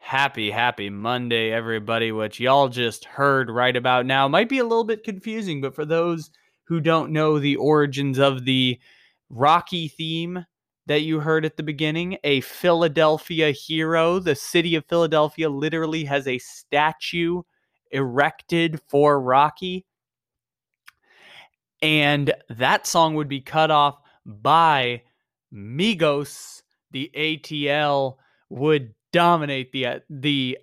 Happy, 0.00 0.50
happy 0.50 0.90
Monday, 0.90 1.52
everybody. 1.52 2.10
What 2.10 2.40
y'all 2.40 2.68
just 2.68 3.04
heard 3.04 3.48
right 3.48 3.76
about 3.76 4.06
now 4.06 4.26
might 4.26 4.48
be 4.48 4.58
a 4.58 4.64
little 4.64 4.82
bit 4.82 5.04
confusing, 5.04 5.60
but 5.60 5.74
for 5.74 5.84
those 5.84 6.30
who 6.64 6.80
don't 6.80 7.12
know 7.12 7.38
the 7.38 7.54
origins 7.56 8.18
of 8.18 8.44
the 8.44 8.80
Rocky 9.28 9.86
theme 9.86 10.44
that 10.86 11.02
you 11.02 11.20
heard 11.20 11.44
at 11.44 11.56
the 11.56 11.62
beginning, 11.62 12.16
a 12.24 12.40
Philadelphia 12.40 13.52
hero, 13.52 14.18
the 14.18 14.34
city 14.34 14.74
of 14.74 14.86
Philadelphia 14.86 15.48
literally 15.48 16.04
has 16.04 16.26
a 16.26 16.38
statue 16.38 17.42
erected 17.92 18.80
for 18.88 19.20
Rocky. 19.20 19.86
And 21.82 22.32
that 22.48 22.86
song 22.86 23.14
would 23.14 23.28
be 23.28 23.42
cut 23.42 23.70
off 23.70 24.00
by 24.24 25.02
Migos, 25.54 26.62
the 26.90 27.12
ATL 27.14 28.16
would 28.48 28.94
dominate 29.12 29.72
the 29.72 29.86
uh, 29.86 29.98
the 30.08 30.58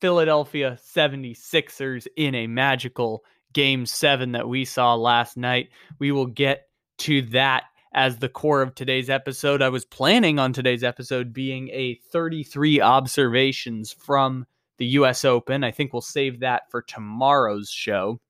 Philadelphia 0.00 0.78
76ers 0.82 2.06
in 2.16 2.34
a 2.34 2.46
magical 2.46 3.22
game 3.52 3.84
7 3.84 4.32
that 4.32 4.48
we 4.48 4.64
saw 4.64 4.94
last 4.94 5.36
night. 5.36 5.68
We 5.98 6.12
will 6.12 6.26
get 6.26 6.68
to 6.98 7.22
that 7.22 7.64
as 7.92 8.18
the 8.18 8.28
core 8.28 8.62
of 8.62 8.72
today's 8.74 9.10
episode. 9.10 9.60
I 9.62 9.68
was 9.68 9.84
planning 9.84 10.38
on 10.38 10.52
today's 10.52 10.84
episode 10.84 11.32
being 11.32 11.68
a 11.70 11.96
33 12.12 12.80
observations 12.80 13.92
from 13.92 14.46
the 14.78 14.86
US 14.86 15.24
Open. 15.24 15.64
I 15.64 15.72
think 15.72 15.92
we'll 15.92 16.00
save 16.00 16.38
that 16.40 16.70
for 16.70 16.82
tomorrow's 16.82 17.68
show. 17.68 18.20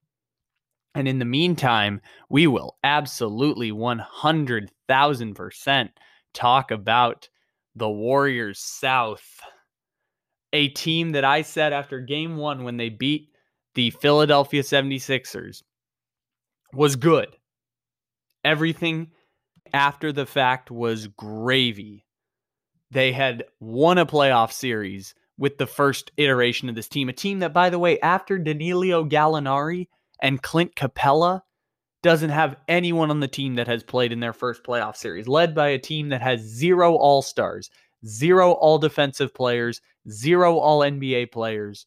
And 0.95 1.07
in 1.07 1.21
the 1.21 1.25
meantime, 1.25 2.01
we 2.29 2.49
will 2.49 2.77
absolutely 2.83 3.71
100,000% 3.71 5.89
talk 6.33 6.71
about 6.71 7.29
the 7.75 7.89
Warriors 7.89 8.59
South, 8.59 9.41
a 10.53 10.69
team 10.69 11.13
that 11.13 11.25
I 11.25 11.43
said 11.43 11.73
after 11.73 12.01
game 12.01 12.37
one 12.37 12.65
when 12.65 12.77
they 12.77 12.89
beat 12.89 13.29
the 13.75 13.91
Philadelphia 13.91 14.63
76ers 14.63 15.63
was 16.73 16.97
good. 16.97 17.37
Everything 18.45 19.11
after 19.73 20.13
the 20.13 20.27
fact 20.27 20.71
was 20.71 21.07
gravy. 21.07 22.05
They 22.91 23.13
had 23.13 23.45
won 23.61 23.99
a 23.99 24.07
playoff 24.07 24.53
series 24.53 25.15
with 25.39 25.59
the 25.59 25.67
first 25.67 26.11
iteration 26.17 26.69
of 26.69 26.75
this 26.75 26.89
team, 26.89 27.09
a 27.09 27.13
team 27.13 27.39
that, 27.39 27.55
by 27.55 27.71
the 27.71 27.79
way, 27.79 28.01
after 28.01 28.39
Danilo 28.39 29.05
Gallinari 29.05 29.87
and 30.21 30.43
Clint 30.43 30.75
Capela, 30.75 31.43
doesn't 32.03 32.31
have 32.31 32.57
anyone 32.69 33.11
on 33.11 33.21
the 33.21 33.29
team 33.29 33.55
that 33.57 33.69
has 33.69 33.83
played 33.83 34.13
in 34.13 34.21
their 34.21 34.33
first 34.33 34.65
playoff 34.65 34.97
series, 34.97 35.29
led 35.29 35.55
by 35.55 35.69
a 35.69 35.79
team 35.79 36.09
that 36.09 36.23
has 36.23 36.41
zero 36.41 36.95
All 36.95 37.23
Stars, 37.23 37.71
zero 38.07 38.53
All 38.53 38.79
Defensive 38.79 39.35
players, 39.35 39.81
zero 40.09 40.59
All 40.59 40.81
NBA 40.81 41.31
players. 41.31 41.87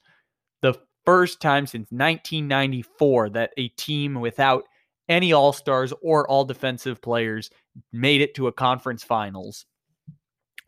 The 0.61 0.75
first 1.05 1.41
time 1.41 1.65
since 1.65 1.91
1994 1.91 3.31
that 3.31 3.51
a 3.57 3.67
team 3.69 4.15
without 4.15 4.63
any 5.09 5.33
All 5.33 5.53
Stars 5.53 5.93
or 6.01 6.27
All 6.27 6.45
Defensive 6.45 7.01
players 7.01 7.49
made 7.91 8.21
it 8.21 8.35
to 8.35 8.47
a 8.47 8.53
conference 8.53 9.03
finals. 9.03 9.65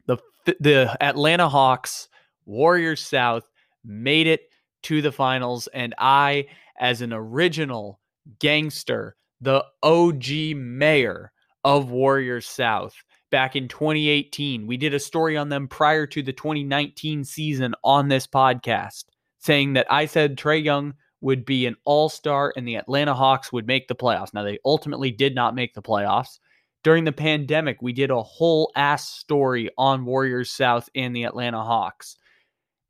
The 0.07 0.17
the 0.59 0.95
Atlanta 1.01 1.50
Hawks, 1.50 2.07
Warriors 2.45 3.01
South, 3.01 3.50
made 3.83 4.27
it 4.27 4.41
to 4.83 5.01
the 5.01 5.12
finals, 5.12 5.67
and 5.67 5.95
I, 5.97 6.47
as 6.79 7.01
an 7.01 7.13
original 7.13 8.00
gangster, 8.39 9.16
the 9.41 9.63
OG 9.84 10.56
mayor 10.56 11.31
of 11.63 11.90
Warriors 11.90 12.47
South 12.47 12.96
back 13.31 13.56
in 13.56 13.68
2018. 13.68 14.68
We 14.68 14.78
did 14.78 14.94
a 14.94 15.00
story 15.00 15.35
on 15.35 15.50
them 15.50 15.68
prior 15.68 16.06
to 16.07 16.23
the 16.23 16.34
2019 16.34 17.23
season 17.23 17.74
on 17.84 18.07
this 18.07 18.28
podcast, 18.28 19.06
saying 19.40 19.74
that 19.74 19.88
I 19.91 20.06
said 20.06 20.38
Trae 20.38 20.63
Young 20.63 20.94
would 21.22 21.44
be 21.44 21.66
an 21.66 21.75
all 21.85 22.07
star 22.07 22.53
and 22.56 22.68
the 22.68 22.75
Atlanta 22.75 23.13
Hawks 23.13 23.51
would 23.51 23.68
make 23.68 23.88
the 23.88 23.95
playoffs. 23.95 24.34
Now, 24.34 24.44
they 24.44 24.59
ultimately 24.63 25.12
did 25.12 25.34
not 25.34 25.56
make 25.56 25.74
the 25.74 25.81
playoffs. 25.81 26.40
During 26.84 27.03
the 27.03 27.12
pandemic, 27.12 27.81
we 27.81 27.94
did 27.94 28.12
a 28.12 28.22
whole 28.22 28.72
ass 28.75 29.09
story 29.09 29.72
on 29.75 30.06
Warriors 30.06 30.51
South 30.51 30.88
and 30.94 31.16
the 31.16 31.24
Atlanta 31.24 31.63
Hawks. 31.63 32.16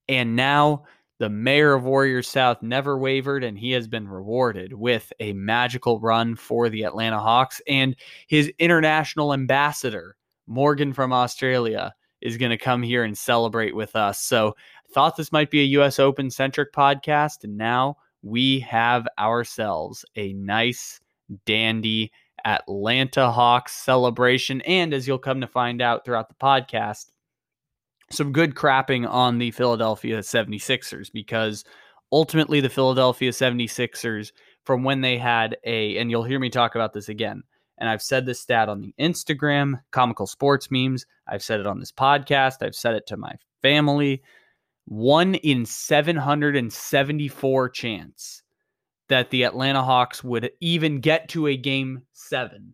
And 0.09 0.35
now 0.35 0.83
the 1.17 1.29
mayor 1.29 1.73
of 1.73 1.83
Warriors 1.85 2.27
South 2.27 2.61
never 2.61 2.97
wavered, 2.97 3.43
and 3.43 3.57
he 3.57 3.71
has 3.71 3.87
been 3.87 4.07
rewarded 4.07 4.73
with 4.73 5.13
a 5.19 5.33
magical 5.33 5.99
run 5.99 6.35
for 6.35 6.69
the 6.69 6.83
Atlanta 6.83 7.19
Hawks. 7.19 7.61
And 7.67 7.95
his 8.27 8.51
international 8.59 9.33
ambassador, 9.33 10.17
Morgan 10.47 10.93
from 10.93 11.13
Australia, 11.13 11.93
is 12.21 12.37
going 12.37 12.49
to 12.49 12.57
come 12.57 12.83
here 12.83 13.03
and 13.03 13.17
celebrate 13.17 13.75
with 13.75 13.95
us. 13.95 14.19
So 14.19 14.55
thought 14.93 15.15
this 15.15 15.31
might 15.31 15.51
be 15.51 15.61
a 15.61 15.81
US 15.81 15.99
Open 15.99 16.29
centric 16.29 16.73
podcast, 16.73 17.43
and 17.43 17.57
now 17.57 17.97
we 18.21 18.59
have 18.61 19.07
ourselves 19.17 20.03
a 20.15 20.33
nice, 20.33 20.99
dandy 21.45 22.11
Atlanta 22.43 23.31
Hawks 23.31 23.73
celebration. 23.73 24.61
And 24.61 24.93
as 24.93 25.07
you'll 25.07 25.17
come 25.17 25.41
to 25.41 25.47
find 25.47 25.81
out 25.81 26.05
throughout 26.05 26.29
the 26.29 26.35
podcast, 26.35 27.11
some 28.11 28.31
good 28.31 28.55
crapping 28.55 29.09
on 29.09 29.37
the 29.37 29.51
Philadelphia 29.51 30.19
76ers 30.19 31.11
because 31.11 31.63
ultimately 32.11 32.61
the 32.61 32.69
Philadelphia 32.69 33.31
76ers, 33.31 34.31
from 34.63 34.83
when 34.83 35.01
they 35.01 35.17
had 35.17 35.57
a, 35.63 35.97
and 35.97 36.09
you'll 36.09 36.23
hear 36.23 36.39
me 36.39 36.49
talk 36.49 36.75
about 36.75 36.93
this 36.93 37.09
again, 37.09 37.43
and 37.77 37.89
I've 37.89 38.01
said 38.01 38.25
this 38.25 38.39
stat 38.39 38.69
on 38.69 38.81
the 38.81 38.93
Instagram, 38.99 39.81
comical 39.91 40.27
sports 40.27 40.71
memes. 40.71 41.05
I've 41.27 41.43
said 41.43 41.59
it 41.59 41.67
on 41.67 41.79
this 41.79 41.91
podcast. 41.91 42.61
I've 42.61 42.75
said 42.75 42.95
it 42.95 43.05
to 43.07 43.17
my 43.17 43.33
family. 43.61 44.23
One 44.85 45.35
in 45.35 45.65
774 45.65 47.69
chance 47.69 48.43
that 49.09 49.29
the 49.29 49.43
Atlanta 49.43 49.83
Hawks 49.83 50.23
would 50.23 50.51
even 50.61 50.99
get 50.99 51.29
to 51.29 51.47
a 51.47 51.57
game 51.57 52.03
seven. 52.13 52.73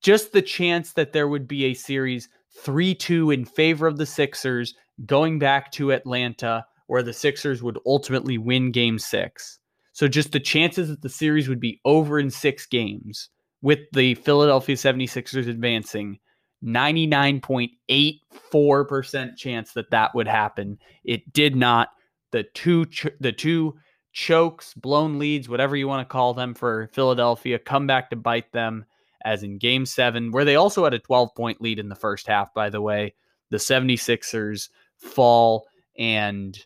Just 0.00 0.32
the 0.32 0.42
chance 0.42 0.94
that 0.94 1.12
there 1.12 1.28
would 1.28 1.46
be 1.46 1.66
a 1.66 1.74
series 1.74 2.28
3 2.54 2.94
2 2.94 3.30
in 3.30 3.44
favor 3.44 3.86
of 3.86 3.98
the 3.98 4.06
Sixers 4.06 4.74
going 5.06 5.38
back 5.38 5.72
to 5.72 5.92
Atlanta, 5.92 6.66
where 6.86 7.02
the 7.02 7.12
Sixers 7.12 7.62
would 7.62 7.78
ultimately 7.86 8.38
win 8.38 8.70
game 8.70 8.98
six. 8.98 9.58
So 9.92 10.08
just 10.08 10.32
the 10.32 10.40
chances 10.40 10.88
that 10.88 11.02
the 11.02 11.08
series 11.08 11.48
would 11.48 11.60
be 11.60 11.80
over 11.84 12.18
in 12.18 12.30
six 12.30 12.66
games 12.66 13.28
with 13.60 13.80
the 13.92 14.14
Philadelphia 14.16 14.76
76ers 14.76 15.48
advancing 15.48 16.18
99.84% 16.64 19.36
chance 19.36 19.72
that 19.72 19.90
that 19.90 20.14
would 20.14 20.28
happen. 20.28 20.78
It 21.04 21.32
did 21.32 21.56
not. 21.56 21.88
The 22.30 22.44
two 22.54 22.86
ch- 22.86 23.08
the 23.20 23.32
two 23.32 23.74
chokes, 24.12 24.72
blown 24.74 25.18
leads, 25.18 25.48
whatever 25.48 25.76
you 25.76 25.88
want 25.88 26.08
to 26.08 26.12
call 26.12 26.34
them 26.34 26.54
for 26.54 26.88
Philadelphia 26.92 27.58
come 27.58 27.86
back 27.86 28.10
to 28.10 28.16
bite 28.16 28.52
them 28.52 28.84
as 29.24 29.42
in 29.42 29.58
game 29.58 29.86
7 29.86 30.32
where 30.32 30.44
they 30.44 30.56
also 30.56 30.84
had 30.84 30.94
a 30.94 30.98
12 30.98 31.34
point 31.34 31.60
lead 31.60 31.78
in 31.78 31.88
the 31.88 31.94
first 31.94 32.26
half 32.26 32.52
by 32.54 32.70
the 32.70 32.80
way. 32.80 33.14
The 33.50 33.58
76ers 33.58 34.70
fall 34.96 35.66
and 35.98 36.58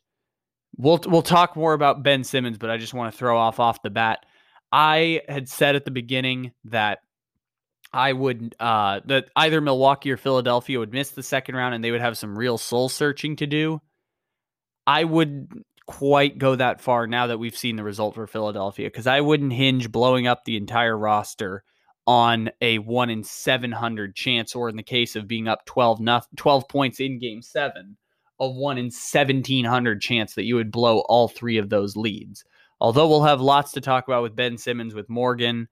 we'll 0.76 1.00
we'll 1.06 1.22
talk 1.22 1.56
more 1.56 1.72
about 1.72 2.02
Ben 2.02 2.24
Simmons, 2.24 2.58
but 2.58 2.70
I 2.70 2.76
just 2.76 2.94
want 2.94 3.12
to 3.12 3.18
throw 3.18 3.36
off 3.36 3.60
off 3.60 3.82
the 3.82 3.90
bat. 3.90 4.24
I 4.72 5.22
had 5.28 5.48
said 5.48 5.76
at 5.76 5.84
the 5.84 5.90
beginning 5.90 6.52
that 6.64 6.98
I 7.92 8.12
would 8.12 8.54
uh, 8.60 9.00
that 9.06 9.30
either 9.36 9.60
Milwaukee 9.60 10.10
or 10.10 10.16
Philadelphia 10.16 10.78
would 10.78 10.92
miss 10.92 11.10
the 11.10 11.22
second 11.22 11.54
round 11.54 11.74
and 11.74 11.82
they 11.82 11.90
would 11.90 12.00
have 12.00 12.18
some 12.18 12.38
real 12.38 12.58
soul 12.58 12.88
searching 12.88 13.36
to 13.36 13.46
do. 13.46 13.80
I 14.86 15.04
would 15.04 15.48
quite 15.86 16.38
go 16.38 16.56
that 16.56 16.80
far 16.80 17.06
now 17.06 17.28
that 17.28 17.38
we've 17.38 17.56
seen 17.56 17.76
the 17.76 17.84
result 17.84 18.14
for 18.14 18.26
Philadelphia 18.26 18.88
because 18.88 19.06
I 19.06 19.20
wouldn't 19.20 19.52
hinge 19.52 19.90
blowing 19.90 20.26
up 20.26 20.44
the 20.44 20.56
entire 20.56 20.96
roster 20.96 21.62
on 22.06 22.50
a 22.60 22.78
1 22.78 23.10
in 23.10 23.24
700 23.24 24.14
chance 24.14 24.54
or 24.54 24.68
in 24.68 24.76
the 24.76 24.82
case 24.82 25.16
of 25.16 25.26
being 25.26 25.48
up 25.48 25.64
12 25.66 26.00
nothing, 26.00 26.36
12 26.36 26.68
points 26.68 27.00
in 27.00 27.18
game 27.18 27.42
7 27.42 27.96
a 28.38 28.48
1 28.48 28.78
in 28.78 28.84
1700 28.86 30.00
chance 30.00 30.34
that 30.34 30.44
you 30.44 30.56
would 30.56 30.70
blow 30.70 31.00
all 31.08 31.26
three 31.26 31.56
of 31.56 31.70
those 31.70 31.96
leads. 31.96 32.44
Although 32.80 33.08
we'll 33.08 33.22
have 33.22 33.40
lots 33.40 33.72
to 33.72 33.80
talk 33.80 34.06
about 34.06 34.22
with 34.22 34.36
Ben 34.36 34.58
Simmons 34.58 34.94
with 34.94 35.08
Morgan 35.08 35.68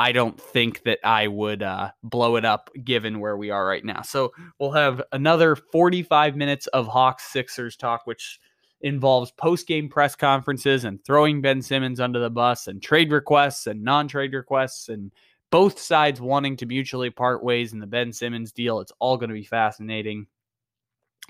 I 0.00 0.12
don't 0.12 0.40
think 0.40 0.82
that 0.84 0.98
I 1.04 1.26
would 1.26 1.62
uh, 1.62 1.90
blow 2.02 2.36
it 2.36 2.46
up 2.46 2.70
given 2.82 3.20
where 3.20 3.36
we 3.36 3.50
are 3.50 3.66
right 3.66 3.84
now. 3.84 4.00
So 4.00 4.32
we'll 4.58 4.70
have 4.70 5.02
another 5.12 5.54
45 5.54 6.36
minutes 6.36 6.66
of 6.68 6.86
Hawks 6.86 7.24
Sixers 7.30 7.76
talk, 7.76 8.06
which 8.06 8.40
involves 8.80 9.30
post 9.32 9.66
game 9.66 9.90
press 9.90 10.16
conferences 10.16 10.84
and 10.84 11.04
throwing 11.04 11.42
Ben 11.42 11.60
Simmons 11.60 12.00
under 12.00 12.18
the 12.18 12.30
bus 12.30 12.66
and 12.66 12.82
trade 12.82 13.12
requests 13.12 13.66
and 13.66 13.84
non 13.84 14.08
trade 14.08 14.32
requests 14.32 14.88
and 14.88 15.12
both 15.50 15.78
sides 15.78 16.20
wanting 16.20 16.56
to 16.56 16.66
mutually 16.66 17.10
part 17.10 17.42
ways 17.42 17.72
in 17.72 17.80
the 17.80 17.86
Ben 17.86 18.12
Simmons 18.12 18.52
deal. 18.52 18.80
It's 18.80 18.92
all 18.98 19.16
going 19.16 19.30
to 19.30 19.34
be 19.34 19.44
fascinating. 19.44 20.26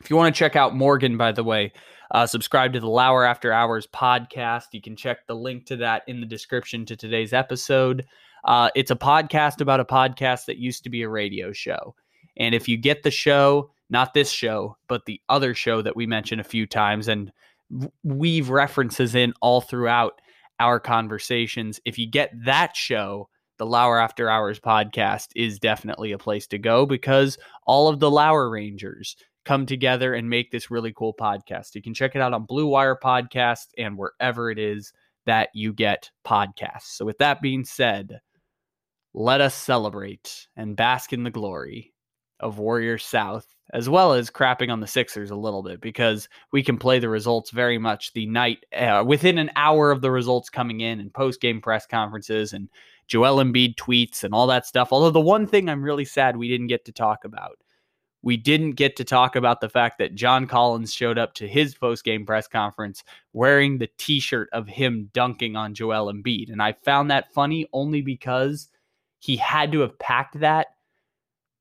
If 0.01 0.09
you 0.09 0.17
want 0.17 0.35
to 0.35 0.39
check 0.39 0.57
out 0.57 0.75
Morgan, 0.75 1.17
by 1.17 1.33
the 1.33 1.45
way, 1.45 1.73
uh, 2.11 2.27
subscribe 2.27 2.73
to 2.73 2.81
the 2.81 2.89
Lauer 2.89 3.25
After 3.25 3.53
Hours 3.53 3.87
podcast. 3.87 4.69
You 4.73 4.81
can 4.81 4.97
check 4.97 5.27
the 5.27 5.35
link 5.35 5.67
to 5.67 5.77
that 5.77 6.03
in 6.07 6.21
the 6.21 6.27
description 6.27 6.87
to 6.87 6.97
today's 6.97 7.33
episode. 7.33 8.07
Uh, 8.45 8.71
it's 8.75 8.91
a 8.91 8.97
podcast 8.97 9.61
about 9.61 9.81
a 9.81 9.85
podcast 9.85 10.47
that 10.47 10.57
used 10.57 10.85
to 10.85 10.91
be 10.91 11.03
a 11.03 11.09
radio 11.09 11.53
show. 11.53 11.95
And 12.37 12.55
if 12.55 12.69
you 12.69 12.79
get 12.79 13.03
the 13.03 13.11
show, 13.11 13.71
not 13.91 14.15
this 14.15 14.31
show, 14.31 14.77
but 14.89 15.05
the 15.05 15.21
other 15.29 15.55
show 15.55 15.83
that 15.83 15.97
we 15.97 16.07
mentioned 16.07 16.41
a 16.41 16.45
few 16.45 16.67
times 16.67 17.09
and 17.09 17.31
weave 18.03 18.49
references 18.49 19.15
in 19.15 19.35
all 19.43 19.61
throughout 19.61 20.21
our 20.59 20.81
conversations, 20.81 21.81
if 21.85 21.99
you 21.99 22.07
get 22.07 22.33
that 22.45 22.75
show, 22.75 23.29
the 23.61 23.67
Lauer 23.67 23.99
After 23.99 24.31
Hours 24.31 24.59
podcast 24.59 25.27
is 25.37 25.59
definitely 25.59 26.13
a 26.13 26.19
place 26.19 26.47
to 26.47 26.57
go 26.57 26.87
because 26.87 27.37
all 27.67 27.89
of 27.89 28.01
the 28.01 28.11
Lauer 28.11 28.49
Rangers 28.49 29.17
come 29.45 29.67
together 29.67 30.15
and 30.15 30.31
make 30.31 30.51
this 30.51 30.71
really 30.71 30.95
cool 30.95 31.13
podcast. 31.13 31.75
You 31.75 31.83
can 31.83 31.93
check 31.93 32.17
it 32.17 32.23
out 32.23 32.33
on 32.33 32.47
Blue 32.47 32.67
Wire 32.67 32.97
Podcast 32.97 33.67
and 33.77 33.99
wherever 33.99 34.51
it 34.51 34.59
is 34.59 34.95
that 35.27 35.51
you 35.53 35.75
get 35.75 36.11
podcasts. 36.27 36.85
So, 36.97 37.05
with 37.05 37.19
that 37.19 37.43
being 37.43 37.67
said, 37.67 38.23
let 39.13 39.43
us 39.43 39.55
celebrate 39.55 40.49
and 40.57 40.75
bask 40.75 41.13
in 41.13 41.23
the 41.23 41.31
glory 41.31 41.93
of 42.41 42.59
Warrior 42.59 42.97
South, 42.97 43.47
as 43.75 43.91
well 43.91 44.15
as 44.15 44.31
crapping 44.31 44.73
on 44.73 44.81
the 44.81 44.87
Sixers 44.87 45.31
a 45.31 45.37
little 45.37 45.63
bit 45.63 45.83
because 45.83 46.31
we 46.51 46.63
can 46.63 46.79
play 46.79 46.99
the 46.99 47.11
results 47.11 47.51
very 47.51 47.77
much 47.77 48.15
the 48.15 48.25
night 48.25 48.65
uh, 48.75 49.05
within 49.07 49.37
an 49.37 49.51
hour 49.55 49.91
of 49.91 50.01
the 50.01 50.11
results 50.11 50.49
coming 50.49 50.81
in 50.81 50.99
and 50.99 51.13
post 51.13 51.43
game 51.43 51.61
press 51.61 51.87
conferences 51.87 52.55
and 52.55 52.71
Joel 53.11 53.43
Embiid 53.43 53.75
tweets 53.75 54.23
and 54.23 54.33
all 54.33 54.47
that 54.47 54.67
stuff. 54.67 54.93
Although 54.93 55.11
the 55.11 55.21
one 55.21 55.45
thing 55.45 55.69
I'm 55.69 55.83
really 55.83 56.05
sad 56.05 56.37
we 56.37 56.49
didn't 56.49 56.69
get 56.69 56.85
to 56.85 56.93
talk 56.93 57.25
about, 57.25 57.59
we 58.23 58.37
didn't 58.37 58.73
get 58.73 58.95
to 58.97 59.05
talk 59.05 59.35
about 59.35 59.61
the 59.61 59.69
fact 59.69 59.99
that 59.99 60.15
John 60.15 60.47
Collins 60.47 60.95
showed 60.95 61.19
up 61.19 61.35
to 61.35 61.49
his 61.49 61.75
post 61.75 62.05
game 62.05 62.25
press 62.25 62.47
conference 62.47 63.03
wearing 63.33 63.79
the 63.79 63.89
t 63.99 64.21
shirt 64.21 64.49
of 64.53 64.69
him 64.69 65.11
dunking 65.13 65.57
on 65.57 65.75
Joel 65.75 66.13
Embiid. 66.13 66.53
And 66.53 66.63
I 66.63 66.73
found 66.85 67.11
that 67.11 67.35
funny 67.35 67.67
only 67.73 68.01
because 68.01 68.69
he 69.19 69.37
had 69.37 69.73
to 69.73 69.81
have 69.81 69.99
packed 69.99 70.39
that, 70.39 70.69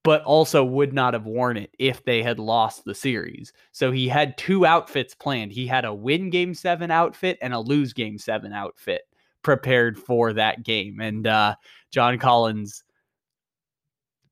but 0.03 0.21
also 0.25 0.63
would 0.63 0.93
not 0.93 1.15
have 1.15 1.25
worn 1.25 1.57
it 1.57 1.73
if 1.79 2.03
they 2.03 2.21
had 2.21 2.37
lost 2.37 2.85
the 2.85 2.93
series. 2.93 3.53
So 3.71 3.91
he 3.91 4.07
had 4.07 4.37
two 4.37 4.67
outfits 4.67 5.15
planned. 5.15 5.51
He 5.51 5.65
had 5.65 5.83
a 5.83 5.93
win 5.95 6.29
game 6.29 6.53
seven 6.53 6.91
outfit 6.91 7.39
and 7.41 7.55
a 7.55 7.59
lose 7.59 7.91
game 7.91 8.19
seven 8.19 8.53
outfit 8.53 9.08
prepared 9.43 9.97
for 9.97 10.33
that 10.33 10.63
game. 10.63 10.99
And 10.99 11.25
uh, 11.25 11.55
John 11.91 12.17
Collins, 12.17 12.83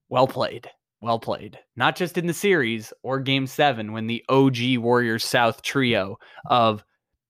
well 0.10 0.28
played. 0.28 0.70
Well 1.02 1.20
played. 1.20 1.60
Not 1.76 1.96
just 1.96 2.18
in 2.18 2.28
the 2.28 2.34
series 2.34 2.92
or 3.04 3.20
game 3.20 3.46
seven 3.46 3.94
when 3.94 4.08
the 4.08 4.24
OG 4.30 4.78
Warriors 4.78 5.24
South 5.24 5.62
trio 5.62 6.18
of 6.48 6.84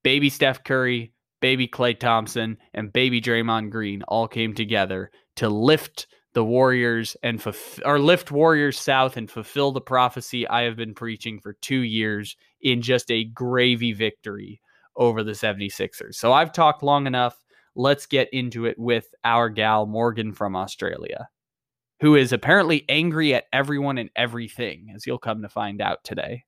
baby 0.04 0.30
Steph 0.30 0.64
Curry, 0.64 1.12
baby 1.42 1.68
Klay 1.68 2.00
Thompson, 2.00 2.58
and 2.74 2.94
baby 2.94 3.20
Draymond 3.20 3.72
Green 3.72 4.04
all 4.04 4.28
came 4.28 4.54
together 4.54 5.12
to 5.36 5.50
lift 5.50 6.08
the 6.34 6.46
Warriors 6.46 7.18
and 7.24 7.44
or 7.84 8.00
lift 8.00 8.32
Warriors 8.32 8.80
South 8.80 9.18
and 9.18 9.30
fulfill 9.30 9.72
the 9.72 9.82
prophecy 9.82 10.48
I 10.48 10.64
have 10.64 10.78
been 10.78 10.94
preaching 10.94 11.40
for 11.40 11.54
2 11.62 11.80
years 11.80 12.38
in 12.62 12.82
just 12.82 13.12
a 13.12 13.26
gravy 13.26 13.92
victory 13.92 14.62
over 14.96 15.24
the 15.24 15.32
76ers. 15.32 16.16
So 16.16 16.32
I've 16.34 16.52
talked 16.52 16.84
long 16.84 17.08
enough. 17.08 17.38
Let's 17.78 18.08
get 18.08 18.28
into 18.34 18.66
it 18.66 18.78
with 18.80 19.06
our 19.24 19.50
gal 19.50 19.86
Morgan 19.86 20.34
from 20.34 20.56
Australia, 20.56 21.30
who 22.00 22.16
is 22.16 22.34
apparently 22.34 22.84
angry 22.90 23.36
at 23.36 23.46
everyone 23.54 24.00
and 24.00 24.10
everything, 24.16 24.92
as 24.96 25.06
you'll 25.06 25.20
come 25.20 25.44
to 25.44 25.50
find 25.50 25.80
out 25.80 26.04
today. 26.04 26.44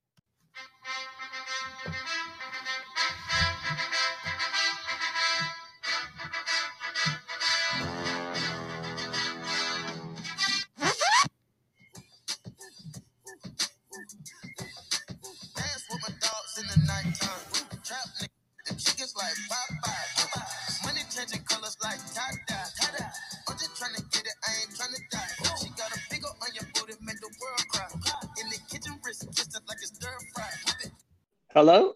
Hello? 31.60 31.92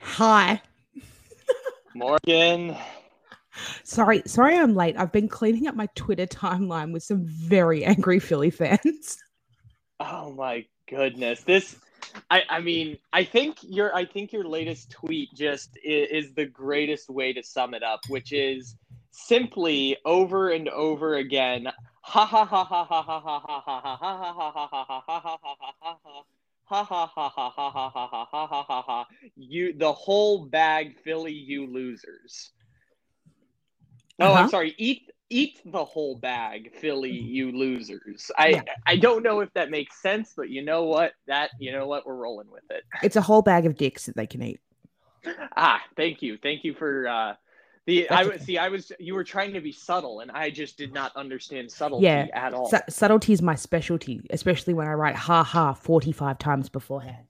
Hi. 0.00 0.60
Morgan. 1.94 2.76
Sorry, 3.84 4.22
sorry 4.26 4.56
I'm 4.56 4.74
late. 4.74 4.96
I've 4.98 5.12
been 5.12 5.28
cleaning 5.28 5.68
up 5.68 5.76
my 5.76 5.86
Twitter 5.94 6.26
timeline 6.26 6.92
with 6.92 7.04
some 7.04 7.24
very 7.24 7.84
angry 7.84 8.18
Philly 8.18 8.50
fans. 8.50 9.18
Oh 10.00 10.32
my 10.32 10.66
goodness. 10.88 11.44
This 11.44 11.76
I, 12.28 12.42
I 12.50 12.58
mean, 12.58 12.98
I 13.12 13.22
think 13.22 13.58
your 13.62 13.94
I 13.94 14.04
think 14.04 14.32
your 14.32 14.42
latest 14.42 14.90
tweet 14.90 15.28
just 15.32 15.78
is, 15.84 16.24
is 16.24 16.34
the 16.34 16.46
greatest 16.46 17.08
way 17.08 17.32
to 17.34 17.42
sum 17.44 17.74
it 17.74 17.84
up, 17.84 18.00
which 18.08 18.32
is 18.32 18.74
simply 19.12 19.96
over 20.04 20.50
and 20.50 20.68
over 20.70 21.18
again. 21.18 21.68
Ha 22.00 22.26
ha 22.26 22.44
ha 22.44 22.64
ha 22.64 22.84
ha 22.84 23.00
ha 23.00 23.20
ha 23.20 23.40
ha 23.40 23.60
ha 23.60 23.60
ha 23.60 23.80
ha 23.80 24.16
ha 24.18 24.42
ha 24.42 24.50
ha 24.50 24.66
ha 24.66 24.86
ha 24.90 25.00
ha 25.00 25.76
ha 25.80 25.98
ha 26.02 26.22
ha 26.72 26.84
ha 26.84 27.06
ha 27.06 27.28
ha 27.28 27.50
ha 27.50 27.70
ha 27.70 27.90
ha 27.90 28.08
ha 28.08 28.26
ha 28.30 28.46
ha 28.46 28.62
ha 28.62 28.82
ha 28.82 29.06
you 29.36 29.72
the 29.76 29.92
whole 29.92 30.46
bag 30.46 30.96
Philly 31.04 31.32
you 31.32 31.66
losers. 31.66 32.52
Oh, 34.18 34.26
uh-huh. 34.26 34.44
I'm 34.44 34.48
sorry. 34.48 34.74
Eat 34.78 35.10
eat 35.28 35.60
the 35.64 35.84
whole 35.84 36.16
bag 36.16 36.70
Philly 36.80 37.10
you 37.10 37.52
losers. 37.52 38.30
I 38.38 38.48
yeah. 38.48 38.62
I 38.86 38.96
don't 38.96 39.22
know 39.22 39.40
if 39.40 39.52
that 39.54 39.70
makes 39.70 40.00
sense, 40.00 40.32
but 40.36 40.48
you 40.48 40.64
know 40.64 40.84
what? 40.84 41.12
That 41.26 41.50
you 41.58 41.72
know 41.72 41.86
what? 41.86 42.06
We're 42.06 42.16
rolling 42.16 42.50
with 42.50 42.64
it. 42.70 42.84
It's 43.02 43.16
a 43.16 43.22
whole 43.22 43.42
bag 43.42 43.66
of 43.66 43.76
dicks 43.76 44.06
that 44.06 44.16
they 44.16 44.26
can 44.26 44.42
eat. 44.42 44.60
Ah, 45.56 45.82
thank 45.96 46.22
you. 46.22 46.38
Thank 46.42 46.64
you 46.64 46.74
for 46.74 47.06
uh 47.06 47.34
the 47.86 48.06
That's 48.08 48.28
I 48.28 48.30
okay. 48.30 48.44
see 48.44 48.58
I 48.58 48.68
was 48.68 48.92
you 48.98 49.14
were 49.14 49.24
trying 49.24 49.52
to 49.54 49.60
be 49.60 49.72
subtle 49.72 50.20
and 50.20 50.30
I 50.30 50.50
just 50.50 50.76
did 50.76 50.92
not 50.92 51.14
understand 51.16 51.70
subtlety 51.70 52.04
yeah, 52.04 52.28
at 52.32 52.54
all. 52.54 52.70
Su- 52.70 52.78
subtlety 52.88 53.32
is 53.32 53.42
my 53.42 53.54
specialty, 53.54 54.24
especially 54.30 54.74
when 54.74 54.86
I 54.86 54.92
write 54.92 55.16
ha 55.16 55.42
ha 55.42 55.72
45 55.72 56.38
times 56.38 56.68
beforehand. 56.68 57.26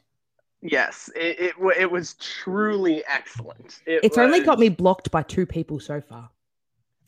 Yes, 0.60 1.10
it 1.16 1.40
it, 1.40 1.54
it 1.78 1.90
was 1.90 2.14
truly 2.14 3.02
excellent. 3.06 3.80
It 3.86 4.04
It's 4.04 4.18
only 4.18 4.40
got 4.40 4.58
me 4.58 4.68
blocked 4.68 5.10
by 5.10 5.22
two 5.22 5.46
people 5.46 5.80
so 5.80 6.00
far. 6.00 6.30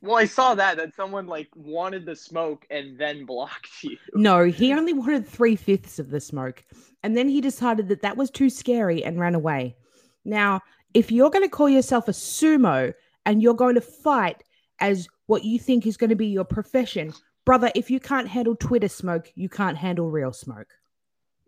Well, 0.00 0.16
I 0.16 0.26
saw 0.26 0.54
that 0.54 0.76
that 0.78 0.94
someone 0.94 1.26
like 1.26 1.48
wanted 1.54 2.04
the 2.04 2.16
smoke 2.16 2.66
and 2.70 2.98
then 2.98 3.24
blocked 3.26 3.70
you. 3.82 3.96
No, 4.14 4.44
he 4.44 4.72
only 4.72 4.92
wanted 4.92 5.26
three 5.26 5.56
fifths 5.56 5.98
of 5.98 6.10
the 6.10 6.20
smoke. 6.20 6.64
And 7.02 7.14
then 7.14 7.28
he 7.28 7.42
decided 7.42 7.88
that 7.88 8.00
that 8.02 8.16
was 8.16 8.30
too 8.30 8.48
scary 8.48 9.04
and 9.04 9.20
ran 9.20 9.34
away. 9.34 9.76
Now, 10.24 10.62
if 10.94 11.12
you're 11.12 11.30
going 11.30 11.44
to 11.44 11.50
call 11.50 11.68
yourself 11.68 12.08
a 12.08 12.12
sumo 12.12 12.94
and 13.26 13.42
you're 13.42 13.54
going 13.54 13.74
to 13.74 13.80
fight 13.80 14.42
as 14.80 15.08
what 15.26 15.44
you 15.44 15.58
think 15.58 15.86
is 15.86 15.96
going 15.96 16.10
to 16.10 16.16
be 16.16 16.26
your 16.26 16.44
profession, 16.44 17.12
brother, 17.44 17.70
if 17.74 17.90
you 17.90 18.00
can't 18.00 18.28
handle 18.28 18.56
Twitter 18.56 18.88
smoke, 18.88 19.30
you 19.34 19.48
can't 19.48 19.76
handle 19.76 20.10
real 20.10 20.32
smoke. 20.32 20.68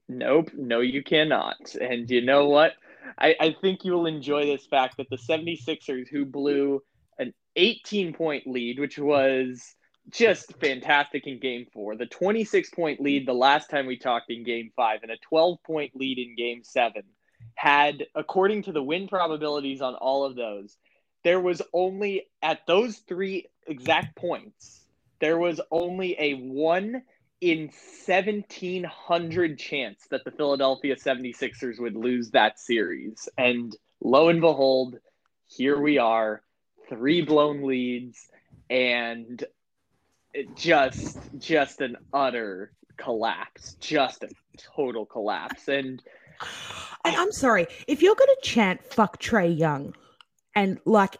Nope, 0.08 0.50
no, 0.54 0.80
you 0.80 1.02
cannot. 1.02 1.74
And 1.80 2.08
you 2.08 2.20
know 2.20 2.46
what? 2.46 2.74
I, 3.18 3.34
I 3.40 3.56
think 3.60 3.84
you 3.84 3.92
will 3.92 4.06
enjoy 4.06 4.46
this 4.46 4.66
fact 4.66 4.96
that 4.98 5.10
the 5.10 5.16
76ers, 5.16 6.08
who 6.08 6.24
blew 6.24 6.82
an 7.18 7.32
18 7.56 8.14
point 8.14 8.46
lead, 8.46 8.78
which 8.78 8.98
was 8.98 9.74
just 10.10 10.54
fantastic 10.60 11.26
in 11.26 11.40
game 11.40 11.66
four, 11.72 11.96
the 11.96 12.06
26 12.06 12.70
point 12.70 13.00
lead 13.00 13.26
the 13.26 13.34
last 13.34 13.68
time 13.68 13.86
we 13.86 13.98
talked 13.98 14.30
in 14.30 14.44
game 14.44 14.70
five, 14.76 15.00
and 15.02 15.10
a 15.10 15.16
12 15.28 15.58
point 15.64 15.96
lead 15.96 16.18
in 16.18 16.36
game 16.36 16.62
seven, 16.62 17.02
had, 17.54 18.04
according 18.14 18.62
to 18.62 18.72
the 18.72 18.82
win 18.82 19.08
probabilities 19.08 19.80
on 19.82 19.94
all 19.94 20.24
of 20.24 20.36
those, 20.36 20.76
there 21.26 21.40
was 21.40 21.60
only 21.72 22.28
at 22.40 22.64
those 22.68 22.98
three 22.98 23.48
exact 23.66 24.14
points, 24.14 24.82
there 25.18 25.36
was 25.36 25.60
only 25.72 26.14
a 26.20 26.34
one 26.34 27.02
in 27.40 27.68
1700 28.06 29.58
chance 29.58 30.06
that 30.10 30.24
the 30.24 30.30
Philadelphia 30.30 30.94
76ers 30.94 31.80
would 31.80 31.96
lose 31.96 32.30
that 32.30 32.60
series. 32.60 33.28
And 33.36 33.74
lo 34.00 34.28
and 34.28 34.40
behold, 34.40 34.98
here 35.48 35.80
we 35.80 35.98
are, 35.98 36.42
three 36.88 37.22
blown 37.22 37.64
leads 37.64 38.28
and 38.70 39.42
just 40.54 41.18
just 41.40 41.80
an 41.80 41.96
utter 42.12 42.70
collapse, 42.96 43.74
just 43.80 44.22
a 44.22 44.28
total 44.76 45.04
collapse. 45.04 45.66
And 45.66 46.00
And 47.04 47.16
I'm 47.16 47.32
sorry, 47.32 47.66
if 47.88 48.00
you're 48.00 48.14
going 48.14 48.30
to 48.40 48.48
chant 48.48 48.84
fuck 48.84 49.18
Trey 49.18 49.48
Young 49.48 49.92
and 50.56 50.80
like 50.84 51.16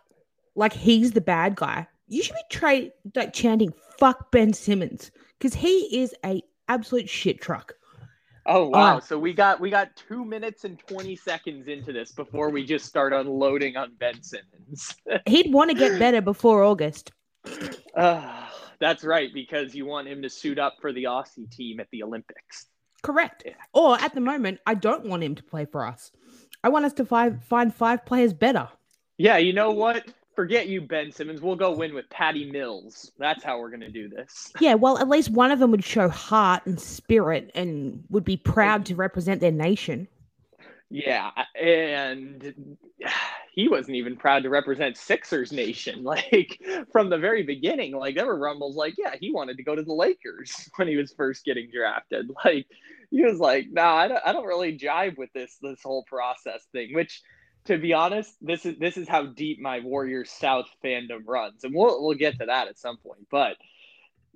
like 0.56 0.72
he's 0.72 1.12
the 1.12 1.20
bad 1.20 1.54
guy, 1.54 1.86
you 2.08 2.22
should 2.22 2.34
be 2.34 2.42
Trey 2.50 2.90
like 3.14 3.32
chanting 3.32 3.72
fuck 3.98 4.32
Ben 4.32 4.52
Simmons 4.52 5.12
because 5.38 5.54
he 5.54 6.00
is 6.00 6.14
a 6.24 6.42
absolute 6.68 7.08
shit 7.08 7.40
truck. 7.40 7.74
oh 8.46 8.68
wow, 8.70 8.96
Uh, 8.96 9.00
so 9.00 9.18
we 9.18 9.32
got 9.32 9.60
we 9.60 9.70
got 9.70 9.94
2 10.08 10.24
minutes 10.24 10.64
and 10.64 10.78
20 10.88 11.14
seconds 11.16 11.68
into 11.68 11.92
this 11.92 12.12
before 12.12 12.50
we 12.50 12.64
just 12.64 12.86
start 12.86 13.12
unloading 13.12 13.76
on 13.76 13.92
Ben 14.00 14.20
Simmons. 14.22 14.94
He'd 15.26 15.52
want 15.52 15.70
to 15.70 15.76
get 15.76 15.98
better 15.98 16.20
before 16.20 16.62
August. 16.64 17.12
Ah, 17.96 18.52
that's 18.80 19.04
right 19.04 19.32
because 19.32 19.74
you 19.74 19.86
want 19.86 20.08
him 20.08 20.22
to 20.22 20.28
suit 20.28 20.58
up 20.58 20.74
for 20.80 20.92
the 20.92 21.04
Aussie 21.04 21.50
team 21.50 21.80
at 21.80 21.88
the 21.92 22.02
Olympics. 22.02 22.66
Correct. 23.02 23.42
Yeah. 23.46 23.52
Or 23.72 23.98
at 24.00 24.14
the 24.14 24.20
moment, 24.20 24.58
I 24.66 24.74
don't 24.74 25.06
want 25.06 25.22
him 25.22 25.34
to 25.36 25.42
play 25.42 25.64
for 25.64 25.86
us. 25.86 26.10
I 26.64 26.68
want 26.70 26.84
us 26.84 26.92
to 26.94 27.04
five, 27.04 27.44
find 27.44 27.72
five 27.72 28.04
players 28.04 28.32
better. 28.32 28.68
Yeah, 29.18 29.38
you 29.38 29.52
know 29.52 29.70
what? 29.70 30.04
Forget 30.34 30.68
you, 30.68 30.82
Ben 30.82 31.10
Simmons. 31.10 31.40
We'll 31.40 31.56
go 31.56 31.72
win 31.72 31.94
with 31.94 32.10
Patty 32.10 32.50
Mills. 32.50 33.12
That's 33.18 33.42
how 33.42 33.58
we're 33.58 33.70
gonna 33.70 33.90
do 33.90 34.08
this. 34.08 34.52
Yeah, 34.60 34.74
well, 34.74 34.98
at 34.98 35.08
least 35.08 35.30
one 35.30 35.50
of 35.50 35.58
them 35.58 35.70
would 35.70 35.84
show 35.84 36.08
heart 36.08 36.66
and 36.66 36.78
spirit 36.78 37.50
and 37.54 38.04
would 38.10 38.24
be 38.24 38.36
proud 38.36 38.84
to 38.86 38.94
represent 38.94 39.40
their 39.40 39.52
nation. 39.52 40.08
Yeah, 40.90 41.30
and 41.60 42.76
he 43.52 43.68
wasn't 43.68 43.96
even 43.96 44.16
proud 44.16 44.44
to 44.44 44.50
represent 44.50 44.96
Sixers 44.96 45.50
Nation. 45.50 46.04
Like 46.04 46.60
from 46.92 47.10
the 47.10 47.18
very 47.18 47.42
beginning, 47.42 47.96
like 47.96 48.14
there 48.14 48.26
were 48.26 48.38
rumbles 48.38 48.76
like, 48.76 48.94
yeah, 48.96 49.16
he 49.18 49.32
wanted 49.32 49.56
to 49.56 49.64
go 49.64 49.74
to 49.74 49.82
the 49.82 49.92
Lakers 49.92 50.70
when 50.76 50.86
he 50.86 50.96
was 50.96 51.12
first 51.16 51.44
getting 51.44 51.68
drafted. 51.74 52.30
Like 52.44 52.66
he 53.10 53.24
was 53.24 53.40
like, 53.40 53.66
nah, 53.70 53.96
I 53.96 54.08
don't, 54.08 54.20
I 54.24 54.32
don't 54.32 54.46
really 54.46 54.78
jive 54.78 55.16
with 55.16 55.32
this 55.32 55.56
this 55.60 55.80
whole 55.82 56.04
process 56.04 56.66
thing. 56.72 56.94
Which, 56.94 57.22
to 57.66 57.78
be 57.78 57.92
honest, 57.92 58.34
this 58.40 58.64
is 58.66 58.78
this 58.78 58.96
is 58.96 59.08
how 59.08 59.26
deep 59.26 59.60
my 59.60 59.80
Warriors 59.80 60.30
South 60.30 60.66
fandom 60.84 61.22
runs, 61.26 61.64
and 61.64 61.74
we'll 61.74 62.02
we'll 62.02 62.16
get 62.16 62.38
to 62.38 62.46
that 62.46 62.68
at 62.68 62.78
some 62.78 62.96
point. 62.96 63.26
But 63.30 63.56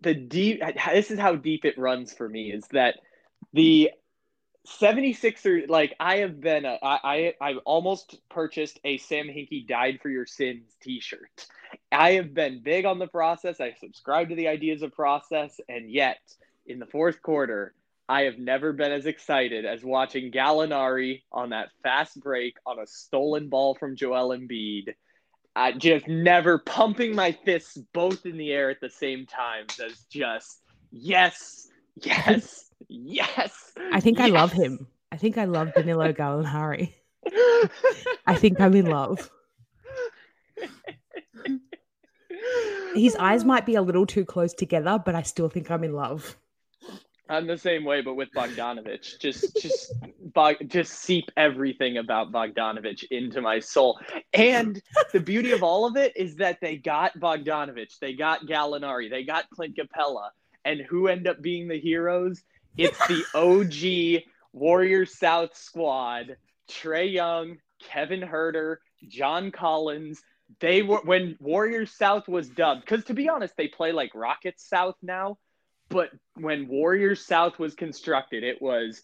the 0.00 0.14
deep 0.14 0.62
this 0.92 1.10
is 1.10 1.18
how 1.18 1.36
deep 1.36 1.64
it 1.64 1.78
runs 1.78 2.12
for 2.12 2.28
me 2.28 2.52
is 2.52 2.66
that 2.72 2.96
the 3.52 3.90
76ers 4.66 5.68
like 5.68 5.94
i 5.98 6.16
have 6.18 6.38
been 6.40 6.64
a, 6.66 6.78
I, 6.82 6.98
I 7.02 7.34
i've 7.40 7.58
almost 7.64 8.18
purchased 8.28 8.78
a 8.84 8.98
sam 8.98 9.26
hinkie 9.26 9.66
died 9.66 10.00
for 10.02 10.10
your 10.10 10.26
sins 10.26 10.66
t-shirt 10.82 11.46
i 11.90 12.12
have 12.12 12.34
been 12.34 12.62
big 12.62 12.84
on 12.84 12.98
the 12.98 13.06
process 13.06 13.60
i 13.60 13.72
subscribe 13.80 14.28
to 14.28 14.34
the 14.34 14.48
ideas 14.48 14.82
of 14.82 14.92
process 14.92 15.60
and 15.68 15.90
yet 15.90 16.18
in 16.66 16.78
the 16.78 16.86
fourth 16.86 17.22
quarter 17.22 17.74
i 18.10 18.22
have 18.22 18.38
never 18.38 18.72
been 18.72 18.92
as 18.92 19.06
excited 19.06 19.64
as 19.64 19.84
watching 19.84 20.30
gallinari 20.30 21.22
on 21.32 21.50
that 21.50 21.68
fast 21.82 22.20
break 22.20 22.56
on 22.66 22.78
a 22.78 22.86
stolen 22.86 23.48
ball 23.48 23.74
from 23.74 23.96
joel 23.96 24.36
embiid 24.36 24.94
I 25.56 25.72
just 25.72 26.06
never 26.06 26.58
pumping 26.58 27.14
my 27.14 27.32
fists 27.32 27.76
both 27.92 28.24
in 28.24 28.36
the 28.36 28.52
air 28.52 28.70
at 28.70 28.80
the 28.80 28.88
same 28.88 29.26
time 29.26 29.66
as 29.84 30.04
just 30.10 30.62
yes 30.92 31.68
yes 31.96 32.70
yes 32.88 33.72
I 33.92 34.00
think 34.00 34.20
I 34.20 34.26
love 34.26 34.52
him. 34.52 34.86
I 35.12 35.16
think 35.16 35.38
I 35.38 35.44
love 35.44 35.72
Danilo 35.74 36.12
Gallinari. 36.12 36.94
I 38.26 38.34
think 38.36 38.60
I'm 38.60 38.74
in 38.74 38.86
love. 38.86 39.30
His 42.94 43.16
eyes 43.16 43.44
might 43.44 43.66
be 43.66 43.74
a 43.74 43.82
little 43.82 44.06
too 44.06 44.24
close 44.24 44.54
together, 44.54 45.00
but 45.04 45.14
I 45.14 45.22
still 45.22 45.48
think 45.48 45.70
I'm 45.70 45.84
in 45.84 45.92
love. 45.92 46.36
I'm 47.30 47.46
the 47.46 47.56
same 47.56 47.84
way, 47.84 48.02
but 48.02 48.14
with 48.14 48.32
Bogdanovich. 48.32 49.20
Just, 49.20 49.56
just, 49.62 49.94
Bog, 50.20 50.56
just 50.66 50.92
seep 50.92 51.30
everything 51.36 51.96
about 51.96 52.32
Bogdanovich 52.32 53.04
into 53.10 53.40
my 53.40 53.60
soul. 53.60 54.00
And 54.32 54.82
the 55.12 55.20
beauty 55.20 55.52
of 55.52 55.62
all 55.62 55.86
of 55.86 55.96
it 55.96 56.16
is 56.16 56.36
that 56.36 56.60
they 56.60 56.76
got 56.76 57.16
Bogdanovich, 57.18 58.00
they 58.00 58.14
got 58.14 58.46
Gallinari, 58.46 59.08
they 59.08 59.22
got 59.22 59.48
Clint 59.50 59.76
Capela, 59.76 60.30
and 60.64 60.80
who 60.80 61.06
end 61.06 61.28
up 61.28 61.40
being 61.40 61.68
the 61.68 61.78
heroes? 61.78 62.42
It's 62.76 62.98
the 63.06 63.24
OG 63.34 64.24
Warriors 64.52 65.16
South 65.16 65.56
squad: 65.56 66.36
Trae 66.68 67.12
Young, 67.12 67.58
Kevin 67.80 68.20
Huerter, 68.20 68.76
John 69.06 69.52
Collins. 69.52 70.20
They 70.58 70.82
were 70.82 71.00
when 71.04 71.36
Warriors 71.40 71.92
South 71.92 72.26
was 72.26 72.48
dubbed. 72.48 72.80
Because 72.80 73.04
to 73.04 73.14
be 73.14 73.28
honest, 73.28 73.56
they 73.56 73.68
play 73.68 73.92
like 73.92 74.10
Rockets 74.14 74.68
South 74.68 74.96
now. 75.00 75.38
But 75.90 76.10
when 76.36 76.68
Warriors 76.68 77.26
South 77.26 77.58
was 77.58 77.74
constructed, 77.74 78.44
it 78.44 78.62
was 78.62 79.02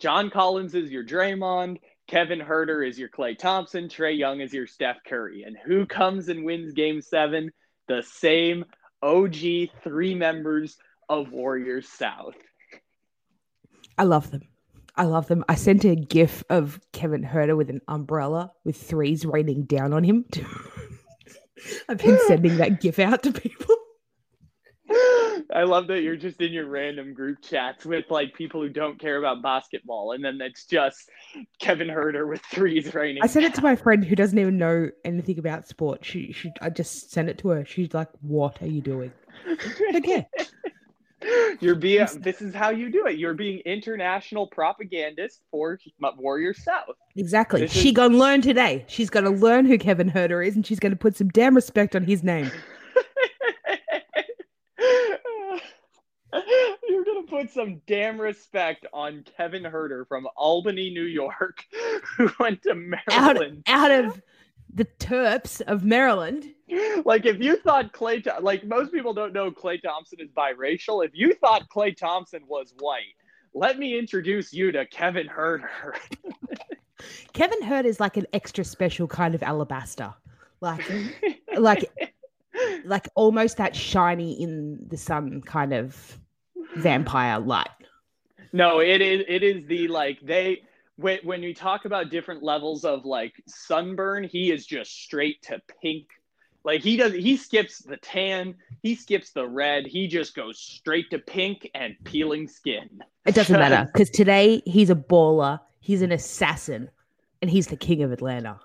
John 0.00 0.30
Collins 0.30 0.74
is 0.74 0.90
your 0.90 1.04
Draymond, 1.04 1.78
Kevin 2.08 2.40
Huerter 2.40 2.86
is 2.86 2.98
your 2.98 3.10
Klay 3.10 3.38
Thompson, 3.38 3.88
Trae 3.88 4.16
Young 4.16 4.40
is 4.40 4.52
your 4.52 4.66
Steph 4.66 4.98
Curry. 5.06 5.42
And 5.42 5.56
who 5.64 5.86
comes 5.86 6.28
and 6.28 6.44
wins 6.44 6.72
game 6.72 7.02
seven? 7.02 7.52
The 7.86 8.02
same 8.02 8.64
OG 9.02 9.36
three 9.84 10.14
members 10.14 10.76
of 11.08 11.30
Warriors 11.30 11.88
South. 11.88 12.34
I 13.98 14.04
love 14.04 14.30
them. 14.30 14.42
I 14.96 15.04
love 15.04 15.28
them. 15.28 15.44
I 15.48 15.54
sent 15.54 15.84
a 15.84 15.94
gif 15.94 16.42
of 16.50 16.80
Kevin 16.92 17.22
Huerter 17.22 17.56
with 17.56 17.70
an 17.70 17.82
umbrella 17.86 18.52
with 18.64 18.76
threes 18.76 19.24
raining 19.24 19.64
down 19.64 19.92
on 19.92 20.02
him. 20.02 20.24
I've 21.88 21.98
been 21.98 22.18
sending 22.26 22.56
that 22.56 22.80
gif 22.80 22.98
out 22.98 23.22
to 23.24 23.32
people. 23.32 23.74
I 25.54 25.62
love 25.62 25.86
that 25.86 26.02
you're 26.02 26.16
just 26.16 26.40
in 26.40 26.52
your 26.52 26.66
random 26.66 27.14
group 27.14 27.42
chats 27.42 27.86
with 27.86 28.04
like 28.10 28.34
people 28.34 28.60
who 28.60 28.68
don't 28.68 28.98
care 28.98 29.16
about 29.16 29.42
basketball, 29.42 30.12
and 30.12 30.22
then 30.22 30.40
it's 30.40 30.66
just 30.66 31.08
Kevin 31.58 31.88
Huerter 31.88 32.28
with 32.28 32.42
threes 32.42 32.94
raining. 32.94 33.22
I 33.22 33.26
sent 33.26 33.46
it 33.46 33.54
to 33.54 33.62
my 33.62 33.74
friend 33.74 34.04
who 34.04 34.14
doesn't 34.14 34.38
even 34.38 34.58
know 34.58 34.90
anything 35.04 35.38
about 35.38 35.66
sport. 35.66 36.04
She, 36.04 36.32
she, 36.32 36.52
I 36.60 36.68
just 36.70 37.10
sent 37.10 37.30
it 37.30 37.38
to 37.38 37.48
her. 37.48 37.64
She's 37.64 37.94
like, 37.94 38.08
"What 38.20 38.60
are 38.62 38.66
you 38.66 38.82
doing?" 38.82 39.12
Okay. 39.94 40.26
You're 41.60 41.74
being. 41.74 42.06
This 42.20 42.40
is 42.40 42.54
how 42.54 42.70
you 42.70 42.92
do 42.92 43.06
it. 43.06 43.18
You're 43.18 43.34
being 43.34 43.58
international 43.60 44.46
propagandist 44.46 45.42
for 45.50 45.78
Warrior 46.16 46.54
South. 46.54 46.94
Exactly. 47.16 47.62
This 47.62 47.72
she 47.72 47.88
is- 47.88 47.94
gonna 47.94 48.16
learn 48.16 48.42
today. 48.42 48.84
She's 48.86 49.10
gonna 49.10 49.30
learn 49.30 49.64
who 49.64 49.78
Kevin 49.78 50.10
Huerter 50.10 50.46
is, 50.46 50.56
and 50.56 50.64
she's 50.66 50.78
gonna 50.78 50.96
put 50.96 51.16
some 51.16 51.28
damn 51.28 51.56
respect 51.56 51.96
on 51.96 52.04
his 52.04 52.22
name. 52.22 52.50
You're 56.88 57.04
gonna 57.04 57.26
put 57.26 57.50
some 57.50 57.80
damn 57.86 58.20
respect 58.20 58.86
on 58.92 59.24
Kevin 59.36 59.62
Huerter 59.62 60.06
from 60.06 60.28
Albany, 60.36 60.90
New 60.90 61.02
York, 61.04 61.64
who 62.16 62.30
went 62.38 62.62
to 62.62 62.74
Maryland. 62.74 63.62
out 63.66 63.90
of 63.90 64.20
the 64.72 64.84
Terps 64.84 65.60
of 65.62 65.84
Maryland. 65.84 66.52
like 67.04 67.24
if 67.24 67.40
you 67.40 67.56
thought 67.56 67.92
Klay, 67.92 68.26
like 68.42 68.64
most 68.64 68.92
people 68.92 69.14
don't 69.14 69.32
know 69.32 69.50
Klay 69.50 69.80
Thompson 69.80 70.20
is 70.20 70.30
biracial. 70.30 71.04
If 71.04 71.12
you 71.14 71.34
thought 71.34 71.68
Klay 71.68 71.96
Thompson 71.96 72.42
was 72.46 72.74
white, 72.78 73.14
let 73.54 73.78
me 73.78 73.98
introduce 73.98 74.52
you 74.52 74.70
to 74.72 74.86
Kevin 74.86 75.28
Huerter. 75.28 75.94
Kevin 77.32 77.62
Huerter 77.62 77.86
is 77.86 78.00
like 78.00 78.16
an 78.16 78.26
extra 78.32 78.64
special 78.64 79.06
kind 79.06 79.34
of 79.34 79.42
alabaster, 79.42 80.12
like 80.60 80.84
like 81.56 82.14
like 82.84 83.08
almost 83.14 83.56
that 83.56 83.74
shiny 83.74 84.40
in 84.40 84.78
the 84.88 84.96
sun 84.96 85.40
kind 85.42 85.72
of 85.72 86.18
vampire 86.76 87.38
light. 87.38 87.68
no, 88.52 88.80
it 88.80 89.00
is 89.00 89.24
it 89.28 89.42
is 89.42 89.66
the 89.66 89.88
like 89.88 90.20
they 90.22 90.62
when 90.96 91.18
when 91.22 91.42
you 91.42 91.54
talk 91.54 91.84
about 91.84 92.10
different 92.10 92.42
levels 92.42 92.84
of 92.84 93.04
like 93.04 93.34
sunburn, 93.46 94.24
he 94.24 94.50
is 94.50 94.66
just 94.66 95.02
straight 95.02 95.40
to 95.42 95.60
pink. 95.80 96.08
Like 96.64 96.82
he 96.82 96.96
does 96.96 97.12
he 97.12 97.36
skips 97.36 97.78
the 97.78 97.96
tan, 97.98 98.54
he 98.82 98.94
skips 98.94 99.30
the 99.30 99.46
red, 99.46 99.86
he 99.86 100.08
just 100.08 100.34
goes 100.34 100.58
straight 100.58 101.08
to 101.10 101.18
pink 101.18 101.70
and 101.74 101.94
peeling 102.04 102.48
skin. 102.48 103.00
It 103.26 103.34
doesn't 103.34 103.58
matter 103.58 103.88
because 103.92 104.10
today 104.10 104.60
he's 104.66 104.90
a 104.90 104.96
baller, 104.96 105.60
he's 105.80 106.02
an 106.02 106.12
assassin, 106.12 106.90
and 107.40 107.50
he's 107.50 107.68
the 107.68 107.76
king 107.76 108.02
of 108.02 108.10
Atlanta. 108.12 108.60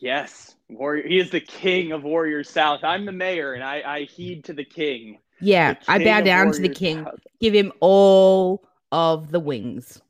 Yes, 0.00 0.54
warrior. 0.68 1.06
He 1.06 1.18
is 1.18 1.30
the 1.30 1.40
king 1.40 1.92
of 1.92 2.02
Warriors 2.04 2.48
South. 2.50 2.80
I'm 2.82 3.04
the 3.04 3.12
mayor, 3.12 3.52
and 3.52 3.62
I, 3.62 3.82
I 3.86 4.00
heed 4.04 4.44
to 4.44 4.52
the 4.54 4.64
king. 4.64 5.18
Yeah, 5.40 5.74
The 5.74 5.80
I 5.92 5.98
bow 6.04 6.20
down 6.22 6.52
to 6.52 6.60
the 6.60 6.68
king. 6.70 7.04
South. 7.04 7.20
Give 7.40 7.52
him 7.54 7.72
all 7.80 8.62
of 8.92 9.30
the 9.30 9.40
wings. 9.40 10.00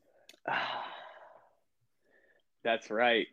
That's 2.65 2.91
right. 2.91 3.27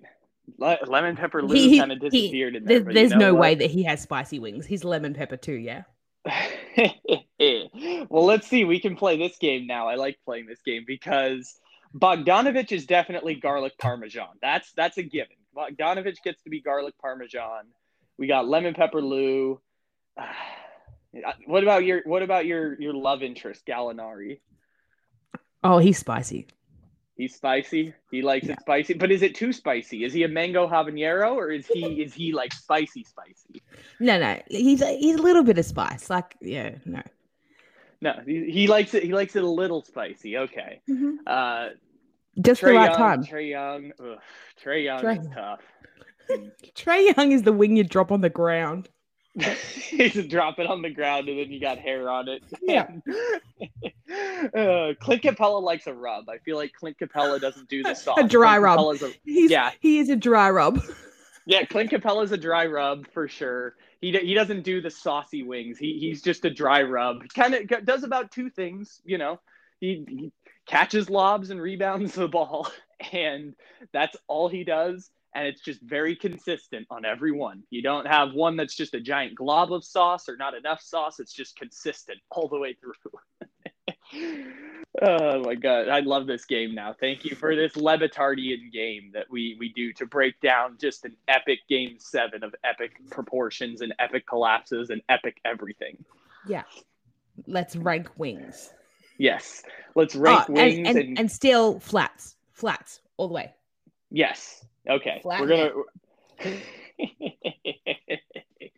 Le- 0.58 0.78
Lemon 0.88 1.16
Pepper 1.16 1.44
Lou 1.44 1.54
He- 1.56 1.78
kind 1.80 1.92
of 1.92 2.00
he- 2.02 2.10
disappeared 2.22 2.56
in 2.56 2.64
there. 2.66 2.80
There- 2.80 2.86
but 2.86 2.94
you 2.94 3.00
there's 3.00 3.12
know 3.12 3.18
no 3.18 3.34
what? 3.34 3.42
way 3.42 3.56
that 3.56 3.70
he 3.70 3.84
has 3.84 4.02
spicy 4.02 4.40
wings. 4.40 4.66
He's 4.66 4.84
lemon 4.84 5.14
pepper 5.14 5.38
too, 5.38 5.54
yeah. 5.54 5.84
well, 8.10 8.26
let's 8.26 8.48
see. 8.48 8.64
We 8.66 8.80
can 8.80 8.96
play 8.96 9.18
this 9.18 9.38
game 9.38 9.68
now. 9.68 9.88
I 9.88 9.96
like 9.96 10.18
playing 10.26 10.46
this 10.48 10.62
game 10.66 10.84
because 10.88 11.60
Bogdanovich 11.96 12.72
is 12.72 12.86
definitely 12.86 13.36
garlic 13.36 13.78
parmesan. 13.78 14.28
That's 14.42 14.72
that's 14.74 14.98
a 14.98 15.04
given. 15.04 15.36
Bogdanovich 15.58 16.22
gets 16.24 16.42
to 16.44 16.50
be 16.50 16.62
garlic 16.62 16.94
parmesan. 17.02 17.66
We 18.18 18.28
got 18.28 18.48
lemon 18.48 18.74
pepper 18.74 19.02
Lou. 19.02 19.60
What 21.48 21.64
about 21.64 21.84
your 21.84 22.02
what 22.06 22.22
about 22.22 22.46
your 22.46 22.80
your 22.80 22.94
love 22.94 23.24
interest 23.24 23.66
Gallinari? 23.66 24.40
Oh, 25.64 25.80
he's 25.80 25.98
spicy. 25.98 26.46
He's 27.16 27.34
spicy. 27.34 27.94
He 28.12 28.22
likes 28.22 28.46
Yeah. 28.46 28.54
it 28.54 28.60
spicy, 28.60 28.94
but 28.94 29.10
is 29.10 29.24
it 29.24 29.34
too 29.34 29.52
spicy? 29.52 30.04
Is 30.04 30.14
he 30.14 30.24
a 30.24 30.28
mango 30.28 30.68
habanero 30.68 31.34
or 31.34 31.50
is 31.50 31.66
he 31.66 32.04
is 32.04 32.14
he 32.14 32.34
like 32.34 32.54
spicy 32.54 33.04
spicy? 33.04 33.64
No, 34.00 34.20
no, 34.20 34.40
he's 34.50 34.86
he's 34.86 35.16
a 35.16 35.22
little 35.22 35.44
bit 35.44 35.58
of 35.58 35.66
spice. 35.66 36.10
Like, 36.10 36.36
yeah, 36.42 36.76
no. 36.86 37.02
No, 38.00 38.14
he, 38.24 38.52
he 38.52 38.68
likes 38.68 38.94
it. 38.94 39.02
He 39.02 39.12
likes 39.14 39.36
it 39.36 39.44
a 39.44 39.50
little 39.50 39.82
spicy. 39.82 40.38
Okay. 40.38 40.82
Uh, 41.26 41.70
Just 42.42 42.62
Trey 42.62 42.72
the 42.72 42.78
right 42.78 42.90
Young. 42.92 42.98
time. 42.98 43.24
Trae 43.24 43.50
Young. 43.50 43.92
Ugh, 44.00 44.18
Trae 44.64 44.84
Young 44.84 45.02
Trey- 45.02 45.18
is 45.18 45.28
tough. 45.34 45.62
Trae 46.76 47.16
Young 47.18 47.32
is 47.32 47.44
the 47.44 47.54
wing 47.54 47.76
you 47.78 47.84
drop 47.84 48.12
on 48.12 48.22
the 48.22 48.30
ground. 48.30 48.90
He's 49.38 50.26
drop 50.28 50.58
it 50.58 50.66
on 50.68 50.82
the 50.82 50.90
ground 50.90 51.30
and 51.30 51.38
then 51.40 51.52
you 51.52 51.60
got 51.60 51.78
hair 51.78 52.10
on 52.10 52.28
it. 52.28 52.42
Yeah. 52.62 52.88
uh, 54.56 54.94
Clint 55.00 55.22
Capela 55.22 55.62
likes 55.62 55.86
a 55.88 55.94
rub. 55.94 56.28
I 56.30 56.40
feel 56.40 56.58
like 56.58 56.74
Clint 56.74 56.98
Capela 57.00 57.40
doesn't 57.40 57.70
do 57.70 57.84
the 57.84 57.94
sauce. 57.94 58.18
dry 58.30 58.58
Clint 58.60 59.02
rub. 59.02 59.12
A- 59.12 59.14
Yeah. 59.26 59.72
he 59.80 60.00
is 60.00 60.10
a 60.10 60.16
dry 60.16 60.50
rub. 60.50 60.82
yeah, 61.46 61.66
Clint 61.66 61.92
Capela's 61.92 62.32
a 62.32 62.38
dry 62.38 62.66
rub 62.66 63.08
for 63.14 63.28
sure. 63.28 63.76
He, 64.02 64.12
he 64.12 64.34
doesn't 64.34 64.64
do 64.64 64.82
the 64.82 64.90
saucy 64.92 65.44
wings. 65.44 65.78
He, 65.78 65.98
he's 66.00 66.22
just 66.22 66.44
a 66.46 66.50
dry 66.50 66.82
rub. 66.84 67.28
Kind 67.30 67.54
of 67.54 67.86
does 67.86 68.04
about 68.04 68.32
two 68.32 68.50
things, 68.50 69.02
you 69.06 69.18
know. 69.18 69.40
He, 69.80 70.04
he 70.08 70.32
catches 70.68 71.10
lobs 71.10 71.50
and 71.50 71.62
rebounds 71.62 72.14
the 72.14 72.28
ball, 72.28 72.70
and 73.12 73.56
that's 73.94 74.18
all 74.28 74.48
he 74.48 74.64
does. 74.64 75.10
And 75.36 75.46
it's 75.46 75.62
just 75.62 75.82
very 75.82 76.16
consistent 76.16 76.88
on 76.90 77.06
every 77.06 77.32
one. 77.32 77.62
You 77.70 77.84
don't 77.84 78.08
have 78.08 78.34
one 78.34 78.56
that's 78.56 78.76
just 78.76 78.96
a 78.96 79.00
giant 79.00 79.36
glob 79.36 79.72
of 79.72 79.84
sauce 79.84 80.28
or 80.28 80.36
not 80.36 80.56
enough 80.56 80.82
sauce. 80.82 81.20
It's 81.20 81.34
just 81.34 81.56
consistent 81.58 82.18
all 82.32 82.48
the 82.48 82.58
way 82.58 82.74
through. 82.74 82.94
oh 85.02 85.44
my 85.44 85.54
god, 85.54 85.90
I 85.90 86.00
love 86.00 86.26
this 86.26 86.46
game 86.46 86.74
now. 86.74 86.96
Thank 87.00 87.24
you 87.24 87.36
for 87.36 87.56
this 87.56 87.74
Levitardian 87.74 88.72
game 88.72 89.12
that 89.14 89.30
we 89.30 89.56
we 89.60 89.72
do 89.74 89.94
to 89.94 90.08
break 90.08 90.40
down 90.42 90.78
just 90.80 91.06
an 91.06 91.16
epic 91.28 91.60
game 91.70 91.98
seven 92.00 92.44
of 92.44 92.56
epic 92.64 92.94
proportions 93.12 93.82
and 93.82 93.94
epic 94.00 94.26
collapses 94.26 94.90
and 94.90 95.02
epic 95.10 95.40
everything. 95.46 96.04
Yeah. 96.48 96.64
Let's 97.46 97.76
rank 97.76 98.10
wings. 98.18 98.74
Yes, 99.18 99.64
let's 99.96 100.16
rank 100.16 100.46
Oh, 100.50 100.54
wings 100.54 100.78
and, 100.78 100.88
and, 100.88 100.98
and, 100.98 101.20
and 101.20 101.32
still 101.32 101.80
flats. 101.80 102.36
Flats 102.54 103.02
all 103.18 103.28
the 103.28 103.34
way. 103.34 103.54
yes. 104.12 104.64
Okay, 104.90 105.20
Flat 105.22 105.42
we're 105.42 105.48
gonna. 105.48 105.72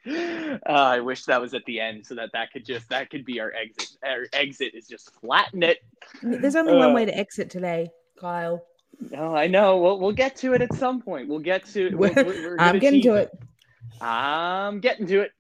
Uh, 0.08 0.60
I 0.66 1.00
wish 1.02 1.26
that 1.26 1.40
was 1.40 1.54
at 1.54 1.64
the 1.66 1.80
end 1.80 2.06
so 2.06 2.16
that 2.16 2.32
that 2.34 2.52
could 2.52 2.66
just 2.66 2.90
that 2.90 3.10
could 3.12 3.26
be 3.26 3.40
our 3.40 3.54
exit. 3.54 3.90
Our 4.04 4.26
exit 4.34 4.74
is 4.74 4.88
just 4.88 5.12
flatten 5.22 5.62
it. 5.64 5.80
There's 6.24 6.56
only 6.56 6.74
one 6.76 6.92
Uh, 6.92 6.94
way 6.96 7.06
to 7.06 7.16
exit 7.16 7.50
today, 7.50 7.92
Kyle. 8.20 8.66
No, 9.12 9.36
I 9.36 9.48
know. 9.48 9.78
We'll 9.78 10.00
we'll 10.00 10.12
get 10.14 10.36
to 10.38 10.54
it 10.54 10.62
at 10.64 10.74
some 10.74 11.02
point. 11.02 11.28
We'll 11.30 11.40
get 11.40 11.66
to. 11.68 11.96
We're, 11.96 12.12
We're- 12.16 12.24
we're 12.26 12.56
I'm 12.60 12.80
getting 12.80 13.02
to 13.04 13.16
it. 13.16 13.32
I'm 14.02 14.80
getting 14.80 15.06
to 15.08 15.22
it. 15.22 15.32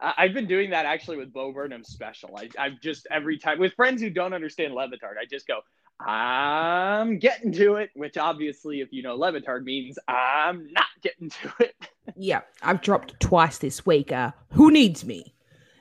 I've 0.00 0.32
been 0.34 0.46
doing 0.46 0.70
that 0.70 0.86
actually 0.86 1.16
with 1.16 1.32
Bo 1.32 1.52
Burnham's 1.52 1.88
special. 1.88 2.36
I, 2.36 2.48
I've 2.58 2.80
just 2.80 3.06
every 3.10 3.38
time 3.38 3.58
with 3.58 3.74
friends 3.74 4.00
who 4.00 4.10
don't 4.10 4.32
understand 4.32 4.74
Le 4.74 4.86
Batard, 4.88 5.16
I 5.20 5.24
just 5.28 5.46
go, 5.46 5.60
I'm 6.04 7.18
getting 7.18 7.50
to 7.54 7.74
it, 7.76 7.90
which 7.94 8.16
obviously, 8.16 8.80
if 8.80 8.92
you 8.92 9.02
know 9.02 9.16
Le 9.16 9.32
Batard, 9.32 9.64
means 9.64 9.98
I'm 10.06 10.68
not 10.72 10.86
getting 11.02 11.30
to 11.30 11.52
it. 11.60 11.74
Yeah, 12.16 12.40
I've 12.62 12.80
dropped 12.80 13.20
twice 13.20 13.58
this 13.58 13.84
week. 13.84 14.12
Uh, 14.12 14.30
who 14.52 14.70
needs 14.70 15.04
me? 15.04 15.34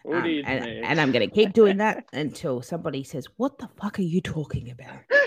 Who 0.04 0.16
Um, 0.16 0.24
needs 0.24 0.46
and, 0.48 0.66
me? 0.66 0.82
and 0.84 1.00
I'm 1.00 1.14
going 1.14 1.28
to 1.28 1.34
keep 1.34 1.54
doing 1.54 1.78
that 1.78 2.04
until 2.14 2.62
somebody 2.62 3.02
says, 3.04 3.28
What 3.38 3.58
the 3.60 3.70
fuck 3.80 3.98
are 3.98 4.02
you 4.04 4.20
talking 4.20 4.70
about? 4.70 4.98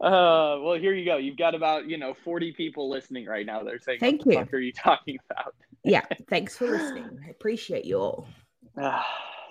uh, 0.00 0.58
well, 0.62 0.74
here 0.80 0.94
you 0.94 1.04
go. 1.04 1.16
You've 1.18 1.36
got 1.36 1.54
about 1.54 1.86
you 1.86 1.98
know 1.98 2.14
40 2.24 2.52
people 2.52 2.88
listening 2.88 3.26
right 3.26 3.44
now. 3.46 3.62
They're 3.62 3.78
saying, 3.78 4.00
Thank 4.00 4.20
"What 4.20 4.26
the 4.26 4.32
you. 4.32 4.38
fuck 4.40 4.54
are 4.54 4.58
you 4.58 4.72
talking 4.72 5.18
about?" 5.30 5.54
Yeah, 5.84 6.02
thanks 6.28 6.56
for 6.56 6.66
listening. 6.66 7.18
I 7.26 7.30
appreciate 7.30 7.84
you 7.84 7.98
all. 7.98 8.26
Ah, 8.80 9.06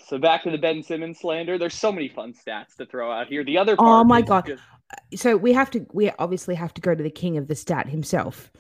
so 0.06 0.18
back 0.18 0.44
to 0.44 0.52
the 0.52 0.58
Ben 0.58 0.84
Simmons 0.84 1.20
slander. 1.20 1.58
There's 1.58 1.74
so 1.74 1.92
many 1.92 2.10
fun 2.10 2.34
stats 2.34 2.76
to 2.78 2.86
throw 2.86 3.12
out 3.12 3.28
here. 3.28 3.44
The 3.44 3.58
other 3.58 3.76
Oh 3.80 4.04
my 4.04 4.22
God. 4.22 4.46
just- 4.46 4.64
So 5.16 5.36
we 5.36 5.54
have 5.54 5.70
to, 5.72 5.86
we 5.94 6.12
obviously 6.20 6.56
have 6.56 6.74
to 6.76 6.82
go 6.82 6.94
to 6.96 7.04
the 7.04 7.10
king 7.10 7.38
of 7.38 7.48
the 7.48 7.56
stat 7.56 7.88
himself, 7.90 8.52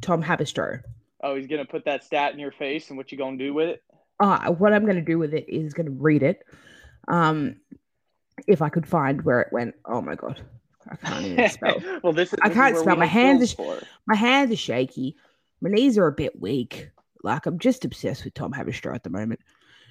Tom 0.00 0.22
Haberstroh. 0.22 0.82
oh, 1.22 1.36
he's 1.36 1.46
gonna 1.46 1.64
put 1.64 1.84
that 1.84 2.02
stat 2.02 2.32
in 2.32 2.38
your 2.38 2.52
face, 2.52 2.88
and 2.88 2.96
what 2.96 3.12
you 3.12 3.18
gonna 3.18 3.36
do 3.36 3.52
with 3.54 3.68
it? 3.68 3.82
Uh, 4.20 4.50
what 4.52 4.72
I'm 4.74 4.84
going 4.84 4.96
to 4.96 5.02
do 5.02 5.18
with 5.18 5.32
it 5.32 5.48
is 5.48 5.72
going 5.72 5.86
to 5.86 5.92
read 5.92 6.22
it. 6.22 6.42
Um, 7.08 7.56
if 8.46 8.60
I 8.60 8.68
could 8.68 8.86
find 8.86 9.22
where 9.22 9.40
it 9.40 9.48
went. 9.50 9.74
Oh 9.86 10.02
my 10.02 10.14
God. 10.14 10.42
I 10.90 10.96
can't 10.96 11.24
even 11.24 11.48
spell. 11.48 11.76
well, 12.02 12.12
this 12.12 12.34
is 12.34 12.38
I 12.42 12.48
this 12.48 12.54
can't 12.54 12.76
spell. 12.76 12.96
My 12.96 13.06
hands 13.06 13.52
skills 13.52 13.78
for. 13.80 13.86
My 14.06 14.14
hands 14.16 14.52
are 14.52 14.56
shaky. 14.56 15.16
My 15.62 15.70
knees 15.70 15.96
are 15.96 16.06
a 16.06 16.12
bit 16.12 16.38
weak. 16.38 16.90
Like 17.22 17.46
I'm 17.46 17.58
just 17.58 17.84
obsessed 17.84 18.24
with 18.24 18.34
Tom 18.34 18.52
Haberstroh 18.52 18.94
at 18.94 19.02
the 19.04 19.10
moment. 19.10 19.40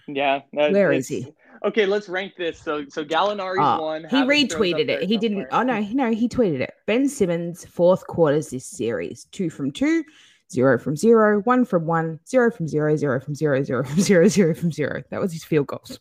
Yeah. 0.08 0.42
that- 0.54 0.72
Where 0.72 0.92
is 0.92 1.08
he? 1.08 1.28
Okay, 1.66 1.86
let's 1.86 2.08
rank 2.10 2.34
this. 2.38 2.58
So, 2.60 2.86
so 2.88 3.04
Gallinari's 3.04 3.60
Oh, 3.60 3.64
ah, 3.64 3.82
one. 3.82 4.04
he 4.10 4.16
retweeted 4.18 4.88
it. 4.90 5.04
He 5.04 5.18
didn't. 5.18 5.48
Oh 5.52 5.62
no, 5.62 5.80
no, 5.82 6.12
he 6.12 6.30
tweeted 6.30 6.62
it. 6.62 6.74
Ben 6.86 7.08
Simmons, 7.10 7.66
fourth 7.66 8.08
quarters 8.08 8.50
this 8.50 8.66
series. 8.66 9.26
Two 9.32 9.50
from 9.50 9.72
two, 9.72 10.04
zero 10.52 10.80
from 10.80 10.96
zero, 10.96 11.42
one 11.42 11.66
from 11.66 11.86
one, 11.86 12.20
zero 12.28 12.50
from 12.50 12.68
zero, 12.68 12.96
zero 12.96 13.20
from 13.20 13.36
zero, 13.36 13.62
zero 13.62 13.84
from 13.84 14.00
zero, 14.02 14.28
zero 14.30 14.54
from 14.56 14.72
zero. 14.72 15.04
That 15.12 15.20
was 15.20 15.34
his 15.34 15.44
field 15.44 15.68
goals. 15.68 16.00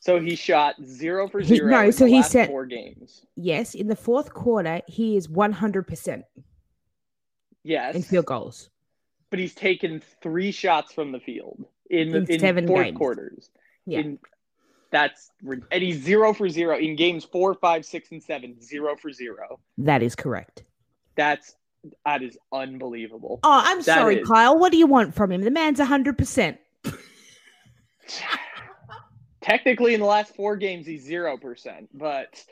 So 0.00 0.18
he 0.18 0.34
shot 0.34 0.76
zero 0.84 1.28
for 1.28 1.40
He- 1.40 1.56
zero. 1.56 1.70
no, 1.70 1.80
in 1.84 1.92
so 1.92 2.06
he 2.06 2.22
said- 2.22 2.48
four 2.48 2.64
games. 2.64 3.26
Yes, 3.36 3.74
in 3.74 3.88
the 3.88 3.96
fourth 3.96 4.32
quarter, 4.32 4.80
he 4.88 5.16
is 5.16 5.28
100% 5.28 6.22
Yes, 7.64 7.94
in 7.96 8.02
field 8.02 8.26
goals. 8.26 8.70
But 9.30 9.38
he's 9.38 9.54
taken 9.54 10.02
three 10.22 10.52
shots 10.52 10.92
from 10.92 11.12
the 11.12 11.20
field 11.20 11.64
in 11.90 12.10
the 12.10 12.18
In 12.18 12.30
in 12.30 12.40
seven 12.40 12.66
fourth 12.66 12.84
games. 12.84 12.96
quarters. 12.96 13.50
Yeah. 13.86 13.98
In, 14.00 14.18
that's 14.90 15.30
and 15.72 15.82
he's 15.82 16.02
zero 16.02 16.32
for 16.32 16.48
zero 16.48 16.78
in 16.78 16.96
games 16.96 17.24
four, 17.24 17.54
five, 17.54 17.84
six, 17.84 18.10
and 18.12 18.22
seven. 18.22 18.60
Zero 18.62 18.96
for 18.96 19.12
zero. 19.12 19.58
That 19.78 20.02
is 20.02 20.14
correct. 20.14 20.62
That's 21.16 21.56
that 22.04 22.22
is 22.22 22.36
unbelievable. 22.52 23.40
Oh, 23.44 23.62
I'm 23.64 23.78
That 23.78 23.84
sorry, 23.84 24.20
is- 24.20 24.28
Kyle. 24.28 24.58
What 24.58 24.72
do 24.72 24.78
you 24.78 24.86
want 24.86 25.14
from 25.14 25.30
him? 25.32 25.42
The 25.42 25.50
man's 25.50 25.78
100%. 25.80 26.58
Technically, 29.40 29.94
in 29.94 30.00
the 30.00 30.06
last 30.06 30.34
four 30.34 30.56
games, 30.56 30.86
he's 30.86 31.04
zero 31.04 31.36
percent, 31.36 31.88
but 31.94 32.42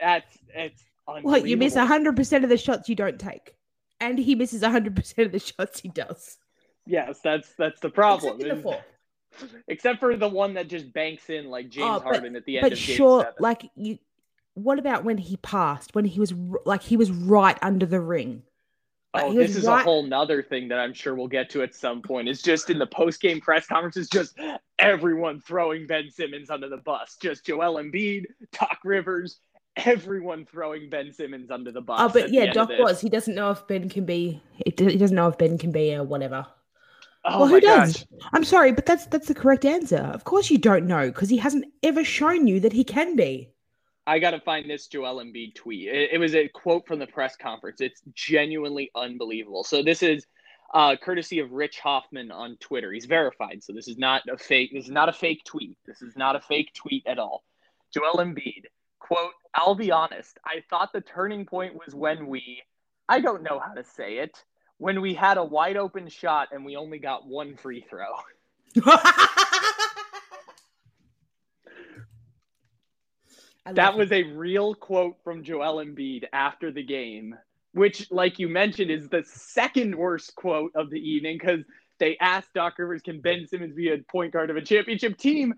that's 0.00 0.36
it's 0.54 0.82
What, 1.06 1.46
you 1.46 1.56
miss 1.56 1.76
unbelievable. 1.76 2.12
100% 2.24 2.42
of 2.44 2.48
the 2.50 2.58
shots 2.58 2.88
you 2.88 2.94
don't 2.94 3.18
take. 3.18 3.54
And 4.00 4.18
he 4.18 4.34
misses 4.34 4.62
100% 4.62 5.24
of 5.26 5.32
the 5.32 5.38
shots 5.38 5.80
he 5.80 5.88
does. 5.88 6.38
Yes, 6.86 7.20
that's 7.22 7.52
that's 7.58 7.80
the 7.80 7.90
problem. 7.90 8.36
Except 8.40 8.56
in 8.56 8.62
the 8.62 8.78
except 9.68 10.00
for 10.00 10.16
the 10.16 10.28
one 10.28 10.54
that 10.54 10.68
just 10.68 10.92
banks 10.92 11.28
in 11.30 11.50
like 11.50 11.68
James 11.68 11.86
Oh, 11.88 11.94
but- 12.00 12.02
Harden 12.04 12.34
at 12.36 12.44
the 12.46 12.56
end 12.58 12.62
but 12.64 12.72
of 12.72 12.78
game 12.78 12.96
sure, 12.96 13.20
seven. 13.22 13.34
like 13.38 13.70
you. 13.76 13.98
What 14.54 14.78
about 14.78 15.04
when 15.04 15.16
he 15.18 15.36
passed? 15.36 15.94
When 15.94 16.04
he 16.04 16.18
was 16.18 16.32
like 16.64 16.82
he 16.82 16.96
was 16.96 17.10
right 17.10 17.56
under 17.62 17.86
the 17.86 18.00
ring. 18.00 18.42
Like, 19.14 19.24
Oh, 19.24 19.34
this 19.34 19.56
is 19.56 19.64
right- 19.66 19.80
a 19.80 19.84
whole 19.84 20.02
nother 20.04 20.42
thing 20.42 20.68
that 20.68 20.78
I'm 20.78 20.92
sure 20.94 21.14
we'll 21.14 21.28
get 21.28 21.50
to 21.50 21.62
at 21.62 21.74
some 21.74 22.00
point. 22.02 22.28
It's 22.28 22.42
just 22.42 22.70
in 22.70 22.78
the 22.78 22.86
post 22.86 23.20
game 23.20 23.40
press 23.40 23.66
conferences, 23.66 24.08
just 24.08 24.36
everyone 24.78 25.40
throwing 25.40 25.86
Ben 25.86 26.10
Simmons 26.10 26.48
under 26.50 26.68
the 26.68 26.76
bus. 26.78 27.16
Just 27.20 27.44
Joel 27.44 27.74
Embiid, 27.82 28.24
Doc 28.58 28.78
Rivers, 28.84 29.40
everyone 29.86 30.46
throwing 30.46 30.90
Ben 30.90 31.12
Simmons 31.12 31.50
under 31.50 31.72
the 31.72 31.80
bus. 31.80 31.98
Oh, 32.00 32.08
but 32.08 32.30
yeah, 32.30 32.52
Doc 32.52 32.70
was. 32.78 33.00
He 33.00 33.08
doesn't 33.08 33.34
know 33.34 33.50
if 33.50 33.66
Ben 33.66 33.88
can 33.88 34.04
be. 34.04 34.42
He 34.64 34.70
doesn't 34.72 35.14
know 35.14 35.28
if 35.28 35.38
Ben 35.38 35.58
can 35.58 35.72
be 35.72 35.92
a 35.92 36.02
whatever. 36.02 36.46
Oh 37.24 37.40
well, 37.40 37.48
my 37.48 37.52
who 37.52 37.60
does? 37.60 37.96
gosh. 37.96 38.06
I'm 38.32 38.44
sorry, 38.44 38.72
but 38.72 38.86
that's 38.86 39.06
that's 39.06 39.28
the 39.28 39.34
correct 39.34 39.64
answer. 39.64 39.98
Of 39.98 40.24
course, 40.24 40.50
you 40.50 40.58
don't 40.58 40.86
know 40.86 41.08
because 41.08 41.28
he 41.28 41.36
hasn't 41.36 41.66
ever 41.82 42.04
shown 42.04 42.46
you 42.46 42.60
that 42.60 42.72
he 42.72 42.84
can 42.84 43.16
be. 43.16 43.50
I 44.06 44.18
got 44.18 44.30
to 44.30 44.40
find 44.40 44.68
this 44.68 44.86
Joel 44.86 45.22
Embiid 45.22 45.54
tweet. 45.54 45.88
It, 45.88 46.10
it 46.14 46.18
was 46.18 46.34
a 46.34 46.48
quote 46.48 46.86
from 46.86 46.98
the 46.98 47.06
press 47.06 47.36
conference. 47.36 47.80
It's 47.80 48.00
genuinely 48.14 48.90
unbelievable. 48.94 49.62
So 49.62 49.82
this 49.82 50.02
is 50.02 50.26
uh, 50.72 50.96
courtesy 50.96 51.40
of 51.40 51.52
Rich 51.52 51.80
Hofmann 51.80 52.30
on 52.30 52.56
Twitter. 52.60 52.90
He's 52.92 53.04
verified, 53.04 53.62
so 53.62 53.72
this 53.72 53.88
is 53.88 53.98
not 53.98 54.22
a 54.28 54.38
fake. 54.38 54.70
This 54.72 54.86
is 54.86 54.90
not 54.90 55.08
a 55.08 55.12
fake 55.12 55.44
tweet. 55.44 55.76
This 55.86 56.00
is 56.00 56.16
not 56.16 56.36
a 56.36 56.40
fake 56.40 56.72
tweet 56.74 57.06
at 57.06 57.18
all. 57.18 57.44
Joel 57.92 58.18
Embiid 58.18 58.64
quote: 59.00 59.32
"I'll 59.54 59.74
be 59.74 59.90
honest. 59.90 60.38
I 60.44 60.62
thought 60.70 60.92
the 60.92 61.00
turning 61.00 61.44
point 61.44 61.74
was 61.74 61.94
when 61.94 62.28
we, 62.28 62.62
I 63.08 63.20
don't 63.20 63.42
know 63.42 63.58
how 63.58 63.74
to 63.74 63.82
say 63.82 64.18
it, 64.18 64.44
when 64.78 65.00
we 65.00 65.14
had 65.14 65.36
a 65.36 65.44
wide 65.44 65.76
open 65.76 66.08
shot 66.08 66.48
and 66.52 66.64
we 66.64 66.76
only 66.76 66.98
got 66.98 67.26
one 67.26 67.56
free 67.56 67.84
throw." 67.88 68.12
That 73.74 73.96
was 73.96 74.10
a 74.10 74.22
real 74.22 74.74
quote 74.74 75.16
from 75.22 75.44
Joel 75.44 75.84
Embiid 75.84 76.24
after 76.32 76.72
the 76.72 76.82
game, 76.82 77.36
which, 77.72 78.10
like 78.10 78.38
you 78.38 78.48
mentioned, 78.48 78.90
is 78.90 79.08
the 79.08 79.22
second 79.26 79.94
worst 79.94 80.34
quote 80.34 80.72
of 80.74 80.90
the 80.90 80.98
evening 80.98 81.38
because 81.38 81.60
they 81.98 82.16
asked 82.20 82.54
Doc 82.54 82.78
Rivers, 82.78 83.02
"Can 83.02 83.20
Ben 83.20 83.46
Simmons 83.46 83.74
be 83.74 83.90
a 83.90 83.98
point 83.98 84.32
guard 84.32 84.50
of 84.50 84.56
a 84.56 84.62
championship 84.62 85.18
team?" 85.18 85.54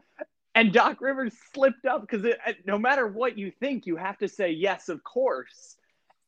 And 0.54 0.72
Doc 0.72 1.00
Rivers 1.00 1.32
slipped 1.54 1.86
up 1.86 2.02
because 2.02 2.26
no 2.66 2.78
matter 2.78 3.06
what 3.08 3.38
you 3.38 3.50
think, 3.58 3.86
you 3.86 3.96
have 3.96 4.18
to 4.18 4.28
say 4.28 4.50
yes, 4.50 4.88
of 4.88 5.02
course. 5.02 5.76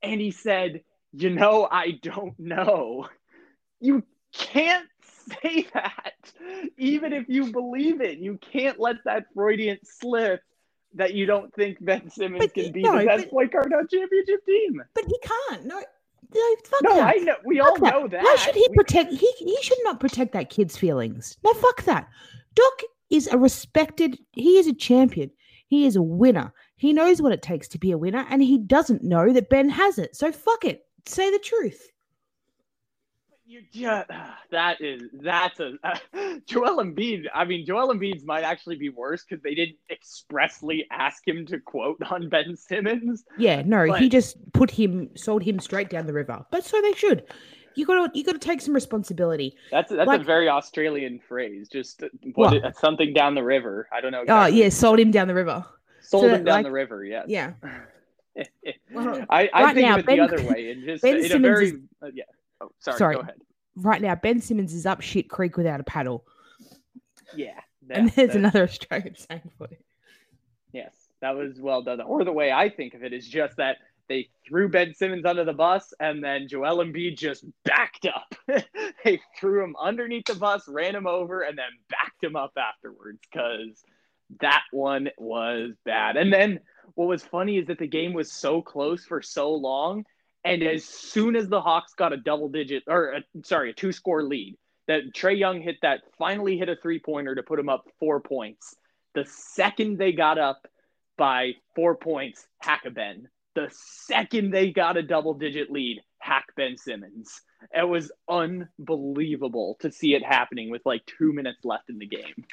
And 0.03 0.21
he 0.21 0.31
said, 0.31 0.83
"You 1.13 1.31
know, 1.31 1.69
I 1.71 1.93
don't 2.03 2.39
know." 2.39 3.09
You 3.81 4.03
can't 4.33 4.87
say 5.43 5.67
that, 5.75 6.15
even 6.79 7.13
if 7.13 7.29
you 7.29 7.53
believe 7.53 8.01
it. 8.01 8.19
You 8.19 8.39
can't 8.39 8.81
let 8.81 8.97
that 9.05 9.27
Freudian 9.35 9.79
slip 9.85 10.41
that 10.95 11.13
you 11.13 11.27
don't 11.27 11.53
think 11.55 11.79
Ben 11.85 12.09
Simmons 12.09 12.45
But 12.45 12.55
can 12.55 12.73
be 12.73 12.83
no, 12.83 12.99
the 12.99 13.05
best 13.05 13.25
but- 13.25 13.31
point 13.31 13.53
guard 13.53 13.73
on 13.75 13.87
championship 13.89 14.47
team. 14.47 14.83
but 14.95 15.05
he 15.07 15.19
can't. 15.23 15.67
No, 15.67 15.83
no, 16.35 16.57
fuck 16.67 16.83
No, 16.83 16.95
that. 16.95 17.15
I 17.17 17.19
know. 17.21 17.35
We 17.45 17.61
all 17.61 17.79
that. 17.79 17.93
know 17.93 18.09
that. 18.09 18.23
Why 18.23 18.37
should 18.37 18.55
he 18.55 18.67
We- 18.71 18.75
protect? 18.77 19.13
He 19.13 19.31
he 19.39 19.59
should 19.63 19.79
not 19.85 20.01
protect 20.01 20.33
that 20.33 20.49
kid's 20.51 20.77
feelings. 20.79 21.37
No, 21.45 21.53
fuck 21.55 21.83
that. 21.85 22.09
Doc 22.55 22.73
is 23.11 23.27
a 23.27 23.39
respected. 23.39 24.19
He 24.33 24.59
is 24.59 24.67
a 24.67 24.75
champion. 24.75 25.31
He 25.67 25.87
is 25.87 25.97
a 25.97 26.03
winner. 26.03 26.53
He 26.77 26.93
knows 26.93 27.23
what 27.23 27.33
it 27.33 27.43
takes 27.43 27.69
to 27.69 27.79
be 27.79 27.91
a 27.91 27.99
winner, 27.99 28.27
and 28.29 28.43
he 28.43 28.59
doesn't 28.59 29.03
know 29.03 29.33
that 29.33 29.51
Ben 29.51 29.69
has 29.69 29.99
it. 29.99 30.15
So 30.17 30.31
fuck 30.33 30.65
it. 30.65 30.87
Say 31.07 31.31
the 31.31 31.39
truth. 31.39 31.91
You 33.47 33.63
just 33.73 34.09
that 34.51 34.81
is 34.81 35.03
that's 35.13 35.61
a 35.61 35.75
uh, 35.83 35.99
Joel 36.47 36.83
Embiid. 36.83 37.27
I 37.35 37.45
mean, 37.45 37.67
Joel 37.67 37.95
Embiid's 37.95 38.25
might 38.25 38.43
actually 38.43 38.77
be 38.77 38.89
worse 38.89 39.25
because 39.25 39.43
they 39.43 39.55
didn't 39.55 39.77
expressly 39.91 40.87
ask 40.91 41.27
him 41.27 41.47
to 41.47 41.59
quote 41.61 42.03
on 42.11 42.29
Ben 42.29 42.57
Simmons. 42.57 43.25
Yeah, 43.39 43.63
no, 43.65 43.93
he 43.93 44.09
just 44.09 44.37
put 44.53 44.71
him, 44.71 45.11
sold 45.17 45.43
him 45.43 45.61
straight 45.61 45.91
down 45.91 46.07
the 46.07 46.13
river. 46.13 46.45
But 46.51 46.65
so 46.65 46.81
they 46.81 46.93
should. 46.93 47.25
You 47.77 47.87
got 47.87 48.13
to, 48.13 48.19
you 48.19 48.25
got 48.25 48.33
to 48.33 48.39
take 48.39 48.61
some 48.61 48.75
responsibility. 48.75 49.57
That's 49.71 49.91
that's 49.91 50.07
Like- 50.07 50.21
a 50.21 50.25
very 50.25 50.49
Australian 50.49 51.19
phrase. 51.19 51.69
Just 51.69 52.03
What? 52.35 52.63
what? 52.63 52.77
something 52.77 53.13
down 53.13 53.35
the 53.35 53.43
river. 53.43 53.89
I 53.93 54.01
don't 54.01 54.13
know. 54.13 54.25
Oh 54.29 54.47
yeah, 54.47 54.69
sold 54.69 54.99
him 55.01 55.11
down 55.11 55.29
the 55.29 55.35
river. 55.35 55.65
sold 56.01 56.25
so 56.25 56.29
him 56.29 56.33
that, 56.33 56.45
down 56.45 56.55
like- 56.57 56.65
the 56.67 56.71
river. 56.73 57.05
Yes. 57.05 57.27
Yeah. 57.29 57.53
Well, 58.93 59.25
I, 59.31 59.49
I 59.53 59.63
right 59.65 59.75
think 59.75 59.87
now, 59.89 59.95
of 59.95 60.01
it 60.01 60.07
Ben- 60.07 60.17
the 60.19 60.23
other 60.25 60.43
way 60.45 60.71
and 60.73 60.85
just 60.85 61.03
Ben 61.03 61.17
in 61.17 61.25
a 61.25 61.29
Simmons 61.29 61.43
very 61.43 61.67
is- 61.69 61.75
uh, 62.03 62.11
yeah. 62.15 62.25
Oh, 62.61 62.71
sorry. 62.79 62.99
Sorry. 62.99 63.15
Go 63.17 63.21
ahead. 63.23 63.35
Right 63.77 64.01
now, 64.03 64.15
Ben 64.15 64.41
Simmons 64.41 64.73
is 64.73 64.87
up 64.87 65.01
shit 65.01 65.29
creek 65.29 65.57
without 65.57 65.81
a 65.81 65.85
paddle, 65.85 66.25
Yeah. 67.37 67.59
and 67.91 68.09
there's 68.11 68.29
that- 68.31 68.37
another 68.37 68.63
Australian 68.65 69.17
saying 69.17 69.51
for 69.59 69.65
it. 69.67 69.81
Yes, 70.73 70.93
that 71.21 71.37
was 71.37 71.59
well 71.61 71.83
done. 71.83 72.01
Or 72.01 72.25
the 72.25 72.33
way 72.33 72.51
I 72.53 72.69
think 72.69 72.95
of 72.95 73.03
it 73.05 73.13
is 73.13 73.29
just 73.29 73.57
that 73.57 73.79
they 74.09 74.29
threw 74.47 74.69
Ben 74.69 74.95
Simmons 74.95 75.25
under 75.25 75.45
the 75.45 75.53
bus 75.53 75.93
and 76.01 76.23
then 76.23 76.49
Joel 76.49 76.85
Embiid 76.85 77.17
just 77.17 77.45
backed 77.65 78.07
up. 78.07 78.35
they 79.05 79.21
threw 79.39 79.65
him 79.65 79.77
underneath 79.81 80.27
the 80.27 80.35
bus, 80.35 80.69
ran 80.69 80.95
him 80.95 81.07
over, 81.07 81.43
and 81.43 81.57
then 81.57 81.65
backed 81.89 82.23
him 82.23 82.37
up 82.37 82.53
afterwards 82.57 83.19
because 83.31 83.83
that 84.41 84.65
one 84.73 85.09
was 85.19 85.73
bad. 85.85 86.17
And 86.17 86.33
then 86.33 86.61
what 86.95 87.09
was 87.09 87.23
funny 87.23 87.59
is 87.59 87.67
that 87.69 87.79
the 87.79 87.87
game 87.87 88.13
was 88.13 88.31
so 88.31 88.61
close 88.63 89.05
for 89.05 89.23
so 89.23 89.53
long. 89.53 90.05
And 90.45 90.63
as 90.63 90.85
soon 90.85 91.37
as 91.37 91.49
the 91.49 91.61
Hawks 91.61 91.95
got 91.95 92.13
a 92.13 92.19
double 92.19 92.49
digit, 92.49 92.85
or 92.87 93.13
a, 93.13 93.23
sorry, 93.45 93.71
a 93.71 93.73
two 93.73 93.93
score 93.93 94.23
lead, 94.23 94.57
that 94.87 95.15
Trae 95.15 95.39
Young 95.39 95.63
hit 95.63 95.77
that, 95.81 96.01
finally 96.19 96.59
hit 96.59 96.69
a 96.69 96.77
three 96.77 96.99
pointer 96.99 97.35
to 97.35 97.43
put 97.43 97.59
him 97.59 97.71
up 97.71 97.89
four 97.99 98.21
points. 98.21 98.77
The 99.15 99.25
second 99.25 99.97
they 99.97 100.13
got 100.13 100.39
up 100.39 100.67
by 101.17 101.53
four 101.75 101.97
points, 101.97 102.47
hack 102.59 102.83
a 102.85 102.91
Ben. 102.91 103.29
The 103.55 103.69
second 103.71 104.51
they 104.51 104.73
got 104.73 104.97
a 104.97 105.03
double 105.03 105.35
digit 105.35 105.71
lead, 105.71 106.03
hack 106.19 106.47
Ben 106.57 106.77
Simmons. 106.77 107.41
It 107.73 107.89
was 107.89 108.11
unbelievable 108.29 109.77
to 109.81 109.93
see 109.93 110.15
it 110.15 110.25
happening 110.25 110.71
with 110.71 110.83
like 110.85 111.07
two 111.07 111.33
minutes 111.33 111.65
left 111.65 111.89
in 111.89 111.99
the 111.99 112.07
game. 112.07 112.45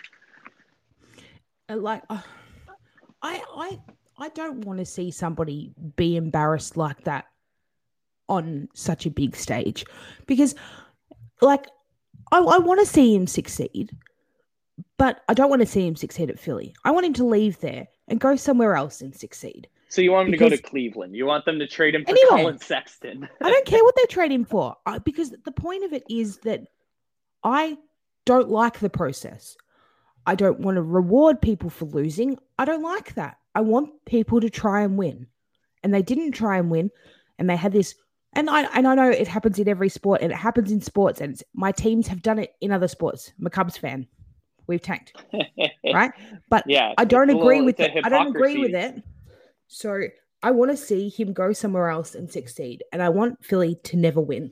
Uh, 1.70 1.78
Like, 1.78 2.04
uh, 2.10 2.22
I, 3.22 3.42
I, 3.56 3.80
I 4.18 4.30
don't 4.30 4.66
want 4.66 4.80
to 4.80 4.86
see 4.86 5.10
somebody 5.10 5.72
be 5.96 6.16
embarrassed 6.16 6.78
like 6.78 7.04
that 7.06 7.26
on 8.28 8.68
such 8.74 9.06
a 9.06 9.10
big 9.10 9.36
stage, 9.36 9.86
because, 10.26 10.56
like, 11.42 11.66
I, 12.32 12.38
I 12.38 12.58
want 12.60 12.80
to 12.80 12.86
see 12.86 13.14
him 13.16 13.28
succeed, 13.28 13.92
but 14.98 15.22
I 15.28 15.34
don't 15.34 15.50
want 15.50 15.62
to 15.62 15.66
see 15.66 15.86
him 15.86 15.96
succeed 15.96 16.30
at 16.30 16.40
Philly. 16.40 16.74
I 16.86 16.92
want 16.92 17.06
him 17.06 17.14
to 17.14 17.26
leave 17.26 17.60
there 17.60 17.88
and 18.08 18.20
go 18.20 18.36
somewhere 18.36 18.76
else 18.76 19.02
and 19.02 19.16
succeed. 19.16 19.68
So 19.92 20.02
you 20.02 20.14
want 20.14 20.28
him 20.28 20.32
to 20.32 20.38
go 20.38 20.48
to 20.48 20.58
Cleveland? 20.58 21.18
You 21.18 21.26
want 21.26 21.44
them 21.44 21.60
to 21.60 21.68
trade 21.68 21.96
him 21.96 22.06
for 22.06 22.12
Anywhere. 22.12 22.44
Collin 22.44 22.58
Sexton? 22.60 23.28
I 23.42 23.52
don't 23.52 23.66
care 23.66 23.84
what 23.84 23.94
they 23.98 24.06
trade 24.10 24.32
him 24.32 24.46
for 24.46 24.78
I, 24.86 25.00
because 25.00 25.32
the 25.44 25.52
point 25.52 25.84
of 25.84 25.92
it 25.92 26.04
is 26.10 26.38
that 26.40 26.62
I 27.44 27.78
don't 28.26 28.50
like 28.50 28.80
the 28.80 28.90
process. 28.90 29.58
I 30.26 30.36
don't 30.36 30.62
want 30.62 30.78
to 30.78 30.82
reward 30.82 31.42
people 31.42 31.70
for 31.70 31.84
losing. 31.86 32.38
I 32.58 32.64
don't 32.64 32.82
like 32.84 33.16
that. 33.16 33.36
I 33.54 33.62
want 33.62 33.90
people 34.06 34.40
to 34.40 34.50
try 34.50 34.82
and 34.82 34.98
win. 34.98 35.28
And 35.84 35.94
they 35.94 36.02
didn't 36.02 36.32
try 36.32 36.58
and 36.58 36.72
win. 36.72 36.90
And 37.38 37.50
they 37.50 37.58
had 37.58 37.74
this. 37.74 37.94
And 38.32 38.50
I, 38.50 38.62
and 38.74 38.88
I 38.88 38.96
know 38.96 39.10
it 39.10 39.28
happens 39.28 39.60
in 39.60 39.68
every 39.68 39.90
sport 39.90 40.22
and 40.22 40.32
it 40.32 40.38
happens 40.38 40.72
in 40.72 40.80
sports. 40.80 41.20
And 41.20 41.34
it's, 41.34 41.44
my 41.54 41.74
teams 41.74 42.08
have 42.08 42.22
done 42.22 42.40
it 42.40 42.54
in 42.62 42.72
other 42.72 42.88
sports. 42.88 43.34
I'm 43.38 43.46
a 43.46 43.50
Cubs 43.50 43.76
fan. 43.76 44.08
We've 44.68 44.82
tanked, 44.82 45.22
right? 45.94 46.12
But 46.50 46.64
Yeah, 46.66 46.94
I 46.98 47.04
don't 47.04 47.30
agree 47.30 47.60
little- 47.60 47.66
with 47.66 47.80
it. 47.82 47.92
I 48.06 48.08
don't 48.08 48.28
agree 48.28 48.58
with 48.58 48.74
it. 48.74 49.04
So 49.74 50.02
I 50.44 50.52
want 50.52 50.70
to 50.72 50.78
see 50.78 51.08
him 51.08 51.32
go 51.32 51.54
somewhere 51.54 51.90
else 51.90 52.14
and 52.14 52.30
succeed. 52.30 52.84
And 52.92 53.02
I 53.02 53.08
want 53.08 53.44
Philly 53.44 53.76
to 53.86 53.96
never 53.96 54.20
win. 54.20 54.52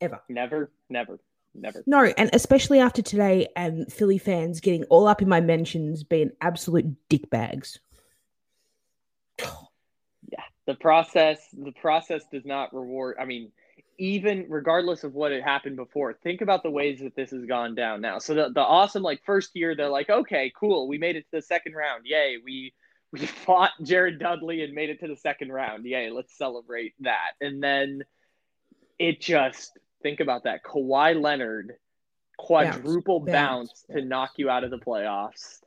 Ever. 0.00 0.20
Never, 0.28 0.72
never, 0.88 1.20
never. 1.54 1.84
No, 1.86 2.04
and 2.04 2.30
especially 2.32 2.80
after 2.80 3.00
today 3.00 3.46
and 3.54 3.90
Philly 3.92 4.18
fans 4.18 4.60
getting 4.60 4.82
all 4.84 5.06
up 5.06 5.22
in 5.22 5.28
my 5.28 5.40
mentions 5.40 6.02
being 6.02 6.32
absolute 6.40 6.96
dickbags. 7.08 7.78
yeah 9.38 10.42
the 10.66 10.74
process 10.74 11.38
the 11.52 11.72
process 11.72 12.24
does 12.30 12.44
not 12.44 12.74
reward 12.74 13.16
i 13.18 13.24
mean 13.24 13.50
even 13.96 14.44
regardless 14.50 15.02
of 15.02 15.14
what 15.14 15.32
had 15.32 15.42
happened 15.42 15.76
before 15.76 16.12
think 16.12 16.42
about 16.42 16.62
the 16.62 16.70
ways 16.70 17.00
that 17.00 17.16
this 17.16 17.30
has 17.30 17.46
gone 17.46 17.74
down 17.74 18.02
now 18.02 18.18
so 18.18 18.34
the, 18.34 18.50
the 18.50 18.60
awesome 18.60 19.02
like 19.02 19.22
first 19.24 19.50
year 19.54 19.74
they're 19.74 19.88
like 19.88 20.10
okay 20.10 20.52
cool 20.54 20.86
we 20.86 20.98
made 20.98 21.16
it 21.16 21.22
to 21.22 21.30
the 21.32 21.42
second 21.42 21.72
round 21.72 22.02
yay 22.04 22.36
we 22.44 22.70
we 23.12 23.18
fought 23.26 23.72
jared 23.82 24.18
dudley 24.18 24.62
and 24.62 24.74
made 24.74 24.90
it 24.90 25.00
to 25.00 25.08
the 25.08 25.16
second 25.16 25.52
round. 25.52 25.84
Yay 25.84 26.10
let's 26.10 26.36
celebrate 26.36 26.94
that. 27.00 27.32
And 27.40 27.62
then 27.62 28.02
it 28.98 29.20
just 29.20 29.78
think 30.02 30.20
about 30.20 30.44
that. 30.44 30.62
Kawhi 30.64 31.20
leonard 31.20 31.74
quadruple 32.38 33.20
Bounce, 33.20 33.84
bounce 33.84 33.84
to 33.92 34.04
knock 34.04 34.32
you 34.36 34.48
out 34.48 34.64
of 34.64 34.70
the 34.70 34.78
playoffs. 34.78 35.58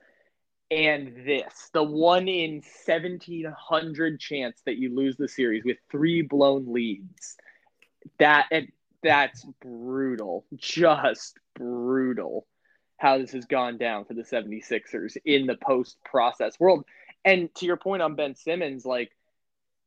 And 0.72 1.16
this 1.26 1.70
the 1.74 1.84
one 1.84 2.28
in 2.28 2.64
1700 2.86 4.20
chance 4.20 4.62
that 4.66 4.78
you 4.78 4.96
lose 4.96 5.18
the 5.18 5.28
series 5.28 5.64
with 5.64 5.78
three 5.92 6.22
blown 6.24 6.72
leads. 6.74 7.38
That 8.18 8.48
it, 8.50 8.74
that's 9.04 9.46
brutal 9.62 10.46
just 10.56 11.38
brutal 11.56 12.48
how 12.98 13.18
this 13.18 13.34
has 13.34 13.46
gone 13.46 13.78
down 13.78 14.06
for 14.06 14.14
the 14.14 14.24
76ers 14.24 15.18
in 15.26 15.46
the 15.46 15.58
post 15.58 15.98
process 16.06 16.60
world. 16.60 16.86
And 17.26 17.54
to 17.56 17.66
your 17.66 17.78
point 17.78 18.02
on 18.02 18.16
Ben 18.16 18.36
Simmons, 18.36 18.86
like 18.86 19.12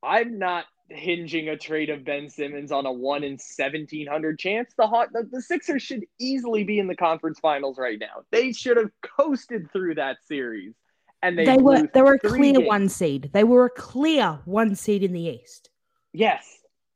I'm 0.02 0.38
not 0.38 0.64
hinging 0.88 1.48
a 1.48 1.56
trade 1.56 1.90
of 1.90 2.04
Ben 2.04 2.28
Simmons 2.28 2.70
on 2.70 2.86
a 2.86 2.92
one 2.92 3.24
in 3.24 3.32
1700 3.32 4.38
chance. 4.38 4.72
The 4.76 4.86
hot 4.86 5.08
the, 5.12 5.28
the 5.30 5.42
Sixers 5.42 5.82
should 5.82 6.04
easily 6.18 6.64
be 6.64 6.78
in 6.78 6.86
the 6.86 6.96
conference 6.96 7.38
finals 7.40 7.78
right 7.78 7.98
now. 7.98 8.22
They 8.30 8.52
should 8.52 8.76
have 8.76 8.90
coasted 9.02 9.70
through 9.72 9.96
that 9.96 10.18
series. 10.26 10.74
And 11.22 11.38
they, 11.38 11.44
They 11.44 11.56
were 11.56 11.88
they 11.92 12.02
were 12.02 12.14
a 12.14 12.18
clear 12.18 12.52
games. 12.54 12.66
one 12.66 12.88
seed. 12.88 13.30
They 13.32 13.44
were 13.44 13.66
a 13.66 13.70
clear 13.70 14.40
one 14.44 14.74
seed 14.74 15.02
in 15.02 15.12
the 15.12 15.22
East. 15.22 15.70
Yes. 16.12 16.46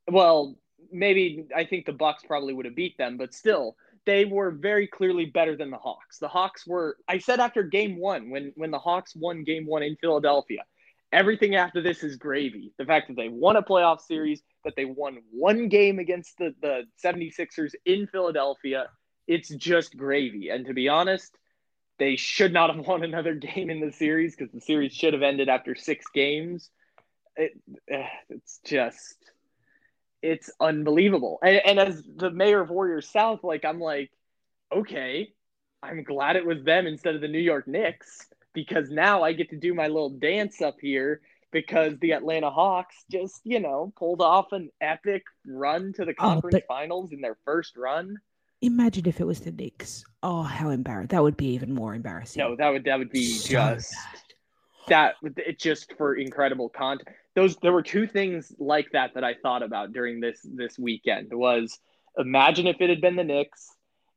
Well, 0.09 0.57
maybe 0.93 1.47
I 1.55 1.65
think 1.65 1.87
the 1.87 1.93
Bucks 1.93 2.23
probably 2.27 2.55
would 2.55 2.67
have 2.67 2.77
beat 2.77 2.97
them, 2.97 3.17
but 3.17 3.35
still, 3.35 3.77
they 4.11 4.25
were 4.25 4.51
very 4.51 4.89
clearly 4.89 5.27
better 5.27 5.57
than 5.57 5.71
the 5.71 5.79
Hawks. 5.79 6.19
The 6.19 6.29
Hawks 6.29 6.67
were. 6.67 6.97
I 7.07 7.19
said 7.19 7.39
after 7.39 7.63
Game 7.63 7.97
One, 7.97 8.29
when 8.29 8.53
when 8.57 8.73
the 8.73 8.79
Hawks 8.79 9.15
won 9.15 9.45
Game 9.45 9.67
One 9.67 9.85
in 9.85 9.97
Philadelphia, 10.01 10.65
everything 11.13 11.55
after 11.55 11.81
this 11.81 12.03
is 12.03 12.17
gravy. 12.17 12.73
The 12.77 12.85
fact 12.85 13.07
that 13.09 13.17
they 13.17 13.29
won 13.29 13.55
a 13.55 13.63
playoff 13.63 14.01
series, 14.01 14.43
that 14.65 14.75
they 14.77 14.85
won 14.85 15.19
one 15.31 15.69
game 15.69 16.01
against 16.01 16.37
the 16.39 16.55
the 16.61 16.83
76ers 17.05 17.73
in 17.87 18.09
Philadelphia, 18.09 18.89
it's 19.29 19.49
just 19.49 19.97
gravy. 19.97 20.49
And 20.49 20.67
to 20.67 20.75
be 20.75 20.89
honest, 20.89 21.33
they 22.01 22.17
should 22.17 22.53
not 22.53 22.75
have 22.75 22.85
won 22.87 23.05
another 23.05 23.35
game 23.35 23.71
in 23.71 23.81
the 23.81 23.93
series 23.93 24.35
because 24.35 24.53
the 24.53 24.61
series 24.61 24.93
should 24.93 25.13
have 25.13 25.23
ended 25.23 25.49
after 25.49 25.77
six 25.77 26.05
games. 26.13 26.69
It, 27.37 27.53
eh, 27.89 28.09
it's 28.29 28.59
just 28.65 29.17
it's 30.23 30.51
unbelievable. 30.61 31.39
And, 31.43 31.61
and 31.65 31.79
as 31.79 32.03
the 32.17 32.31
mayor 32.31 32.61
of 32.61 32.71
Warriors 32.71 33.09
South, 33.09 33.43
like 33.45 33.65
I'm 33.65 33.81
like, 33.81 34.11
okay, 34.73 35.33
I'm 35.83 36.03
glad 36.05 36.37
it 36.37 36.45
was 36.47 36.63
them 36.63 36.87
instead 36.87 37.15
of 37.15 37.21
the 37.21 37.29
New 37.29 37.39
York 37.39 37.67
Knicks 37.67 38.27
because 38.53 38.91
now 38.91 39.23
I 39.23 39.33
get 39.33 39.51
to 39.51 39.57
do 39.57 39.75
my 39.75 39.87
little 39.87 40.11
dance 40.11 40.61
up 40.61 40.77
here 40.81 41.21
because 41.53 41.95
the 42.01 42.13
Atlanta 42.13 42.51
Hawks 42.51 42.97
just, 43.11 43.41
you 43.45 43.61
know, 43.61 43.93
pulled 43.97 44.21
off 44.21 44.53
an 44.53 44.71
epic 44.81 45.25
run 45.47 45.93
to 45.95 46.05
the 46.05 46.13
Oh, 46.13 46.23
conference 46.23 46.55
but- 46.55 46.67
finals 46.69 47.13
in 47.13 47.21
their 47.21 47.37
first 47.45 47.77
run. 47.77 48.17
Imagine 48.63 49.07
if 49.09 49.21
it 49.21 49.25
was 49.27 49.41
the 49.41 49.51
Knicks. 49.53 50.05
Oh, 50.23 50.43
how 50.43 50.69
embarrassing! 50.69 51.07
That 51.09 51.23
would 51.23 51.39
be 51.39 51.47
even 51.55 51.73
more 51.73 51.95
embarrassing. 51.95 52.41
No, 52.41 52.55
that 52.57 52.69
would 52.69 52.85
that 52.85 52.99
would 52.99 53.09
be 53.11 53.25
So 53.25 53.49
just 53.55 53.95
bad. 54.87 55.15
that 55.25 55.39
it 55.39 55.59
just 55.59 55.95
for 55.97 56.15
incredible 56.15 56.69
content. 56.69 57.09
Those 57.35 57.57
there 57.57 57.73
were 57.73 57.83
two 57.83 58.07
things 58.07 58.53
like 58.59 58.91
that 58.93 59.15
that 59.15 59.25
I 59.25 59.35
thought 59.35 59.63
about 59.63 59.93
during 59.93 60.21
this 60.21 60.41
this 60.45 60.79
weekend 60.79 61.33
was 61.33 61.79
imagine 62.19 62.67
if 62.67 62.81
it 62.81 62.91
had 62.91 63.01
been 63.01 63.17
the 63.17 63.25
Knicks 63.25 63.71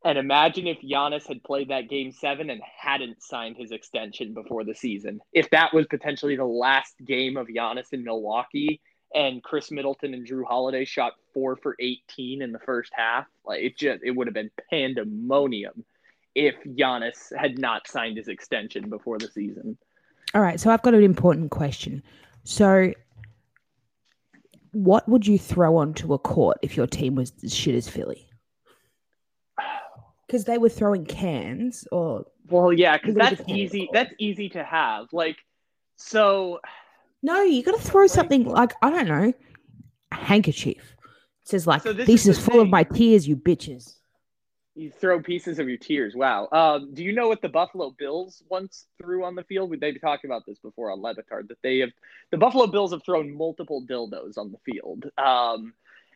and 0.06 0.18
imagine 0.18 0.68
if 0.68 0.80
Giannis 0.82 1.28
had 1.28 1.44
played 1.44 1.70
that 1.70 1.90
game 1.90 2.12
7 2.12 2.50
and 2.50 2.62
hadn't 2.78 3.24
signed 3.24 3.56
his 3.58 3.72
extension 3.72 4.34
before 4.34 4.66
the 4.66 4.76
season. 4.76 5.22
If 5.32 5.50
that 5.52 5.74
was 5.74 5.86
potentially 5.88 6.36
the 6.36 6.44
last 6.44 6.96
game 7.06 7.38
of 7.38 7.48
Giannis 7.48 7.94
in 7.94 8.04
Milwaukee 8.04 8.82
and 9.16 9.42
Khris 9.42 9.72
Middleton 9.72 10.14
and 10.14 10.28
Jrue 10.28 10.44
Holiday 10.46 10.84
shot 10.84 11.14
4 11.34 11.56
for 11.56 11.76
18 11.80 12.42
in 12.42 12.52
the 12.52 12.60
first 12.60 12.92
half, 12.94 13.28
like 13.46 13.64
it 13.64 13.78
just 13.78 14.04
it 14.04 14.12
would 14.12 14.28
have 14.28 14.34
been 14.34 14.52
pandemonium 14.70 15.86
if 16.36 16.56
Giannis 16.66 17.32
had 17.38 17.60
not 17.60 17.88
signed 17.88 18.18
his 18.18 18.28
extension 18.28 18.90
before 18.90 19.20
the 19.20 19.30
season. 19.30 19.78
All 20.34 20.42
right, 20.42 20.60
so 20.60 20.72
I've 20.72 20.82
got 20.82 20.96
an 20.96 21.04
important 21.04 21.52
question. 21.52 22.04
So, 22.44 22.94
what 24.72 25.08
would 25.08 25.26
you 25.26 25.38
throw 25.38 25.78
onto 25.78 26.14
a 26.14 26.20
court 26.20 26.58
if 26.62 26.76
your 26.76 26.88
team 26.88 27.16
was 27.16 27.32
as 27.44 27.54
shit 27.54 27.76
as 27.76 27.88
Philly? 27.88 28.28
Because 30.26 30.46
they 30.46 30.58
were 30.58 30.70
throwing 30.70 31.06
cans, 31.06 31.88
or 31.92 32.26
Well, 32.50 32.74
yeah, 32.74 32.98
because 32.98 33.14
that's 33.14 33.42
easy. 33.48 33.88
That's 33.94 34.12
easy 34.18 34.50
to 34.50 34.64
have. 34.64 35.08
Like, 35.14 35.38
so 35.98 36.60
no, 37.22 37.44
you 37.44 37.62
got 37.62 37.76
to 37.80 37.82
throw 37.82 38.08
something 38.08 38.46
like 38.46 38.74
I 38.82 38.90
don't 38.90 39.08
know, 39.08 39.34
a 40.12 40.16
handkerchief. 40.16 40.96
It 41.44 41.48
says 41.50 41.68
like, 41.68 41.84
So 41.84 41.94
this 41.94 42.08
"This, 42.08 42.28
is 42.28 42.38
is, 42.40 42.46
full 42.46 42.62
of 42.62 42.70
my 42.70 42.84
tears, 42.84 43.28
you 43.28 43.36
bitches." 43.36 43.96
You 44.76 44.90
throw 44.90 45.22
pieces 45.22 45.60
of 45.60 45.68
your 45.68 45.78
tears. 45.78 46.16
Wow. 46.16 46.48
Um, 46.52 46.94
do 46.94 47.04
you 47.04 47.14
know 47.14 47.28
what 47.28 47.42
the 47.42 47.50
Buffalo 47.50 47.92
Bills 47.92 48.42
once 48.50 48.88
threw 49.00 49.24
on 49.24 49.36
the 49.36 49.44
field? 49.44 49.74
They've 49.80 50.02
talking 50.02 50.30
about 50.30 50.44
this 50.48 50.58
before 50.60 50.92
on 50.92 51.02
Le 51.02 51.14
Batard 51.14 51.50
that 51.50 51.62
they 51.62 51.80
have. 51.80 51.92
The 52.32 52.38
Buffalo 52.38 52.66
Bills 52.66 52.92
have 52.92 53.04
thrown 53.04 53.38
multiple 53.38 53.84
dildos 53.88 54.38
on 54.38 54.52
the 54.52 54.58
field. 54.72 55.06
Um, 55.18 55.74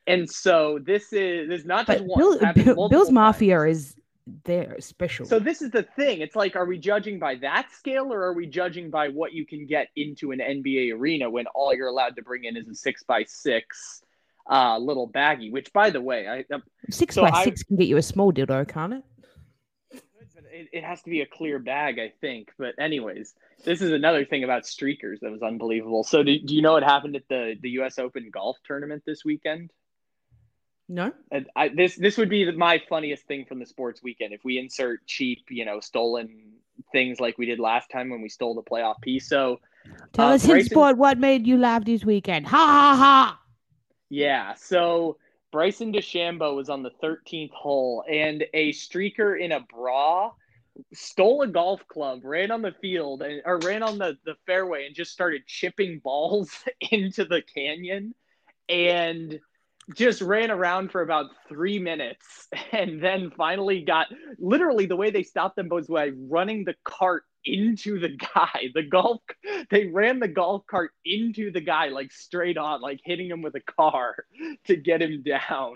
and 0.07 0.29
so 0.29 0.79
this 0.83 1.13
is 1.13 1.49
this 1.49 1.61
is 1.61 1.65
not 1.65 1.85
But 1.85 1.99
just 1.99 2.07
one. 2.07 2.19
Bill, 2.19 2.53
Bill, 2.53 2.89
Bill's 2.89 3.07
times. 3.07 3.13
Mafia 3.13 3.61
is 3.63 3.95
they're 4.43 4.79
special. 4.79 5.25
So 5.25 5.39
this 5.39 5.61
is 5.61 5.71
the 5.71 5.83
thing. 5.83 6.21
It's 6.21 6.35
like, 6.35 6.55
are 6.55 6.65
we 6.65 6.77
judging 6.77 7.19
by 7.19 7.35
that 7.35 7.71
scale, 7.71 8.11
or 8.11 8.23
are 8.23 8.33
we 8.33 8.45
judging 8.45 8.89
by 8.89 9.09
what 9.09 9.33
you 9.33 9.45
can 9.45 9.65
get 9.65 9.87
into 9.95 10.31
an 10.31 10.39
NBA 10.39 10.93
arena 10.93 11.29
when 11.29 11.45
all 11.47 11.73
you're 11.73 11.87
allowed 11.87 12.15
to 12.15 12.21
bring 12.21 12.43
in 12.45 12.57
is 12.57 12.67
a 12.67 12.75
six 12.75 13.03
by 13.03 13.23
six 13.23 14.01
uh, 14.49 14.77
little 14.77 15.09
baggie? 15.09 15.51
Which, 15.51 15.71
by 15.73 15.89
the 15.89 16.01
way, 16.01 16.27
I, 16.27 16.45
uh, 16.53 16.59
six 16.89 17.15
so 17.15 17.21
by 17.23 17.29
I- 17.31 17.43
six 17.43 17.63
can 17.63 17.75
get 17.77 17.87
you 17.87 17.97
a 17.97 18.01
small 18.01 18.31
dildo, 18.33 18.67
can't 18.67 18.93
it? 18.93 19.03
it, 20.51 20.67
it 20.73 20.83
has 20.83 21.01
to 21.03 21.09
be 21.09 21.21
a 21.21 21.25
clear 21.25 21.59
bag, 21.59 21.99
I 21.99 22.13
think. 22.21 22.49
But 22.57 22.75
anyways, 22.79 23.33
this 23.63 23.81
is 23.81 23.91
another 23.91 24.25
thing 24.25 24.43
about 24.43 24.63
streakers 24.63 25.19
that 25.21 25.31
was 25.31 25.41
unbelievable. 25.43 26.03
So 26.03 26.23
do, 26.23 26.39
do 26.39 26.55
you 26.55 26.61
know 26.61 26.73
what 26.73 26.83
happened 26.83 27.15
at 27.15 27.27
the 27.29 27.55
the 27.61 27.69
U.S. 27.71 27.99
Open 27.99 28.29
golf 28.31 28.57
tournament 28.65 29.03
this 29.05 29.23
weekend? 29.23 29.71
No. 30.89 31.11
And 31.31 31.47
I, 31.55 31.67
this 31.69 31.95
this 31.95 32.17
would 32.17 32.29
be 32.29 32.49
my 32.51 32.81
funniest 32.89 33.27
thing 33.27 33.45
from 33.45 33.59
the 33.59 33.65
sports 33.65 34.01
weekend 34.01 34.33
if 34.33 34.43
we 34.43 34.57
insert 34.57 35.05
cheap, 35.05 35.45
you 35.49 35.65
know, 35.65 35.79
stolen 35.81 36.53
things 36.91 37.19
like 37.19 37.37
we 37.37 37.45
did 37.45 37.59
last 37.59 37.89
time 37.91 38.09
when 38.09 38.21
we 38.21 38.29
stole 38.29 38.55
the 38.55 38.63
playoff 38.63 39.01
piece. 39.01 39.27
So 39.27 39.59
Tell 40.13 40.29
Uh, 40.29 40.35
us 40.35 40.47
in 40.47 40.63
sport 40.63 40.97
what 40.97 41.17
made 41.17 41.45
you 41.47 41.57
laugh 41.57 41.83
this 41.85 42.03
weekend. 42.05 42.47
Ha 42.47 42.57
ha 42.57 42.95
ha! 42.95 43.39
Yeah, 44.09 44.53
so 44.55 45.17
Bryson 45.51 45.93
DeChambeau 45.93 46.55
was 46.55 46.69
on 46.69 46.83
the 46.83 46.91
13th 47.03 47.51
hole, 47.51 48.03
and 48.09 48.45
a 48.53 48.71
streaker 48.73 49.39
in 49.39 49.51
a 49.51 49.59
bra 49.61 50.31
stole 50.93 51.41
a 51.41 51.47
golf 51.47 51.87
club, 51.87 52.23
ran 52.23 52.51
on 52.51 52.61
the 52.61 52.71
field, 52.81 53.21
and 53.21 53.41
or 53.45 53.59
ran 53.59 53.83
on 53.83 53.97
the 53.97 54.17
the 54.25 54.35
fairway, 54.45 54.85
and 54.85 54.95
just 54.95 55.11
started 55.11 55.47
chipping 55.47 55.99
balls 55.99 56.51
into 56.91 57.25
the 57.25 57.41
canyon, 57.41 58.13
and 58.69 59.39
just 59.95 60.21
ran 60.21 60.51
around 60.51 60.91
for 60.91 61.01
about 61.01 61.27
three 61.47 61.79
minutes 61.79 62.49
and 62.71 63.01
then 63.01 63.31
finally 63.37 63.81
got 63.83 64.07
literally 64.37 64.85
the 64.85 64.95
way 64.95 65.11
they 65.11 65.23
stopped 65.23 65.55
them 65.55 65.69
was 65.69 65.87
by 65.87 66.09
running 66.29 66.65
the 66.65 66.75
cart 66.83 67.23
into 67.47 67.99
the 67.99 68.09
guy. 68.09 68.69
The 68.73 68.83
golf 68.83 69.21
they 69.69 69.87
ran 69.87 70.19
the 70.19 70.27
golf 70.27 70.65
cart 70.67 70.91
into 71.05 71.51
the 71.51 71.61
guy 71.61 71.87
like 71.87 72.11
straight 72.11 72.57
on 72.57 72.81
like 72.81 72.99
hitting 73.03 73.29
him 73.29 73.41
with 73.41 73.55
a 73.55 73.59
car 73.61 74.25
to 74.65 74.75
get 74.75 75.01
him 75.01 75.23
down. 75.23 75.75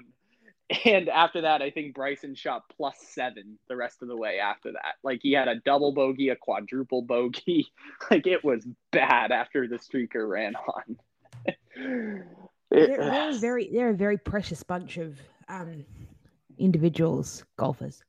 And 0.85 1.09
after 1.09 1.41
that 1.41 1.61
i 1.61 1.69
think 1.69 1.95
bryson 1.95 2.33
shot 2.33 2.63
plus 2.77 2.95
seven 3.09 3.57
the 3.67 3.75
rest 3.75 4.01
of 4.01 4.07
the 4.07 4.15
way 4.15 4.39
after 4.39 4.71
that. 4.71 4.95
Like 5.03 5.19
he 5.21 5.33
had 5.33 5.47
a 5.47 5.55
double 5.55 5.91
bogey 5.93 6.29
a 6.29 6.35
quadruple 6.35 7.01
bogey. 7.01 7.67
Like 8.09 8.27
it 8.27 8.43
was 8.43 8.65
bad 8.91 9.31
after 9.31 9.67
the 9.67 9.77
streaker 9.77 10.27
ran 10.29 10.55
on. 10.55 10.97
It- 11.45 12.27
They're, 12.71 12.97
they're 12.97 13.29
a 13.31 13.33
very 13.33 13.69
they're 13.73 13.89
a 13.89 13.93
very 13.93 14.17
precious 14.17 14.63
bunch 14.63 14.95
of 14.97 15.19
um 15.49 15.85
individuals, 16.57 17.43
golfers. 17.57 18.03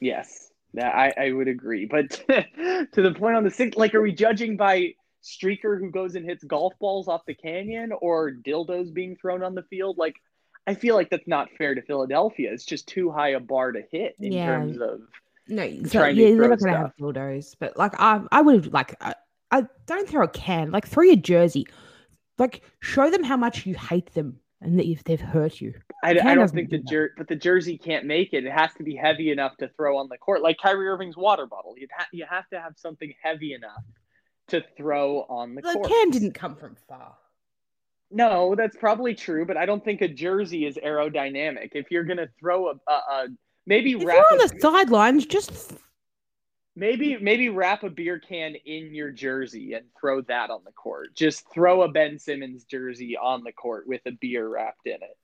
Yes, 0.00 0.50
that 0.74 0.94
I, 0.94 1.12
I 1.26 1.32
would 1.32 1.48
agree. 1.48 1.86
But 1.86 2.10
to 2.28 2.86
the 3.02 3.14
point 3.14 3.36
on 3.36 3.44
the 3.44 3.50
six, 3.50 3.76
like, 3.76 3.94
are 3.94 4.02
we 4.02 4.12
judging 4.12 4.56
by 4.56 4.94
streaker 5.22 5.78
who 5.78 5.90
goes 5.90 6.14
and 6.14 6.24
hits 6.24 6.44
golf 6.44 6.74
balls 6.80 7.08
off 7.08 7.22
the 7.26 7.34
canyon 7.34 7.92
or 8.00 8.32
dildos 8.32 8.92
being 8.92 9.16
thrown 9.16 9.42
on 9.42 9.54
the 9.54 9.62
field? 9.64 9.98
Like, 9.98 10.16
I 10.66 10.74
feel 10.74 10.94
like 10.94 11.10
that's 11.10 11.26
not 11.28 11.48
fair 11.58 11.74
to 11.74 11.82
Philadelphia. 11.82 12.52
It's 12.52 12.64
just 12.64 12.86
too 12.88 13.10
high 13.10 13.30
a 13.30 13.40
bar 13.40 13.72
to 13.72 13.82
hit 13.90 14.16
in 14.20 14.34
Yeah. 14.34 14.44
terms 14.44 14.80
of. 14.80 15.00
No, 15.48 15.82
so 15.84 15.90
trying 15.98 16.16
to 16.16 16.22
yeah, 16.22 16.36
they're 16.36 16.36
throw 16.36 16.48
not 16.48 16.60
gonna 16.60 16.78
have 16.78 16.96
dildos, 17.00 17.56
but 17.58 17.76
like 17.76 17.94
I 17.98 18.22
I 18.30 18.40
would 18.42 18.64
have 18.64 18.72
like 18.72 18.94
I, 19.02 19.14
I 19.50 19.66
don't 19.86 20.08
throw 20.08 20.24
a 20.24 20.28
can, 20.28 20.70
like 20.70 20.86
throw 20.86 21.02
your 21.04 21.16
jersey, 21.16 21.66
like 22.38 22.62
show 22.80 23.10
them 23.10 23.24
how 23.24 23.36
much 23.36 23.66
you 23.66 23.74
hate 23.74 24.14
them 24.14 24.40
and 24.62 24.78
that 24.78 24.86
if 24.86 25.04
they've 25.04 25.20
hurt 25.20 25.60
you. 25.60 25.74
I, 26.04 26.10
I 26.10 26.34
don't 26.34 26.50
think 26.50 26.70
the 26.70 26.78
do 26.78 26.84
jer- 26.84 27.14
but 27.16 27.28
the 27.28 27.36
jersey 27.36 27.78
can't 27.78 28.06
make 28.06 28.32
it. 28.32 28.44
It 28.44 28.52
has 28.52 28.72
to 28.74 28.82
be 28.82 28.96
heavy 28.96 29.30
enough 29.30 29.56
to 29.58 29.68
throw 29.76 29.98
on 29.98 30.08
the 30.08 30.18
court, 30.18 30.42
like 30.42 30.58
Kyrie 30.58 30.88
Irving's 30.88 31.16
water 31.16 31.46
bottle. 31.46 31.74
You 31.76 31.88
ha- 31.96 32.08
you 32.12 32.24
have 32.28 32.48
to 32.50 32.60
have 32.60 32.74
something 32.76 33.12
heavy 33.22 33.54
enough 33.54 33.82
to 34.48 34.64
throw 34.76 35.22
on 35.28 35.54
the 35.54 35.62
court. 35.62 35.74
The 35.74 35.78
court. 35.80 35.90
can 35.90 36.10
didn't 36.10 36.32
come 36.32 36.56
from 36.56 36.76
far. 36.88 37.14
No, 38.10 38.54
that's 38.54 38.76
probably 38.76 39.14
true, 39.14 39.46
but 39.46 39.56
I 39.56 39.64
don't 39.64 39.84
think 39.84 40.02
a 40.02 40.08
jersey 40.08 40.66
is 40.66 40.76
aerodynamic. 40.76 41.70
If 41.72 41.90
you're 41.90 42.04
gonna 42.04 42.28
throw 42.38 42.68
a, 42.68 42.74
a, 42.86 42.92
a 42.92 43.26
maybe 43.66 43.92
If 43.92 44.04
wrap 44.04 44.24
you're 44.30 44.40
on 44.40 44.46
a, 44.46 44.48
the 44.48 44.60
sidelines, 44.60 45.26
just 45.26 45.74
maybe 46.74 47.16
maybe 47.18 47.48
wrap 47.48 47.82
a 47.82 47.90
beer 47.90 48.18
can 48.18 48.54
in 48.64 48.94
your 48.94 49.10
jersey 49.10 49.74
and 49.74 49.84
throw 50.00 50.20
that 50.22 50.50
on 50.50 50.60
the 50.64 50.72
court. 50.72 51.14
Just 51.14 51.50
throw 51.52 51.82
a 51.82 51.88
Ben 51.88 52.18
Simmons 52.18 52.64
jersey 52.64 53.16
on 53.16 53.44
the 53.44 53.52
court 53.52 53.86
with 53.86 54.00
a 54.06 54.12
beer 54.12 54.48
wrapped 54.48 54.86
in 54.86 54.94
it. 54.94 55.16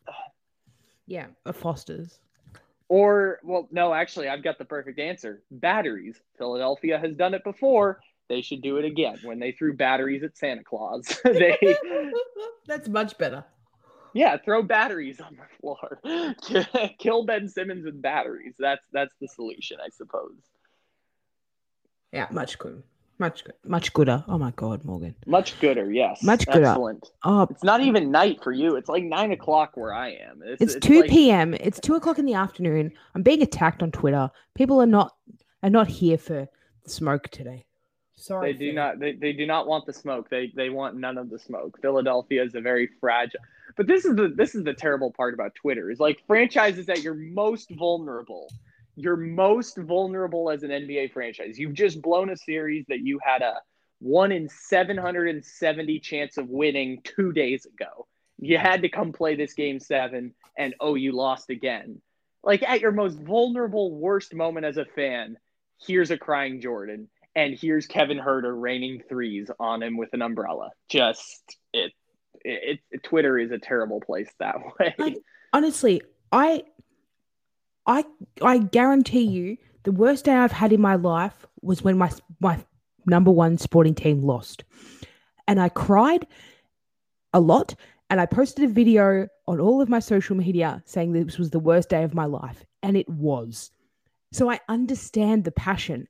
yeah, 1.07 1.27
a 1.47 1.53
Foster's. 1.53 2.21
Or, 2.91 3.39
well, 3.43 3.69
no, 3.71 3.93
actually, 3.93 4.29
I've 4.29 4.43
got 4.43 4.57
the 4.57 4.65
perfect 4.65 4.99
answer. 4.99 5.43
Batteries. 5.51 6.19
Philadelphia 6.39 6.99
has 6.99 7.15
done 7.15 7.35
it 7.35 7.45
before. 7.45 8.01
They 8.31 8.41
should 8.41 8.63
do 8.63 8.79
it 8.79 8.87
again 8.87 9.19
when 9.23 9.39
they 9.39 9.53
threw 9.53 9.75
batteries 9.75 10.23
at 10.23 10.39
Santa 10.39 10.65
Claus. 10.65 11.21
they, 11.25 11.59
That's 12.67 12.89
much 12.89 13.19
better. 13.19 13.45
yeah, 14.15 14.39
throw 14.39 14.63
batteries 14.63 15.21
on 15.21 15.37
the 15.37 15.47
floor. 15.61 16.01
Kill 16.99 17.25
Ben 17.25 17.47
Simmons 17.49 17.85
with 17.85 18.01
batteries. 18.01 18.55
That's 18.59 18.85
that's 18.93 19.15
the 19.21 19.29
solution, 19.29 19.79
I 19.85 19.91
suppose. 19.91 20.37
Yeah, 22.12 22.27
much 22.31 22.59
good. 22.59 22.83
Much 23.18 23.44
good. 23.44 23.55
Much 23.64 23.92
gooder. 23.92 24.25
Oh 24.29 24.38
my 24.38 24.53
god, 24.53 24.85
Morgan. 24.85 25.14
Much 25.27 25.59
gooder, 25.61 25.90
yes. 25.90 26.23
Much 26.23 26.47
gooder. 26.47 26.66
Excellent. 26.66 27.11
Oh, 27.25 27.49
It's 27.51 27.64
not 27.64 27.81
even 27.81 28.12
night 28.12 28.42
for 28.42 28.53
you. 28.53 28.77
It's 28.77 28.88
like 28.88 29.03
nine 29.03 29.33
o'clock 29.33 29.77
where 29.77 29.92
I 29.92 30.11
am. 30.11 30.40
It's, 30.44 30.62
it's, 30.62 30.75
it's 30.77 30.87
2 30.87 31.01
like- 31.01 31.11
p.m. 31.11 31.55
It's 31.55 31.81
two 31.81 31.94
o'clock 31.94 32.18
in 32.21 32.27
the 32.27 32.35
afternoon. 32.35 32.92
I'm 33.14 33.23
being 33.23 33.42
attacked 33.42 33.83
on 33.83 33.90
Twitter. 33.90 34.31
People 34.55 34.81
are 34.81 34.87
not 34.87 35.16
are 35.64 35.71
not 35.71 35.88
here 35.88 36.16
for 36.16 36.49
the 36.85 36.90
smoke 36.90 37.29
today. 37.29 37.64
Sorry. 38.14 38.53
They 38.53 38.59
do 38.59 38.73
not. 38.73 38.99
They, 39.01 39.12
they 39.12 39.33
do 39.33 39.47
not 39.47 39.66
want 39.66 39.87
the 39.87 39.92
smoke. 39.92 40.31
They 40.31 40.53
they 40.55 40.71
want 40.71 40.97
none 40.97 41.18
of 41.18 41.29
the 41.29 41.38
smoke. 41.38 41.79
Philadelphia 41.83 42.44
is 42.44 42.55
a 42.55 42.61
very 42.61 42.88
fragile. 43.01 43.40
But 43.77 43.87
this 43.88 44.05
is 44.05 44.14
the 44.16 44.29
this 44.29 44.55
is 44.55 44.64
the 44.64 44.75
terrible 44.75 45.12
part 45.12 45.35
about 45.35 45.55
Twitter 45.57 45.90
is 45.90 45.99
like 46.01 46.23
franchises 46.27 46.87
that 46.87 47.03
you're 47.03 47.14
most 47.14 47.71
vulnerable. 47.71 48.49
You're 48.99 49.17
most 49.17 49.77
vulnerable 49.77 50.51
as 50.51 50.65
an 50.65 50.71
NBA 50.71 51.13
franchise. 51.13 51.59
You've 51.59 51.75
just 51.75 52.03
blown 52.03 52.31
a 52.31 52.37
series 52.37 52.85
that 52.89 52.99
you 53.01 53.21
had 53.23 53.43
a 53.43 53.55
one 54.01 54.33
in 54.33 54.49
770 54.49 56.01
chance 56.01 56.37
of 56.37 56.49
winning 56.49 57.01
two 57.05 57.33
days 57.33 57.65
ago. 57.65 58.07
You 58.39 58.59
had 58.59 58.83
to 58.83 58.89
come 58.89 59.13
play 59.13 59.37
this 59.37 59.55
game 59.55 59.79
seven, 59.79 60.35
and 60.57 60.75
oh, 60.81 60.97
you 60.97 61.13
lost 61.13 61.51
again. 61.51 62.01
Like 62.43 62.63
at 62.63 62.81
your 62.81 62.93
most 62.93 63.19
vulnerable, 63.19 63.95
worst 63.95 64.35
moment 64.35 64.67
as 64.67 64.77
a 64.77 64.85
fan, 64.85 65.37
here's 65.81 66.11
a 66.11 66.19
crying 66.19 66.61
Jordan 66.61 67.09
and 67.37 67.57
here's 67.57 67.87
Kevin 67.87 68.19
Huerter 68.19 68.61
raining 68.61 69.03
threes 69.09 69.49
on 69.61 69.83
him 69.83 69.97
with 69.97 70.13
an 70.13 70.23
umbrella. 70.23 70.71
Just 70.89 71.57
it, 71.73 71.93
it, 72.45 72.81
it 72.91 73.03
Twitter 73.05 73.39
is 73.39 73.53
a 73.53 73.59
terrible 73.59 74.01
place 74.01 74.31
that 74.41 74.57
way. 74.81 74.95
Like- 74.99 75.19
Honestly, 75.53 76.03
I 76.33 76.65
I 77.88 78.05
I 78.42 78.59
guarantee 78.59 79.22
you 79.24 79.57
the 79.83 79.92
worst 79.92 80.27
day 80.27 80.35
I've 80.35 80.53
had 80.53 80.72
in 80.72 80.81
my 80.81 80.94
life 80.94 81.46
was 81.62 81.83
when 81.83 81.98
my 81.98 82.12
my 82.38 82.59
number 83.07 83.31
one 83.31 83.59
sporting 83.59 83.94
team 83.94 84.22
lost. 84.22 84.62
And 85.48 85.59
I 85.61 85.70
cried 85.70 86.27
a 87.33 87.40
lot 87.40 87.74
and 88.11 88.20
I 88.20 88.27
posted 88.27 88.64
a 88.64 88.72
video 88.72 89.27
on 89.46 89.61
all 89.61 89.81
of 89.81 89.88
my 89.88 89.98
social 89.98 90.37
media 90.37 90.83
saying 90.85 91.12
this 91.12 91.38
was 91.38 91.51
the 91.51 91.59
worst 91.59 91.88
day 91.88 92.05
of 92.05 92.14
my 92.14 92.27
life 92.27 92.64
and 92.83 92.96
it 92.96 93.09
was. 93.09 93.70
So 94.33 94.51
I 94.51 94.61
understand 94.68 95.44
the 95.44 95.53
passion. 95.53 96.07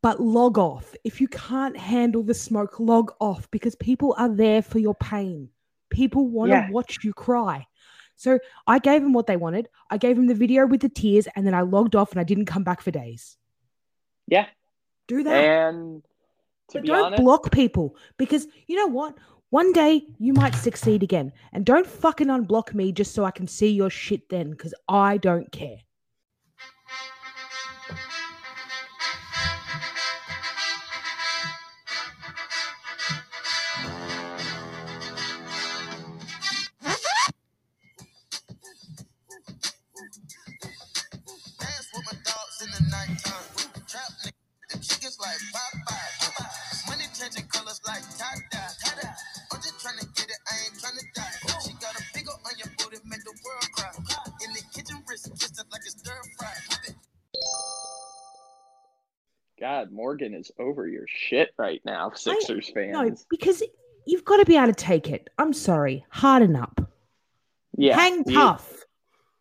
But 0.00 0.20
log 0.20 0.58
off. 0.58 0.94
If 1.02 1.20
you 1.20 1.26
can't 1.26 1.76
handle 1.76 2.22
the 2.22 2.34
smoke, 2.34 2.78
log 2.78 3.12
off 3.18 3.50
because 3.50 3.74
people 3.74 4.14
are 4.16 4.28
there 4.28 4.62
for 4.62 4.78
your 4.78 4.94
pain. 4.94 5.48
People 5.90 6.28
want 6.28 6.50
to 6.50 6.54
Yeah. 6.56 6.70
watch 6.70 6.98
you 7.02 7.12
cry. 7.12 7.66
So 8.18 8.38
I 8.66 8.78
gave 8.80 9.00
them 9.02 9.12
what 9.14 9.26
they 9.26 9.36
wanted. 9.36 9.68
I 9.90 9.96
gave 9.96 10.16
them 10.16 10.26
the 10.26 10.34
video 10.34 10.66
with 10.66 10.80
the 10.82 10.88
tears, 10.88 11.26
and 11.34 11.46
then 11.46 11.54
I 11.54 11.62
logged 11.62 11.96
off 11.96 12.10
and 12.10 12.20
I 12.20 12.24
didn't 12.24 12.46
come 12.46 12.64
back 12.64 12.82
for 12.82 12.90
days. 12.90 13.38
yeah, 14.26 14.46
Do 15.06 15.22
that. 15.22 15.44
and 15.44 16.02
to 16.70 16.80
but 16.80 16.86
don't 16.86 17.04
honest, 17.06 17.22
block 17.22 17.50
people 17.50 17.96
because 18.18 18.46
you 18.66 18.76
know 18.76 18.88
what? 18.88 19.16
One 19.50 19.72
day 19.72 20.04
you 20.18 20.34
might 20.34 20.54
succeed 20.54 21.02
again. 21.02 21.32
And 21.52 21.64
don't 21.64 21.86
fucking 21.86 22.26
unblock 22.26 22.74
me 22.74 22.92
just 22.92 23.14
so 23.14 23.24
I 23.24 23.30
can 23.30 23.46
see 23.46 23.70
your 23.70 23.88
shit 23.88 24.28
then 24.28 24.50
because 24.50 24.74
I 24.88 25.16
don't 25.16 25.50
care. 25.50 25.78
Morgan 60.08 60.32
is 60.32 60.50
over 60.58 60.88
your 60.88 61.04
shit 61.06 61.50
right 61.58 61.82
now, 61.84 62.10
Sixers 62.14 62.70
fan. 62.70 62.92
No, 62.92 63.02
fans. 63.02 63.26
because 63.28 63.62
you've 64.06 64.24
got 64.24 64.38
to 64.38 64.46
be 64.46 64.56
able 64.56 64.68
to 64.68 64.72
take 64.72 65.10
it. 65.10 65.28
I'm 65.36 65.52
sorry. 65.52 66.02
Harden 66.08 66.56
up. 66.56 66.80
yeah, 67.76 67.94
Hang 67.94 68.24
you- 68.26 68.34
tough. 68.34 68.72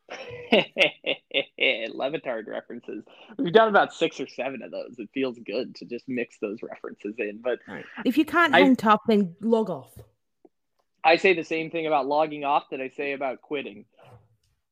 Le 0.51 2.11
Batard 2.11 2.47
references. 2.47 3.05
We've 3.37 3.53
done 3.53 3.69
about 3.69 3.93
six 3.93 4.19
or 4.19 4.27
seven 4.27 4.61
of 4.61 4.71
those. 4.71 4.95
It 4.97 5.07
feels 5.13 5.37
good 5.45 5.73
to 5.75 5.85
just 5.85 6.03
mix 6.09 6.37
those 6.41 6.57
references 6.61 7.15
in. 7.17 7.39
But 7.41 7.59
If 8.05 8.17
you 8.17 8.25
can't 8.25 8.53
I- 8.53 8.59
hang 8.59 8.75
tough, 8.75 8.99
then 9.07 9.35
log 9.41 9.69
off. 9.69 9.91
I 11.01 11.15
say 11.15 11.33
the 11.33 11.43
same 11.45 11.71
thing 11.71 11.87
about 11.87 12.07
logging 12.07 12.43
off 12.43 12.65
that 12.71 12.81
I 12.81 12.89
say 12.89 13.13
about 13.13 13.41
quitting. 13.41 13.85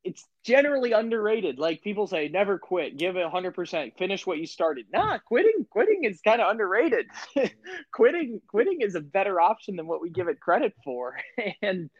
It's 0.06 0.24
generally 0.44 0.92
underrated. 0.92 1.58
Like 1.58 1.82
people 1.82 2.06
say, 2.06 2.28
never 2.28 2.58
quit. 2.58 2.96
Give 2.96 3.16
it 3.16 3.26
100%. 3.26 3.98
Finish 3.98 4.26
what 4.26 4.38
you 4.38 4.46
started. 4.46 4.86
Nah, 4.92 5.18
quitting 5.18 5.66
quitting 5.68 6.04
is 6.04 6.20
kind 6.20 6.40
of 6.40 6.48
underrated. 6.48 7.06
quitting 7.92 8.40
quitting 8.48 8.82
is 8.82 8.94
a 8.94 9.00
better 9.00 9.40
option 9.40 9.74
than 9.74 9.88
what 9.88 10.00
we 10.00 10.10
give 10.10 10.28
it 10.28 10.38
credit 10.38 10.72
for. 10.84 11.18
and 11.62 11.90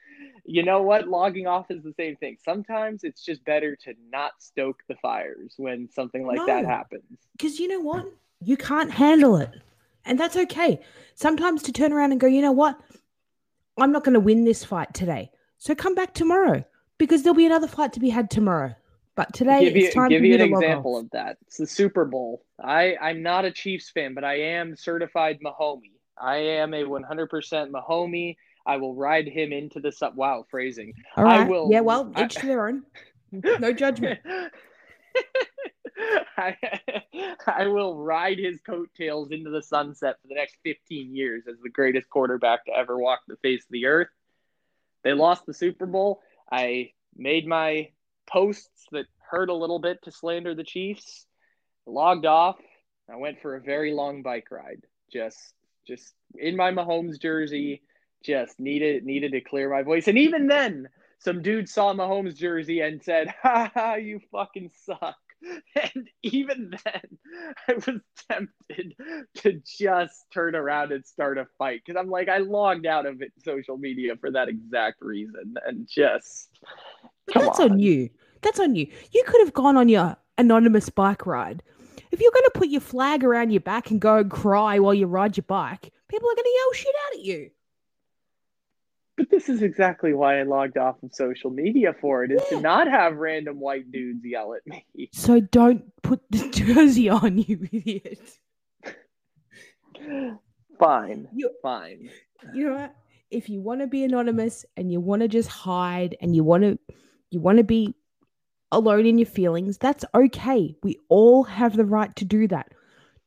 you 0.44 0.62
know 0.62 0.82
what? 0.82 1.08
Logging 1.08 1.48
off 1.48 1.70
is 1.70 1.82
the 1.82 1.92
same 1.98 2.14
thing. 2.16 2.36
Sometimes 2.44 3.02
it's 3.02 3.24
just 3.24 3.44
better 3.44 3.74
to 3.84 3.94
not 4.12 4.32
stoke 4.38 4.80
the 4.88 4.94
fires 5.02 5.54
when 5.56 5.88
something 5.92 6.24
like 6.24 6.46
that 6.46 6.64
happens. 6.64 7.02
Because 7.32 7.58
you 7.58 7.66
know 7.66 7.80
what? 7.80 8.06
You 8.40 8.56
can't 8.56 8.92
handle 8.92 9.36
it. 9.36 9.50
And 10.04 10.20
that's 10.20 10.36
okay. 10.36 10.80
Sometimes 11.16 11.64
to 11.64 11.72
turn 11.72 11.92
around 11.92 12.12
and 12.12 12.20
go, 12.20 12.28
you 12.28 12.42
know 12.42 12.52
what? 12.52 12.80
I'm 13.76 13.90
not 13.90 14.04
going 14.04 14.14
to 14.14 14.20
win 14.20 14.44
this 14.44 14.64
fight 14.64 14.94
today. 14.94 15.32
So 15.58 15.74
come 15.74 15.96
back 15.96 16.14
tomorrow 16.14 16.64
because 16.98 17.22
there'll 17.22 17.34
be 17.36 17.46
another 17.46 17.66
fight 17.68 17.92
to 17.94 18.00
be 18.00 18.08
had 18.10 18.30
tomorrow. 18.30 18.74
But 19.14 19.32
today 19.32 19.64
give 19.64 19.76
you 19.76 19.86
it's 19.86 19.94
time 19.94 20.10
give 20.10 20.20
for 20.20 20.26
you 20.26 20.34
an 20.34 20.40
example 20.42 20.98
of 20.98 21.10
that. 21.12 21.38
It's 21.46 21.56
the 21.56 21.66
Super 21.66 22.04
Bowl. 22.04 22.44
I 22.62 22.96
I'm 23.00 23.22
not 23.22 23.44
a 23.46 23.50
Chiefs 23.50 23.88
fan, 23.90 24.12
but 24.14 24.24
I 24.24 24.34
am 24.40 24.76
certified 24.76 25.38
Mahomie. 25.42 25.92
I 26.18 26.36
am 26.36 26.74
a 26.74 26.82
100% 26.84 27.70
Mahomie. 27.70 28.36
I 28.66 28.76
will 28.78 28.94
ride 28.94 29.28
him 29.28 29.52
into 29.52 29.80
the 29.80 29.92
sub. 29.92 30.16
Wow, 30.16 30.44
phrasing. 30.50 30.92
All 31.16 31.26
I 31.26 31.44
will- 31.44 31.70
Yeah, 31.70 31.80
well, 31.80 32.12
each 32.18 32.34
to 32.36 32.46
their 32.46 32.68
own. 32.68 32.82
No 33.32 33.72
judgment. 33.72 34.20
I, 36.38 36.56
I 37.46 37.66
will 37.68 37.96
ride 37.96 38.38
his 38.38 38.60
coattails 38.60 39.30
into 39.30 39.50
the 39.50 39.62
sunset 39.62 40.16
for 40.20 40.28
the 40.28 40.34
next 40.34 40.56
15 40.64 41.14
years 41.14 41.44
as 41.48 41.56
the 41.62 41.70
greatest 41.70 42.10
quarterback 42.10 42.66
to 42.66 42.72
ever 42.76 42.98
walk 42.98 43.20
the 43.26 43.36
face 43.36 43.62
of 43.62 43.70
the 43.70 43.86
earth. 43.86 44.08
They 45.04 45.14
lost 45.14 45.46
the 45.46 45.54
Super 45.54 45.86
Bowl. 45.86 46.20
I 46.50 46.92
made 47.16 47.46
my 47.46 47.90
posts 48.26 48.86
that 48.92 49.06
hurt 49.30 49.48
a 49.48 49.54
little 49.54 49.78
bit 49.78 50.02
to 50.02 50.12
slander 50.12 50.54
the 50.54 50.64
Chiefs. 50.64 51.26
Logged 51.86 52.26
off. 52.26 52.58
I 53.10 53.16
went 53.16 53.40
for 53.40 53.56
a 53.56 53.60
very 53.60 53.92
long 53.92 54.22
bike 54.22 54.50
ride. 54.50 54.82
Just 55.12 55.54
just 55.86 56.14
in 56.36 56.56
my 56.56 56.72
Mahomes 56.72 57.20
jersey. 57.20 57.82
Just 58.24 58.58
needed 58.58 59.04
needed 59.04 59.32
to 59.32 59.40
clear 59.40 59.70
my 59.70 59.82
voice. 59.82 60.08
And 60.08 60.18
even 60.18 60.48
then, 60.48 60.88
some 61.18 61.42
dude 61.42 61.68
saw 61.68 61.92
Mahomes 61.94 62.34
jersey 62.36 62.80
and 62.80 63.02
said, 63.02 63.32
"Ha 63.42 63.70
ha, 63.72 63.94
you 63.94 64.20
fucking 64.32 64.70
suck." 64.84 65.16
And 65.94 66.08
even 66.22 66.72
then, 66.84 67.18
I 67.68 67.74
was 67.74 68.00
tempted 68.30 68.94
to 69.36 69.60
just 69.64 70.24
turn 70.32 70.54
around 70.54 70.92
and 70.92 71.04
start 71.06 71.38
a 71.38 71.46
fight 71.58 71.82
because 71.84 71.98
I'm 72.00 72.10
like, 72.10 72.28
I 72.28 72.38
logged 72.38 72.86
out 72.86 73.06
of 73.06 73.20
it, 73.22 73.32
social 73.44 73.76
media 73.76 74.16
for 74.16 74.30
that 74.30 74.48
exact 74.48 75.02
reason, 75.02 75.54
and 75.66 75.86
just 75.88 76.50
But 77.26 77.42
that's 77.42 77.60
on. 77.60 77.78
you. 77.78 78.10
That's 78.42 78.60
on 78.60 78.74
you. 78.74 78.90
You 79.12 79.24
could 79.26 79.40
have 79.40 79.52
gone 79.52 79.76
on 79.76 79.88
your 79.88 80.16
anonymous 80.38 80.88
bike 80.88 81.26
ride. 81.26 81.62
If 82.10 82.20
you're 82.20 82.32
going 82.32 82.44
to 82.44 82.52
put 82.54 82.68
your 82.68 82.80
flag 82.80 83.24
around 83.24 83.50
your 83.50 83.60
back 83.60 83.90
and 83.90 84.00
go 84.00 84.18
and 84.18 84.30
cry 84.30 84.78
while 84.78 84.94
you 84.94 85.06
ride 85.06 85.36
your 85.36 85.44
bike, 85.46 85.92
people 86.08 86.28
are 86.30 86.34
going 86.34 86.44
to 86.44 86.56
yell 86.56 86.72
shit 86.72 86.94
out 87.06 87.18
at 87.18 87.24
you. 87.24 87.50
But 89.16 89.30
this 89.30 89.48
is 89.48 89.62
exactly 89.62 90.12
why 90.12 90.40
I 90.40 90.42
logged 90.42 90.76
off 90.76 91.02
of 91.02 91.14
social 91.14 91.50
media 91.50 91.94
for 92.00 92.24
it 92.24 92.32
is 92.32 92.42
to 92.50 92.60
not 92.60 92.86
have 92.86 93.16
random 93.16 93.60
white 93.60 93.90
dudes 93.90 94.24
yell 94.24 94.54
at 94.54 94.66
me. 94.66 94.84
So 95.12 95.40
don't 95.40 95.84
put 96.02 96.20
the 96.30 96.50
jersey 96.52 97.08
on, 97.08 97.38
you 97.38 97.66
idiot. 97.72 98.20
Fine, 100.78 101.28
You're, 101.34 101.50
fine. 101.62 102.10
You 102.54 102.68
know 102.68 102.74
what? 102.74 102.94
If 103.30 103.48
you 103.48 103.60
want 103.60 103.80
to 103.80 103.86
be 103.86 104.04
anonymous 104.04 104.66
and 104.76 104.92
you 104.92 105.00
want 105.00 105.22
to 105.22 105.28
just 105.28 105.48
hide 105.48 106.16
and 106.20 106.36
you 106.36 106.44
want 106.44 106.62
to, 106.62 106.78
you 107.30 107.40
want 107.40 107.58
to 107.58 107.64
be 107.64 107.94
alone 108.70 109.06
in 109.06 109.18
your 109.18 109.26
feelings, 109.26 109.78
that's 109.78 110.04
okay. 110.14 110.76
We 110.82 110.98
all 111.08 111.44
have 111.44 111.76
the 111.76 111.86
right 111.86 112.14
to 112.16 112.24
do 112.24 112.46
that. 112.48 112.72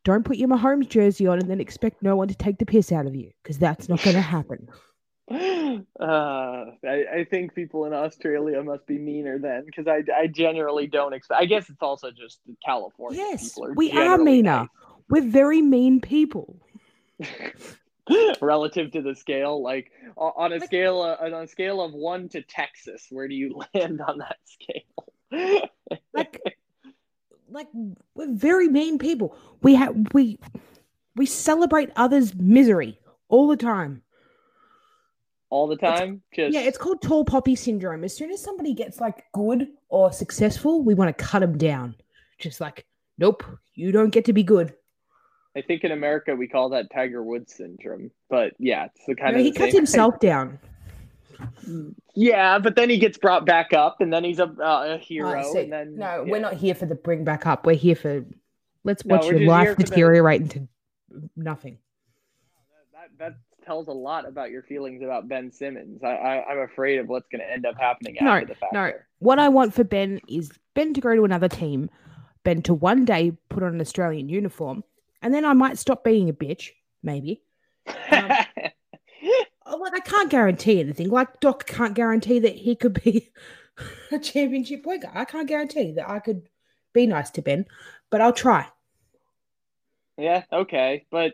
Don't 0.05 0.23
put 0.23 0.37
your 0.37 0.47
Mahomes 0.47 0.87
jersey 0.87 1.27
on 1.27 1.39
and 1.39 1.49
then 1.49 1.59
expect 1.59 2.01
no 2.01 2.15
one 2.15 2.27
to 2.29 2.35
take 2.35 2.59
the 2.59 2.65
piss 2.65 2.91
out 2.91 3.07
of 3.07 3.15
you 3.15 3.31
because 3.43 3.57
that's 3.57 3.89
not 3.89 4.01
going 4.03 4.15
to 4.15 4.21
happen. 4.21 4.69
Uh, 5.99 6.71
I, 6.87 7.03
I 7.17 7.27
think 7.29 7.53
people 7.53 7.85
in 7.85 7.93
Australia 7.93 8.63
must 8.63 8.87
be 8.87 8.97
meaner 8.97 9.37
then 9.37 9.65
because 9.65 9.85
I, 9.85 10.01
I 10.17 10.27
generally 10.27 10.87
don't 10.87 11.13
expect. 11.13 11.41
I 11.41 11.45
guess 11.45 11.69
it's 11.69 11.81
also 11.81 12.09
just 12.09 12.39
California. 12.65 13.19
Yes, 13.19 13.53
people 13.53 13.73
we 13.75 13.91
are 13.91 14.17
meaner. 14.17 14.67
We're 15.09 15.29
very 15.29 15.61
mean 15.61 15.99
people. 15.99 16.55
relative 18.41 18.91
to 18.91 19.01
the 19.01 19.15
scale. 19.15 19.61
Like 19.61 19.91
on 20.17 20.53
a 20.53 20.59
scale 20.61 21.01
uh, 21.01 21.25
on 21.25 21.33
a 21.33 21.47
scale 21.47 21.81
of 21.81 21.93
one 21.93 22.29
to 22.29 22.41
Texas, 22.41 23.07
where 23.09 23.27
do 23.27 23.35
you 23.35 23.61
land 23.73 24.01
on 24.01 24.19
that 24.19 24.37
scale? 24.45 25.69
Like, 26.13 26.41
like 27.49 27.67
we're 28.15 28.33
very 28.33 28.67
mean 28.67 28.97
people. 28.97 29.35
We 29.61 29.75
have 29.75 29.95
we 30.13 30.39
we 31.15 31.25
celebrate 31.25 31.89
others' 31.95 32.33
misery 32.35 32.99
all 33.27 33.47
the 33.47 33.57
time. 33.57 34.01
All 35.51 35.65
the 35.67 35.77
time, 35.77 36.21
just 36.31 36.53
Yeah, 36.53 36.61
it's 36.61 36.77
called 36.77 37.01
tall 37.01 37.25
poppy 37.25 37.55
syndrome. 37.55 38.03
As 38.03 38.15
soon 38.15 38.29
as 38.31 38.41
somebody 38.41 38.73
gets 38.75 38.99
like 39.01 39.23
good 39.33 39.67
or 39.89 40.11
successful, 40.11 40.83
we 40.83 40.93
want 40.93 41.15
to 41.17 41.23
cut 41.23 41.39
them 41.39 41.57
down. 41.57 41.95
Just 42.37 42.61
like, 42.61 42.85
nope, 43.17 43.43
you 43.73 43.91
don't 43.91 44.11
get 44.11 44.25
to 44.25 44.33
be 44.33 44.43
good. 44.43 44.73
I 45.57 45.61
think 45.61 45.83
in 45.83 45.91
America 45.91 46.35
we 46.35 46.47
call 46.47 46.69
that 46.69 46.91
Tiger 46.93 47.23
Woods 47.23 47.55
syndrome. 47.55 48.11
But 48.29 48.53
yeah, 48.59 48.85
it's 48.85 49.05
the 49.07 49.15
kind 49.15 49.33
No, 49.33 49.39
of 49.39 49.45
he 49.45 49.51
cuts 49.51 49.73
himself 49.73 50.19
down. 50.21 50.59
Yeah, 52.13 52.59
but 52.59 52.75
then 52.75 52.89
he 52.89 52.97
gets 52.99 53.17
brought 53.17 53.45
back 53.45 53.73
up, 53.73 54.01
and 54.01 54.11
then 54.13 54.23
he's 54.23 54.39
a, 54.39 54.43
uh, 54.61 54.95
a 54.95 54.97
hero. 54.97 55.41
Oh, 55.43 55.57
and 55.57 55.71
then 55.71 55.95
no, 55.95 56.23
yeah. 56.25 56.31
we're 56.31 56.39
not 56.41 56.53
here 56.53 56.75
for 56.75 56.85
the 56.85 56.95
bring 56.95 57.23
back 57.23 57.45
up. 57.47 57.65
We're 57.65 57.75
here 57.75 57.95
for 57.95 58.23
let's 58.83 59.03
No, 59.05 59.15
watch 59.15 59.25
we're 59.25 59.37
your 59.37 59.49
life 59.49 59.69
for 59.69 59.75
the- 59.75 59.83
deteriorate 59.85 60.41
into 60.41 60.67
nothing. 61.35 61.77
That, 62.93 63.09
that 63.17 63.37
tells 63.69 63.87
a 63.87 63.91
lot 63.91 64.27
about 64.27 64.49
your 64.49 64.63
feelings 64.63 65.03
about 65.03 65.27
Ben 65.27 65.51
Simmons. 65.51 66.03
I, 66.03 66.07
I 66.07 66.45
I'm 66.51 66.57
afraid 66.57 66.97
of 66.97 67.07
what's 67.07 67.27
going 67.29 67.41
to 67.41 67.51
end 67.51 67.67
up 67.67 67.75
happening 67.79 68.17
No, 68.19 68.31
after 68.31 68.47
the 68.47 68.55
fact. 68.55 68.73
no. 68.73 68.81
there. 68.85 69.05
What 69.19 69.37
I 69.37 69.47
want 69.49 69.75
for 69.75 69.83
Ben 69.83 70.19
is 70.27 70.51
Ben 70.73 70.91
to 70.95 71.01
go 71.01 71.15
to 71.15 71.23
another 71.23 71.47
team, 71.47 71.87
Ben 72.43 72.63
to 72.63 72.73
one 72.73 73.05
day 73.05 73.33
put 73.49 73.61
on 73.61 73.75
an 73.75 73.79
Australian 73.81 74.27
uniform, 74.27 74.83
and 75.21 75.31
then 75.35 75.45
I 75.45 75.53
might 75.53 75.77
stop 75.77 76.03
being 76.03 76.29
a 76.29 76.33
bitch, 76.33 76.69
maybe. 77.03 77.43
Um, 78.11 78.31
Oh, 79.71 79.77
Like 79.77 79.93
I 79.93 79.99
can't 79.99 80.31
guarantee 80.31 80.79
anything. 80.79 81.09
Like 81.09 81.39
Doc 81.41 81.67
can't 81.67 81.93
guarantee 81.93 82.39
that 82.39 82.55
he 82.55 82.75
could 82.75 83.03
be 83.03 83.29
a 84.11 84.17
championship 84.17 84.83
guard. 84.83 85.05
I 85.13 85.25
can't 85.25 85.47
guarantee 85.47 85.91
that 85.91 86.09
I 86.09 86.17
could 86.17 86.49
be 86.91 87.05
nice 87.05 87.29
to 87.31 87.43
Ben, 87.43 87.67
but 88.09 88.19
I'll 88.19 88.33
try. 88.33 88.65
yeah, 90.17 90.43
okay, 90.51 91.05
but 91.11 91.33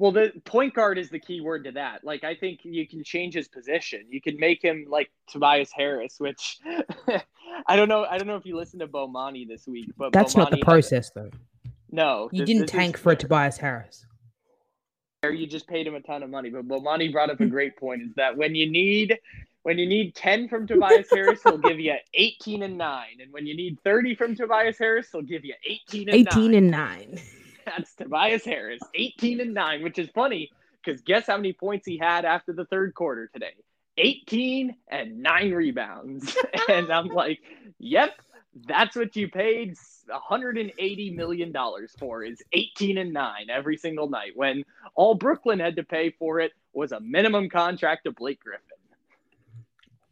well, 0.00 0.12
the 0.12 0.32
point 0.46 0.72
guard 0.72 0.96
is 0.96 1.10
the 1.10 1.18
key 1.18 1.42
word 1.42 1.64
to 1.64 1.72
that. 1.72 2.02
Like, 2.04 2.24
I 2.24 2.34
think 2.34 2.60
you 2.64 2.88
can 2.88 3.04
change 3.04 3.34
his 3.34 3.48
position. 3.48 4.06
You 4.08 4.22
can 4.22 4.38
make 4.40 4.62
him 4.62 4.86
like 4.88 5.10
Tobias 5.28 5.70
Harris, 5.70 6.14
which 6.18 6.58
I 7.66 7.76
don't 7.76 7.88
know. 7.90 8.04
I 8.06 8.16
don't 8.16 8.26
know 8.26 8.36
if 8.36 8.46
you 8.46 8.56
listened 8.56 8.80
to 8.80 8.86
Bomani 8.88 9.46
this 9.46 9.66
week, 9.68 9.90
but 9.98 10.10
That's 10.12 10.34
not 10.36 10.50
the 10.50 10.56
Bomani 10.56 10.60
had- 10.60 10.64
process, 10.64 11.10
though. 11.10 11.30
no, 11.90 12.30
You 12.32 12.38
this- 12.40 12.46
didn't 12.46 12.62
this 12.62 12.70
is 12.70 12.76
tank 12.76 12.96
for 12.96 13.12
a 13.12 13.16
Tobias 13.16 13.58
Harris. 13.58 14.06
You 15.22 15.46
just 15.46 15.68
paid 15.68 15.86
him 15.86 15.94
a 15.94 16.00
ton 16.00 16.22
of 16.22 16.30
money. 16.30 16.48
But 16.48 16.66
Bomani 16.66 17.12
brought 17.12 17.28
up 17.28 17.40
a 17.40 17.46
great 17.46 17.76
point: 17.76 18.00
is 18.00 18.14
that 18.16 18.34
when 18.38 18.54
you 18.54 18.70
need 18.70 19.18
when 19.64 19.76
you 19.78 19.86
need 19.86 20.14
ten 20.14 20.48
from 20.48 20.66
Tobias 20.66 21.08
Harris, 21.10 21.42
he'll 21.42 21.58
give 21.58 21.78
you 21.78 21.92
eighteen 22.14 22.62
and 22.62 22.78
nine, 22.78 23.18
and 23.20 23.30
when 23.30 23.46
you 23.46 23.54
need 23.54 23.76
thirty 23.84 24.14
from 24.14 24.34
Tobias 24.34 24.78
Harris, 24.78 25.08
he'll 25.12 25.20
give 25.20 25.44
you 25.44 25.52
eighteen 25.68 26.08
and 26.08 26.16
18 26.26 26.52
nine. 26.52 26.54
and 26.54 26.70
9. 26.70 27.20
That's 27.66 27.94
Tobias 27.94 28.44
Harris, 28.44 28.80
18 28.94 29.40
and 29.40 29.54
9, 29.54 29.82
which 29.82 29.98
is 29.98 30.08
funny 30.14 30.50
because 30.82 31.00
guess 31.02 31.26
how 31.26 31.36
many 31.36 31.52
points 31.52 31.86
he 31.86 31.98
had 31.98 32.24
after 32.24 32.52
the 32.52 32.64
third 32.64 32.94
quarter 32.94 33.28
today? 33.32 33.54
18 33.98 34.74
and 34.88 35.22
9 35.22 35.52
rebounds. 35.52 36.36
and 36.68 36.90
I'm 36.90 37.08
like, 37.08 37.40
yep, 37.78 38.20
that's 38.66 38.96
what 38.96 39.14
you 39.16 39.28
paid 39.28 39.76
180 40.08 41.10
million 41.10 41.52
dollars 41.52 41.92
for 41.98 42.24
is 42.24 42.42
18 42.52 42.98
and 42.98 43.12
9 43.12 43.46
every 43.50 43.76
single 43.76 44.08
night 44.08 44.32
when 44.34 44.64
all 44.94 45.14
Brooklyn 45.14 45.60
had 45.60 45.76
to 45.76 45.84
pay 45.84 46.10
for 46.10 46.40
it 46.40 46.52
was 46.72 46.92
a 46.92 47.00
minimum 47.00 47.48
contract 47.48 48.04
to 48.04 48.12
Blake 48.12 48.40
Griffin. 48.40 48.62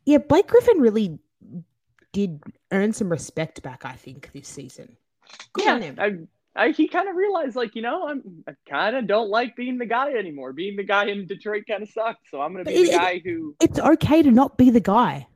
Yeah, 0.04 0.18
Blake 0.18 0.46
Griffin 0.46 0.80
really 0.80 1.18
did 2.12 2.42
earn 2.70 2.92
some 2.92 3.10
respect 3.10 3.62
back, 3.62 3.84
I 3.84 3.92
think, 3.92 4.30
this 4.32 4.48
season. 4.48 4.96
Good 5.52 5.68
on 5.68 5.82
him. 5.82 6.28
I, 6.58 6.70
he 6.72 6.88
kind 6.88 7.08
of 7.08 7.16
realized, 7.16 7.56
like, 7.56 7.74
you 7.76 7.82
know, 7.82 8.08
I'm, 8.08 8.44
I 8.48 8.52
kind 8.68 8.96
of 8.96 9.06
don't 9.06 9.30
like 9.30 9.54
being 9.56 9.78
the 9.78 9.86
guy 9.86 10.12
anymore. 10.12 10.52
Being 10.52 10.76
the 10.76 10.82
guy 10.84 11.06
in 11.06 11.26
Detroit 11.26 11.64
kind 11.68 11.82
of 11.82 11.88
sucks. 11.88 12.30
So 12.30 12.40
I'm 12.40 12.52
going 12.52 12.64
to 12.64 12.70
be 12.70 12.76
the 12.76 12.82
it- 12.82 12.94
it- 12.94 12.98
guy 12.98 13.20
who. 13.24 13.54
It's 13.60 13.78
okay 13.78 14.22
to 14.22 14.30
not 14.30 14.58
be 14.58 14.70
the 14.70 14.80
guy. 14.80 15.26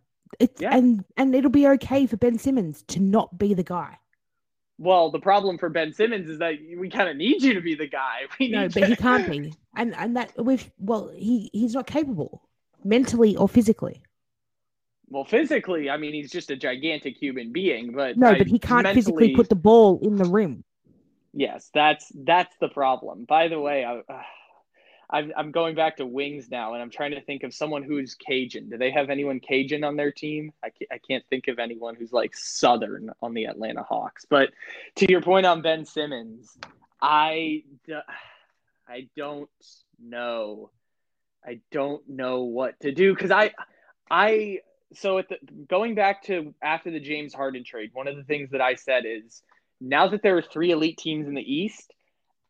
It's 0.40 0.60
Yeah. 0.60 0.74
and 0.76 1.04
and 1.16 1.34
it'll 1.34 1.50
be 1.50 1.68
okay 1.68 2.06
for 2.06 2.16
Ben 2.16 2.38
Simmons 2.38 2.82
to 2.88 3.00
not 3.00 3.38
be 3.38 3.52
the 3.54 3.62
guy. 3.62 3.98
Well, 4.78 5.10
the 5.10 5.20
problem 5.20 5.58
for 5.58 5.68
Ben 5.68 5.92
Simmons 5.92 6.28
is 6.28 6.38
that 6.40 6.54
we 6.78 6.88
kind 6.88 7.08
of 7.08 7.16
need 7.16 7.42
you 7.42 7.52
to 7.54 7.60
be 7.60 7.74
the 7.74 7.86
guy. 7.86 8.22
We 8.40 8.48
No, 8.48 8.66
but 8.68 8.88
he 8.88 8.96
can't 8.96 9.30
be. 9.30 9.52
And 9.76 9.94
and 9.94 10.16
that 10.16 10.32
with 10.36 10.70
well, 10.78 11.12
he 11.14 11.50
he's 11.52 11.74
not 11.74 11.86
capable 11.86 12.42
mentally 12.82 13.36
or 13.36 13.46
physically. 13.48 14.02
Well, 15.08 15.24
physically, 15.24 15.90
I 15.90 15.98
mean, 15.98 16.14
he's 16.14 16.30
just 16.30 16.50
a 16.50 16.56
gigantic 16.56 17.16
human 17.18 17.52
being, 17.52 17.92
but 17.92 18.16
No, 18.16 18.28
I- 18.30 18.38
but 18.38 18.46
he 18.46 18.58
can't 18.58 18.88
physically 18.88 19.26
mentally- 19.28 19.36
put 19.36 19.48
the 19.50 19.54
ball 19.54 20.00
in 20.02 20.16
the 20.16 20.24
rim. 20.24 20.64
Yes, 21.32 21.70
that's 21.72 22.10
that's 22.14 22.54
the 22.60 22.68
problem. 22.68 23.24
By 23.24 23.48
the 23.48 23.58
way, 23.58 23.84
I, 23.84 23.98
uh, 23.98 24.22
I'm 25.08 25.32
I'm 25.36 25.50
going 25.50 25.74
back 25.74 25.96
to 25.98 26.06
wings 26.06 26.50
now, 26.50 26.74
and 26.74 26.82
I'm 26.82 26.90
trying 26.90 27.12
to 27.12 27.20
think 27.20 27.42
of 27.42 27.54
someone 27.54 27.82
who's 27.82 28.14
Cajun. 28.14 28.70
Do 28.70 28.78
they 28.78 28.90
have 28.90 29.10
anyone 29.10 29.40
Cajun 29.40 29.84
on 29.84 29.96
their 29.96 30.12
team? 30.12 30.52
I 30.62 30.70
can't, 30.70 30.92
I 30.92 30.98
can't 30.98 31.24
think 31.30 31.48
of 31.48 31.58
anyone 31.58 31.94
who's 31.94 32.12
like 32.12 32.34
Southern 32.34 33.10
on 33.22 33.34
the 33.34 33.44
Atlanta 33.44 33.82
Hawks. 33.82 34.26
But 34.28 34.50
to 34.96 35.10
your 35.10 35.22
point 35.22 35.46
on 35.46 35.62
Ben 35.62 35.84
Simmons, 35.86 36.56
I 37.00 37.64
I 38.88 39.08
don't 39.16 39.50
know. 39.98 40.70
I 41.44 41.60
don't 41.70 42.08
know 42.08 42.42
what 42.42 42.78
to 42.80 42.92
do 42.92 43.14
because 43.14 43.30
I 43.30 43.52
I 44.10 44.60
so 44.94 45.18
at 45.18 45.28
the 45.28 45.38
going 45.68 45.94
back 45.94 46.22
to 46.24 46.54
after 46.62 46.90
the 46.90 47.00
James 47.00 47.32
Harden 47.34 47.64
trade, 47.64 47.90
one 47.92 48.08
of 48.08 48.16
the 48.16 48.24
things 48.24 48.50
that 48.50 48.60
I 48.60 48.74
said 48.74 49.04
is 49.06 49.42
now 49.82 50.08
that 50.08 50.22
there 50.22 50.36
are 50.36 50.42
three 50.42 50.70
elite 50.70 50.98
teams 50.98 51.26
in 51.26 51.34
the 51.34 51.42
East, 51.42 51.92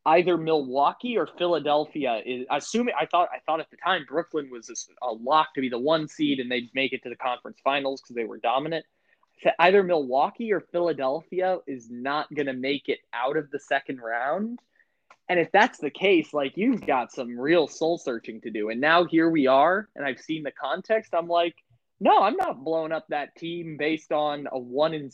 either 0.05 0.37
Milwaukee 0.37 1.17
or 1.17 1.27
Philadelphia 1.27 2.21
is 2.25 2.47
assuming 2.51 2.95
I 3.01 3.07
thought 3.07 3.29
I 3.33 3.39
thought 3.47 3.61
at 3.61 3.71
the 3.71 3.77
time 3.77 4.05
Brooklyn 4.09 4.51
was 4.51 4.69
a, 4.69 5.07
a 5.07 5.13
lock 5.13 5.55
to 5.55 5.61
be 5.61 5.69
the 5.69 5.79
one 5.79 6.09
seed 6.09 6.41
and 6.41 6.51
they'd 6.51 6.71
make 6.75 6.93
it 6.93 7.03
to 7.05 7.09
the 7.09 7.17
conference 7.17 7.59
finals 7.63 8.01
because 8.01 8.17
they 8.17 8.25
were 8.25 8.39
dominant. 8.39 8.85
Said 9.43 9.55
either 9.59 9.83
Milwaukee 9.83 10.53
or 10.53 10.61
Philadelphia 10.61 11.59
is 11.67 11.89
not 11.91 12.33
going 12.35 12.47
to 12.47 12.53
make 12.53 12.89
it 12.89 13.01
out 13.13 13.37
of 13.37 13.51
the 13.51 13.59
second 13.61 14.01
round. 14.01 14.61
And 15.29 15.41
if 15.41 15.51
that's 15.53 15.79
the 15.79 15.91
case, 15.91 16.35
like 16.35 16.57
you've 16.57 16.85
got 16.85 17.13
some 17.13 17.39
real 17.39 17.67
soul 17.67 17.97
searching 17.97 18.41
to 18.43 18.51
do. 18.51 18.69
And 18.69 18.81
now 18.81 19.05
here 19.05 19.31
we 19.31 19.47
are, 19.47 19.89
and 19.97 20.05
I've 20.05 20.21
seen 20.21 20.43
the 20.43 20.53
context. 20.53 21.15
I'm 21.15 21.29
like, 21.29 21.55
no, 22.01 22.23
I'm 22.23 22.37
not 22.37 22.65
blowing 22.65 22.93
up 22.93 23.07
that 23.09 23.37
team 23.37 23.77
based 23.79 24.13
on 24.13 24.49
a 24.51 24.59
one 24.59 24.93
in 24.93 25.11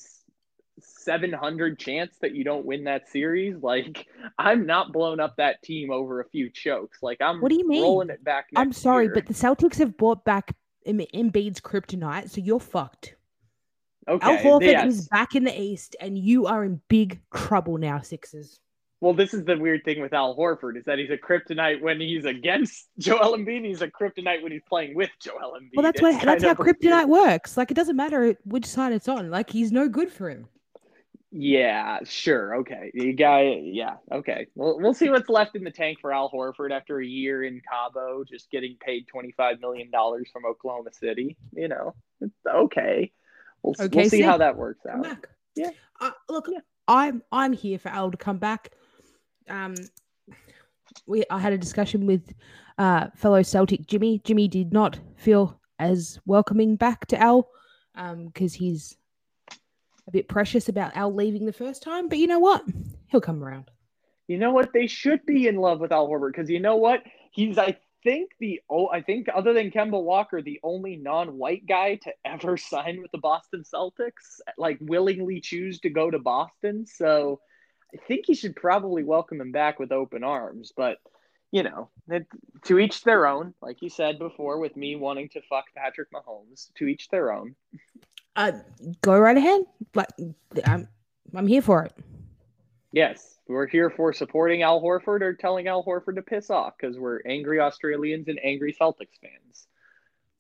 700 0.81 1.79
chance 1.79 2.17
that 2.21 2.35
you 2.35 2.45
don't 2.45 2.65
win 2.67 2.85
that 2.85 3.09
series. 3.09 3.57
Like, 3.63 4.07
I'm 4.39 4.67
not 4.67 4.93
blown 4.93 5.21
up 5.21 5.37
that 5.37 5.63
team 5.63 5.91
over 5.91 6.21
a 6.21 6.29
few 6.29 6.51
chokes. 6.51 7.03
Like, 7.03 7.21
I'm 7.21 7.41
What 7.41 7.51
do 7.51 7.57
you 7.59 7.67
mean? 7.69 7.83
rolling 7.83 8.11
it 8.11 8.23
back. 8.25 8.47
I'm 8.57 8.73
sorry, 8.73 9.07
year. 9.07 9.15
but 9.15 9.27
the 9.27 9.35
Celtics 9.35 9.79
have 9.79 9.97
brought 9.97 10.25
back 10.25 10.55
Em- 10.87 10.99
Embiid's 11.15 11.61
kryptonite, 11.61 12.31
so 12.31 12.41
you're 12.41 12.61
fucked. 12.61 13.15
okay, 14.09 14.37
Al 14.39 14.43
Horford 14.43 14.63
yes. 14.63 14.87
is 14.95 15.09
back 15.09 15.35
in 15.35 15.45
the 15.45 15.61
East, 15.61 15.97
and 16.01 16.17
you 16.19 16.47
are 16.47 16.65
in 16.65 16.81
big 16.89 17.21
trouble 17.35 17.77
now, 17.79 18.01
Sixers. 18.01 18.61
Well, 19.01 19.15
this 19.15 19.33
is 19.33 19.45
the 19.45 19.57
weird 19.57 19.85
thing 19.85 20.01
with 20.01 20.13
Al 20.13 20.37
Horford 20.37 20.77
is 20.77 20.85
that 20.87 20.99
he's 20.99 21.11
a 21.11 21.17
kryptonite 21.17 21.81
when 21.81 22.01
he's 22.01 22.25
against 22.25 22.89
Joel 22.99 23.37
Embiid. 23.39 23.65
He's 23.65 23.81
a 23.81 23.87
kryptonite 23.87 24.43
when 24.43 24.51
he's 24.51 24.63
playing 24.69 24.97
with 24.97 25.11
Joel 25.21 25.57
Embiid. 25.61 25.71
Well, 25.77 25.85
that's 25.85 26.03
what 26.03 26.21
that's 26.21 26.43
how 26.43 26.51
a 26.51 26.55
weird- 26.55 26.81
kryptonite 26.81 27.07
works. 27.09 27.57
Like 27.57 27.71
it 27.71 27.75
doesn't 27.75 27.95
matter 27.95 28.35
which 28.45 28.67
side 28.67 28.93
it's 28.93 29.07
on. 29.07 29.31
Like 29.31 29.51
he's 29.51 29.71
no 29.71 29.89
good 29.89 30.11
for 30.11 30.29
him. 30.31 30.49
Yeah, 31.31 31.99
sure. 32.05 32.57
Okay. 32.57 32.91
You 32.95 33.13
guy, 33.13 33.61
yeah. 33.63 33.97
Okay. 34.11 34.47
We'll, 34.55 34.79
we'll 34.81 34.95
see 34.95 35.11
what's 35.11 35.29
left 35.29 35.57
in 35.57 35.63
the 35.65 35.71
tank 35.71 35.99
for 36.01 36.13
Al 36.13 36.31
Horford 36.31 36.71
after 36.71 37.01
a 37.01 37.07
year 37.07 37.45
in 37.45 37.61
Cabo, 37.71 38.25
just 38.25 38.51
getting 38.51 38.77
paid 38.81 39.07
$25 39.15 39.61
million 39.61 39.91
from 40.33 40.47
Oklahoma 40.47 40.91
City. 40.93 41.37
You 41.53 41.69
know, 41.69 41.95
it's 42.21 42.35
okay. 42.47 43.13
We'll, 43.63 43.75
we'll 43.79 43.87
Okay, 43.89 44.05
see 44.05 44.09
see. 44.19 44.23
how 44.23 44.39
that 44.39 44.57
works 44.57 44.87
out. 44.87 45.07
Yeah. 45.55 45.71
Uh, 46.01 46.13
look, 46.31 46.49
Yeah. 46.51 46.61
I'm 46.87 47.23
I'm 47.31 47.53
here 47.53 47.79
for 47.79 47.91
Al 47.91 48.11
to 48.11 48.17
come 48.17 48.39
back. 48.39 48.71
Um, 49.51 49.75
we 51.07 51.25
I 51.31 51.39
had 51.39 51.53
a 51.53 51.59
discussion 51.59 52.07
with 52.07 52.33
uh 52.79 53.09
fellow 53.15 53.43
Celtic 53.43 53.87
Jimmy. 53.87 54.23
Jimmy 54.25 54.49
did 54.49 54.73
not 54.73 54.99
feel 55.17 55.61
as 55.79 56.19
welcoming 56.25 56.77
back 56.77 57.07
to 57.09 57.21
Al, 57.21 57.49
um, 57.95 58.27
because 58.29 58.55
he's 58.55 58.97
a 60.09 60.11
bit 60.11 60.29
precious 60.29 60.69
about 60.69 60.97
Al 60.97 61.15
leaving 61.15 61.45
the 61.45 61.53
first 61.53 61.83
time, 61.83 62.09
but 62.09 62.19
you 62.19 62.27
know 62.27 62.39
what? 62.39 62.65
He'll 63.09 63.21
come 63.21 63.45
around. 63.45 63.71
You 64.27 64.39
know 64.39 64.53
what? 64.53 64.73
They 64.73 64.87
should 64.87 65.25
be 65.27 65.47
in 65.47 65.57
love 65.57 65.81
with 65.81 65.93
Al 65.93 66.09
Horford 66.09 66.33
because 66.33 66.51
you 66.51 66.61
know 66.61 66.77
what? 66.77 67.03
He's 67.31 67.59
I 67.59 67.77
think 68.03 68.33
the 68.41 68.61
oh 68.71 68.89
I 68.89 69.03
think 69.03 69.29
other 69.33 69.53
than 69.53 69.71
Kemba 69.71 70.03
Walker, 70.03 70.43
the 70.43 70.61
only 70.63 70.97
non-white 70.97 71.67
guy 71.67 71.97
to 71.97 72.13
ever 72.25 72.57
sign 72.57 73.01
with 73.03 73.13
the 73.13 73.19
Boston 73.19 73.63
Celtics, 73.63 74.41
like 74.57 74.79
willingly 74.81 75.41
choose 75.41 75.81
to 75.81 75.91
go 75.91 76.11
to 76.11 76.19
Boston. 76.19 76.87
So 76.87 77.41
I 77.95 77.99
think 78.07 78.25
he 78.27 78.35
should 78.35 78.57
probably 78.57 79.05
welcome 79.05 79.41
him 79.41 79.53
back 79.53 79.79
with 79.79 79.93
open 79.93 80.25
arms. 80.25 80.73
But 80.75 80.99
you 81.51 81.63
know, 81.63 81.89
it, 82.09 82.27
to 82.65 82.79
each 82.79 83.05
their 83.05 83.27
own. 83.27 83.55
Like 83.63 83.83
you 83.83 83.89
said 83.89 84.19
before, 84.19 84.59
with 84.59 84.77
me 84.77 84.97
wanting 84.97 85.29
to 85.31 85.41
fuck 85.49 85.65
Patrick 85.75 86.09
Mahomes, 86.13 86.73
to 86.77 86.87
each 86.87 87.09
their 87.09 87.33
own. 87.33 87.55
Uh, 88.37 88.53
go 89.03 89.19
right 89.19 89.37
ahead. 89.37 89.63
But 89.93 90.13
I'm 90.67 90.89
I'm 91.35 91.47
here 91.47 91.63
for 91.63 91.85
it. 91.85 91.93
Yes, 92.93 93.37
we're 93.49 93.67
here 93.67 93.91
for 93.91 94.13
supporting 94.13 94.63
Al 94.63 94.81
Horford 94.81 95.21
or 95.21 95.35
telling 95.35 95.67
Al 95.69 95.85
Horford 95.85 96.15
to 96.17 96.23
piss 96.23 96.49
off 96.51 96.75
because 96.81 96.97
we're 96.99 97.21
angry 97.27 97.61
Australians 97.61 98.29
and 98.29 98.39
angry 98.43 98.75
Celtics 98.81 99.19
fans. 99.21 99.67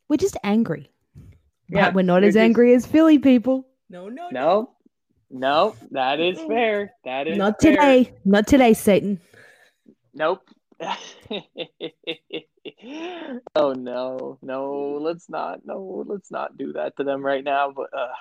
We're 0.08 0.16
just 0.16 0.36
angry. 0.42 0.90
Yeah, 1.68 1.86
but 1.86 1.94
we're 1.96 2.02
not 2.02 2.22
we're 2.22 2.28
as 2.28 2.34
just- 2.34 2.42
angry 2.42 2.74
as 2.74 2.86
Philly 2.86 3.18
people. 3.18 3.66
No, 3.90 4.08
no, 4.08 4.28
No, 4.30 4.70
no, 5.30 5.74
that 5.90 6.20
is 6.20 6.38
fair. 6.40 6.92
That 7.04 7.26
is 7.28 7.36
Not 7.38 7.60
fair. 7.60 7.72
today. 7.72 8.12
Not 8.24 8.46
today, 8.46 8.72
Satan. 8.74 9.20
Nope. 10.14 10.42
oh 13.54 13.72
no, 13.72 14.38
no, 14.42 14.98
let's 15.00 15.28
not. 15.28 15.64
No, 15.64 16.04
let's 16.06 16.30
not 16.30 16.56
do 16.56 16.72
that 16.74 16.96
to 16.96 17.04
them 17.04 17.24
right 17.24 17.42
now. 17.44 17.72
But 17.74 17.92
uh, 17.96 18.12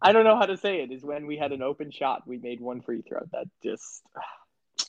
I 0.00 0.12
don't 0.12 0.24
know 0.24 0.36
how 0.36 0.46
to 0.46 0.56
say 0.56 0.80
it. 0.82 0.92
Is 0.92 1.04
when 1.04 1.26
we 1.26 1.36
had 1.36 1.52
an 1.52 1.62
open 1.62 1.90
shot, 1.90 2.22
we 2.26 2.38
made 2.38 2.60
one 2.60 2.80
free 2.80 3.02
throw. 3.02 3.20
That 3.32 3.46
just. 3.62 4.02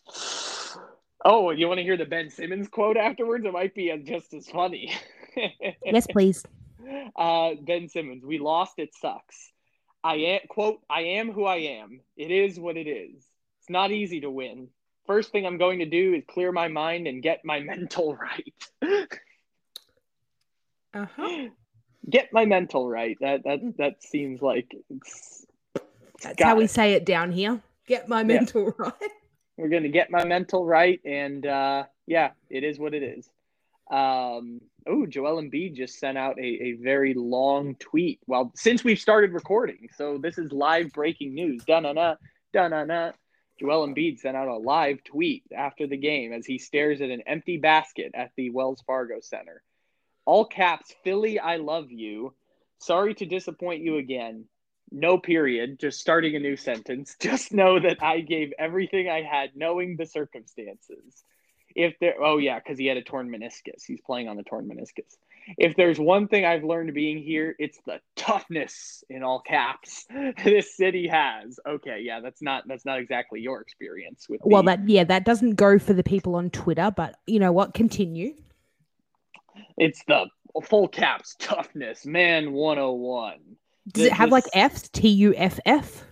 Oh, 1.26 1.50
you 1.50 1.68
want 1.68 1.80
to 1.80 1.84
hear 1.84 1.98
the 1.98 2.06
Ben 2.06 2.30
Simmons 2.30 2.70
quote 2.70 2.96
afterwards? 2.96 3.44
It 3.44 3.52
might 3.52 3.74
be 3.74 3.92
just 4.06 4.34
as 4.34 4.48
funny. 4.48 4.94
Yes, 5.84 6.08
please. 6.08 6.44
uh, 7.16 7.52
Ben 7.62 7.90
Simmons, 7.90 8.24
we 8.26 8.40
lost. 8.40 8.76
It 8.78 8.94
sucks. 8.96 9.52
I 10.04 10.16
am 10.16 10.40
quote. 10.48 10.80
I 10.90 11.02
am 11.02 11.32
who 11.32 11.46
I 11.46 11.58
am. 11.58 12.02
It 12.16 12.32
is 12.32 12.60
what 12.60 12.78
it 12.78 12.88
is. 12.88 13.24
It's 13.60 13.70
not 13.70 13.92
easy 13.92 14.22
to 14.22 14.32
win. 14.32 14.70
First 15.08 15.32
thing 15.32 15.46
I'm 15.46 15.58
going 15.58 15.80
to 15.80 15.86
do 15.86 16.14
is 16.14 16.24
clear 16.30 16.52
my 16.52 16.68
mind 16.68 17.08
and 17.08 17.24
get 17.24 17.44
my 17.44 17.60
mental 17.62 18.16
right. 18.16 18.54
Uh 20.94 21.06
huh. 21.16 21.48
get 22.10 22.32
my 22.32 22.46
mental 22.46 22.88
right. 22.90 23.18
That 23.22 23.44
that 23.44 23.60
that 23.78 24.04
seems 24.04 24.42
like 24.42 24.76
it's. 24.90 25.46
That's 26.22 26.36
got 26.36 26.48
how 26.48 26.56
we 26.56 26.68
say 26.68 26.94
it 26.94 27.06
down 27.06 27.32
here. 27.32 27.62
Get 27.88 28.10
my 28.10 28.24
mental 28.24 28.74
right. 28.78 28.94
We're 29.58 29.70
gonna 29.70 29.90
get 29.90 30.12
my 30.12 30.26
mental 30.26 30.66
right, 30.66 31.00
and 31.06 31.46
uh, 31.46 31.84
yeah, 32.06 32.32
it 32.50 32.64
is 32.64 32.78
what 32.78 32.94
it 32.94 33.04
is. 33.04 33.30
Um, 33.90 34.62
oh, 34.88 35.06
Joel 35.06 35.42
Embiid 35.42 35.76
just 35.76 36.00
sent 36.00 36.18
out 36.18 36.38
a, 36.38 36.46
a 36.46 36.72
very 36.74 37.14
long 37.14 37.76
tweet. 37.76 38.20
Well, 38.28 38.52
since 38.56 38.84
we've 38.84 39.00
started 39.00 39.34
recording, 39.34 39.90
so 39.96 40.18
this 40.18 40.38
is 40.38 40.52
live 40.52 40.92
breaking 40.92 41.34
news. 41.34 41.64
Da 41.66 41.80
na 41.80 41.94
na, 41.94 42.16
da 42.54 42.68
na 42.68 42.84
na. 42.84 43.12
Joel 43.60 43.88
Embiid 43.88 44.20
sent 44.20 44.38
out 44.38 44.48
a 44.48 44.58
live 44.58 45.04
tweet 45.04 45.44
after 45.56 45.88
the 45.88 45.98
game 45.98 46.34
as 46.34 46.46
he 46.46 46.58
stares 46.58 47.02
at 47.02 47.10
an 47.10 47.24
empty 47.26 47.58
basket 47.58 48.12
at 48.14 48.32
the 48.36 48.50
Wells 48.50 48.84
Fargo 48.86 49.20
Center. 49.22 49.64
All 50.26 50.46
caps, 50.46 50.94
Philly, 51.04 51.40
I 51.40 51.58
love 51.58 51.92
you. 51.92 52.34
Sorry 52.80 53.14
to 53.16 53.26
disappoint 53.26 53.82
you 53.82 53.98
again. 53.98 54.46
No 54.92 55.18
period, 55.18 55.80
just 55.80 56.00
starting 56.00 56.36
a 56.36 56.40
new 56.40 56.56
sentence. 56.56 57.16
Just 57.22 57.52
know 57.52 57.78
that 57.78 58.02
I 58.02 58.22
gave 58.22 58.54
everything 58.58 59.10
I 59.10 59.22
had, 59.22 59.50
knowing 59.54 59.98
the 59.98 60.06
circumstances. 60.06 61.24
If 61.76 62.00
there, 62.00 62.16
oh 62.24 62.38
yeah, 62.38 62.60
because 62.60 62.80
he 62.80 62.86
had 62.86 62.96
a 62.96 63.02
torn 63.02 63.30
meniscus. 63.30 63.84
He's 63.86 64.00
playing 64.00 64.30
on 64.30 64.38
the 64.38 64.44
torn 64.44 64.66
meniscus. 64.70 65.18
If 65.58 65.76
there's 65.76 66.00
one 66.00 66.28
thing 66.28 66.46
I've 66.46 66.64
learned 66.64 66.94
being 66.94 67.18
here, 67.22 67.56
it's 67.60 67.80
the 67.86 68.00
toughness 68.16 69.04
in 69.10 69.24
all 69.24 69.40
caps 69.42 70.06
this 70.44 70.76
city 70.76 71.08
has. 71.08 71.60
Okay, 71.68 72.02
yeah, 72.02 72.20
that's 72.20 72.42
not 72.42 72.64
that's 72.68 72.86
not 72.86 73.00
exactly 73.00 73.40
your 73.40 73.62
experience 73.62 74.28
with. 74.30 74.42
Well, 74.44 74.64
the- 74.64 74.78
that 74.78 74.90
yeah, 74.90 75.04
that 75.06 75.24
doesn't 75.26 75.56
go 75.56 75.80
for 75.80 75.94
the 75.94 76.04
people 76.04 76.36
on 76.36 76.50
Twitter, 76.50 76.92
but 76.96 77.16
you 77.28 77.40
know 77.40 77.52
what? 77.52 77.74
Continue. 77.74 78.34
it's 79.78 80.04
the 80.08 80.26
full 80.64 80.88
caps 80.88 81.36
toughness, 81.40 82.06
man. 82.06 82.52
One 82.52 82.78
hundred 82.78 82.90
and 82.92 83.00
one. 83.00 83.40
Does 83.94 84.06
it 84.06 84.14
have 84.14 84.32
like 84.32 84.44
This- 84.46 84.52
F's? 84.56 84.90
T 84.90 85.08
U 85.10 85.34
F 85.36 85.60
F? 85.66 86.04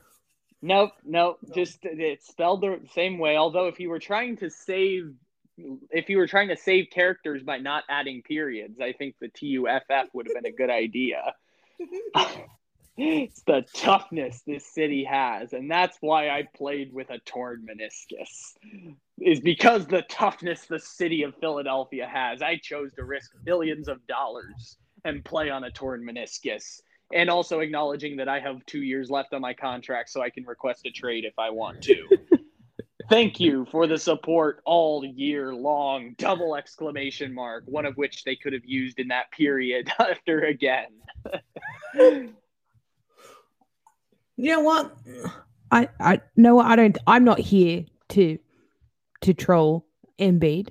Nope, 0.62 0.92
nope. 1.04 1.38
Just 1.54 1.80
it's 1.84 2.28
spelled 2.28 2.62
the 2.62 2.80
same 2.94 3.20
way. 3.20 3.38
Although 3.38 3.68
if 3.68 3.80
you 3.80 3.90
were 3.90 4.00
trying 4.00 4.38
to 4.38 4.50
save, 4.50 5.14
if 5.58 6.10
you 6.10 6.18
were 6.18 6.28
trying 6.28 6.50
to 6.50 6.58
save 6.58 6.90
characters 6.92 7.44
by 7.44 7.58
not 7.58 7.84
adding 7.90 8.22
periods, 8.22 8.80
I 8.80 8.94
think 8.94 9.16
the 9.20 9.30
T 9.30 9.48
U 9.48 9.68
F 9.68 9.84
F 9.90 10.08
would 10.14 10.28
have 10.28 10.36
been 10.36 10.52
a 10.52 10.56
good 10.56 10.70
idea. 10.70 11.34
it's 12.98 13.42
the 13.44 13.66
toughness 13.74 14.42
this 14.46 14.66
city 14.66 15.04
has, 15.04 15.54
and 15.54 15.70
that's 15.70 15.98
why 16.02 16.30
I 16.30 16.48
played 16.56 16.94
with 16.94 17.10
a 17.10 17.20
torn 17.20 17.66
meniscus. 17.70 18.54
Is 19.20 19.40
because 19.40 19.88
the 19.88 20.04
toughness 20.04 20.66
the 20.66 20.80
city 20.80 21.24
of 21.24 21.36
Philadelphia 21.40 22.08
has. 22.12 22.42
I 22.42 22.58
chose 22.58 22.92
to 22.96 23.06
risk 23.06 23.32
billions 23.44 23.88
of 23.88 24.06
dollars 24.08 24.78
and 25.04 25.24
play 25.24 25.50
on 25.50 25.64
a 25.64 25.72
torn 25.72 26.06
meniscus 26.06 26.82
and 27.14 27.30
also 27.30 27.60
acknowledging 27.60 28.18
that 28.18 28.28
I 28.28 28.40
have 28.40 28.66
two 28.66 28.82
years 28.82 29.10
left 29.10 29.34
on 29.34 29.42
my 29.42 29.54
contract, 29.54 30.10
so 30.10 30.22
I 30.22 30.30
can 30.30 30.46
request 30.46 30.86
a 30.86 30.92
trade 30.92 31.24
if 31.24 31.38
I 31.38 31.50
want 31.50 31.82
to. 31.84 32.18
Thank 33.10 33.40
you 33.40 33.66
for 33.72 33.86
the 33.88 33.98
support 33.98 34.62
all 34.66 35.06
year 35.06 35.54
long. 35.54 36.16
Double 36.18 36.56
exclamation 36.56 37.34
mark, 37.34 37.64
one 37.68 37.86
of 37.86 37.96
which 37.98 38.24
they 38.24 38.36
could 38.36 38.54
have 38.54 38.66
used 38.66 39.00
in 39.00 39.08
that 39.10 39.30
period 39.32 39.92
after 40.00 40.42
again. 40.46 40.88
You 41.96 42.34
know 44.38 44.60
what? 44.62 44.96
I 45.72 45.90
I 46.00 46.22
no, 46.36 46.60
I 46.60 46.76
don't. 46.76 46.98
I'm 47.08 47.24
not 47.24 47.40
here 47.40 47.86
to 48.10 48.38
to 49.22 49.34
troll 49.34 49.86
Embiid. 50.20 50.68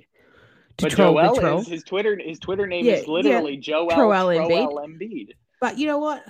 To 0.77 0.85
But 0.85 0.91
troll 0.91 1.13
Joel 1.15 1.35
troll. 1.35 1.59
is 1.61 1.67
his 1.67 1.83
Twitter. 1.83 2.17
His 2.21 2.37
Twitter 2.39 2.67
name 2.67 2.85
Yeah, 2.85 2.93
is 2.93 3.07
literally 3.07 3.57
Joel 3.57 3.89
Troel 3.89 4.35
Troel 4.37 4.85
Embiid. 4.85 4.99
Embiid. 4.99 5.27
But 5.61 5.77
you 5.77 5.87
know 5.87 5.99
what? 5.99 6.23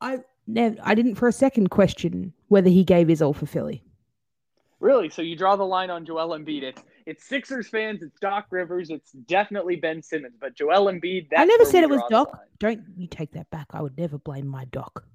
I 0.00 0.20
never, 0.46 0.76
I 0.82 0.94
didn't 0.94 1.14
for 1.16 1.28
a 1.28 1.32
second 1.32 1.68
question 1.70 2.32
whether 2.48 2.70
he 2.70 2.82
gave 2.82 3.08
his 3.08 3.20
all 3.22 3.34
for 3.34 3.46
Philly. 3.46 3.82
Really? 4.84 5.08
So 5.08 5.22
you 5.22 5.34
draw 5.34 5.56
the 5.56 5.64
line 5.64 5.88
on 5.88 6.04
Joel 6.04 6.38
Embiid? 6.38 6.62
It's 6.62 6.82
it's 7.06 7.24
Sixers 7.24 7.70
fans. 7.70 8.02
It's 8.02 8.20
Doc 8.20 8.48
Rivers. 8.50 8.90
It's 8.90 9.12
definitely 9.12 9.76
Ben 9.76 10.02
Simmons. 10.02 10.34
But 10.38 10.54
Joel 10.54 10.92
Embiid. 10.92 11.30
That's 11.30 11.40
I 11.40 11.46
never 11.46 11.64
said 11.64 11.84
it 11.84 11.88
was 11.88 12.02
Doc. 12.10 12.38
Don't 12.58 12.82
you 12.94 13.06
take 13.06 13.32
that 13.32 13.48
back? 13.48 13.68
I 13.70 13.80
would 13.80 13.96
never 13.96 14.18
blame 14.18 14.46
my 14.46 14.66
Doc. 14.66 15.06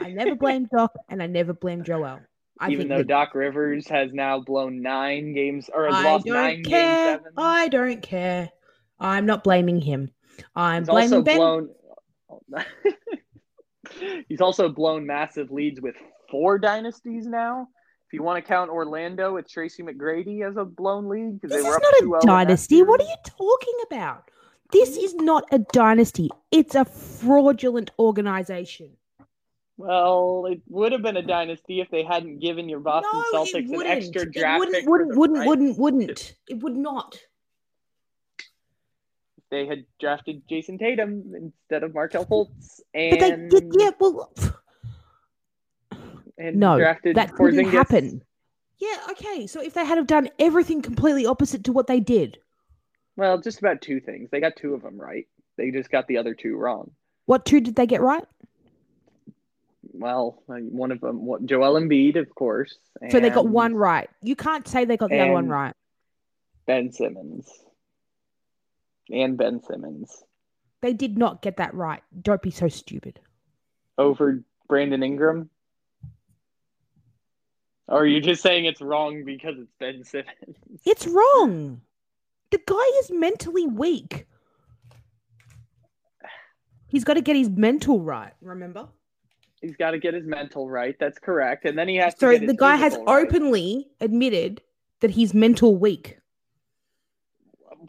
I 0.00 0.10
never 0.10 0.34
blame 0.40 0.66
Doc, 0.76 0.92
and 1.08 1.22
I 1.22 1.28
never 1.28 1.52
blame 1.54 1.84
Joel. 1.84 2.18
I 2.58 2.70
Even 2.70 2.88
though 2.88 2.98
that- 2.98 3.06
Doc 3.06 3.36
Rivers 3.36 3.86
has 3.86 4.12
now 4.12 4.40
blown 4.40 4.82
nine 4.82 5.34
games 5.34 5.70
or 5.72 5.86
has 5.86 5.94
I 5.94 6.10
lost 6.10 6.26
nine 6.26 6.62
don't 6.62 6.72
care. 6.72 7.20
I 7.36 7.68
don't 7.68 8.02
care. 8.02 8.50
I'm 8.98 9.24
not 9.24 9.44
blaming 9.44 9.80
him. 9.80 10.10
I'm 10.56 10.82
He's 10.82 10.88
blaming 10.88 11.12
also 11.12 11.22
Ben. 11.22 11.36
blown. 11.36 11.68
He's 14.28 14.40
also 14.40 14.68
blown 14.68 15.06
massive 15.06 15.52
leads 15.52 15.80
with 15.80 15.94
four 16.28 16.58
dynasties 16.58 17.28
now. 17.28 17.68
If 18.10 18.14
you 18.14 18.24
want 18.24 18.44
to 18.44 18.48
count 18.48 18.70
Orlando 18.72 19.34
with 19.34 19.48
Tracy 19.48 19.84
McGrady 19.84 20.44
as 20.44 20.56
a 20.56 20.64
blown 20.64 21.08
lead, 21.08 21.40
because 21.40 21.56
they 21.56 21.62
were 21.62 21.76
up 21.76 21.80
not 21.80 21.94
2-0 22.02 22.12
a 22.12 22.16
oh 22.16 22.20
dynasty. 22.26 22.82
What 22.82 23.00
are 23.00 23.04
you 23.04 23.14
talking 23.24 23.74
about? 23.86 24.28
This 24.72 24.96
is 24.96 25.14
not 25.14 25.44
a 25.52 25.60
dynasty. 25.60 26.28
It's 26.50 26.74
a 26.74 26.84
fraudulent 26.84 27.92
organization. 28.00 28.90
Well, 29.76 30.46
it 30.50 30.60
would 30.68 30.90
have 30.90 31.02
been 31.02 31.18
a 31.18 31.22
dynasty 31.22 31.80
if 31.80 31.88
they 31.90 32.02
hadn't 32.02 32.40
given 32.40 32.68
your 32.68 32.80
Boston 32.80 33.12
no, 33.32 33.44
Celtics 33.44 33.66
an 33.66 33.76
wouldn't. 33.76 34.04
extra 34.04 34.22
It 34.22 34.58
wouldn't, 34.58 34.74
pick. 34.74 34.88
wouldn't, 34.88 35.16
wouldn't, 35.16 35.38
right- 35.38 35.46
wouldn't, 35.46 35.78
wouldn't. 35.78 36.34
It 36.48 36.58
would 36.64 36.76
not. 36.76 37.16
They 39.52 39.66
had 39.66 39.84
drafted 40.00 40.42
Jayson 40.48 40.78
Tatum 40.78 41.32
instead 41.36 41.84
of 41.84 41.94
Markelle 41.94 42.26
Fultz, 42.26 42.80
But 42.92 43.20
they 43.20 43.46
did. 43.48 43.72
Yeah. 43.78 43.90
Well, 44.00 44.32
and 46.40 46.56
no, 46.56 46.78
drafted 46.78 47.16
that 47.16 47.34
couldn't 47.34 47.66
happen. 47.66 48.22
Yeah. 48.78 48.96
Okay. 49.10 49.46
So 49.46 49.60
if 49.60 49.74
they 49.74 49.84
had 49.84 49.98
have 49.98 50.06
done 50.06 50.30
everything 50.38 50.80
completely 50.80 51.26
opposite 51.26 51.64
to 51.64 51.72
what 51.72 51.86
they 51.86 52.00
did, 52.00 52.38
Well, 53.16 53.38
just 53.38 53.58
about 53.58 53.82
two 53.82 54.00
things. 54.00 54.30
They 54.30 54.40
got 54.40 54.56
two 54.56 54.74
of 54.74 54.82
them 54.82 54.98
right. 54.98 55.26
They 55.56 55.70
just 55.70 55.90
got 55.90 56.08
the 56.08 56.16
other 56.16 56.34
two 56.34 56.56
wrong. 56.56 56.90
what 57.26 57.44
two 57.44 57.60
did 57.60 57.76
they 57.76 57.86
get 57.86 58.00
right? 58.00 58.24
Well, 59.92 60.42
one 60.46 60.92
of 60.92 61.00
them, 61.00 61.26
what, 61.26 61.44
Joel 61.44 61.78
Embiid, 61.78 62.16
of 62.16 62.34
course. 62.34 62.78
So 63.10 63.20
they 63.20 63.28
got 63.28 63.48
one 63.48 63.74
right. 63.74 64.08
You 64.22 64.36
can't 64.36 64.66
say 64.66 64.84
they 64.84 64.96
got 64.96 65.10
the 65.10 65.18
other 65.20 65.32
one 65.32 65.48
right. 65.48 65.74
Ben 66.66 66.92
Simmons. 66.92 67.48
And 69.10 69.36
Ben 69.36 69.60
Simmons 69.62 70.22
They 70.80 70.92
did 70.92 71.18
not 71.18 71.42
get 71.42 71.56
that 71.56 71.74
right. 71.74 72.02
Don't 72.22 72.40
be 72.40 72.50
so 72.52 72.68
stupid. 72.68 73.18
over 73.98 74.42
Brandon 74.68 75.02
Ingram. 75.02 75.50
Or 77.90 78.02
are 78.02 78.06
you 78.06 78.20
just 78.20 78.40
saying 78.40 78.66
it's 78.66 78.80
wrong 78.80 79.24
because 79.24 79.56
it's 79.58 79.72
Ben 79.80 80.04
Simmons? 80.04 80.56
It's 80.86 81.08
wrong. 81.08 81.80
The 82.50 82.60
guy 82.64 82.84
is 83.00 83.10
mentally 83.10 83.66
weak. 83.66 84.26
He's 86.86 87.04
got 87.04 87.14
to 87.14 87.20
get 87.20 87.36
his 87.36 87.50
mental 87.50 88.00
right, 88.00 88.32
remember? 88.40 88.88
He's 89.60 89.76
got 89.76 89.90
to 89.90 89.98
get 89.98 90.14
his 90.14 90.24
mental 90.24 90.70
right. 90.70 90.96
That's 90.98 91.18
correct. 91.18 91.64
And 91.64 91.76
then 91.76 91.88
he 91.88 91.96
has 91.96 92.14
to 92.14 92.20
So 92.20 92.46
the 92.46 92.54
guy 92.54 92.76
has 92.76 92.96
right. 92.96 93.24
openly 93.24 93.88
admitted 94.00 94.62
that 95.00 95.10
he's 95.10 95.34
mental 95.34 95.76
weak. 95.76 96.18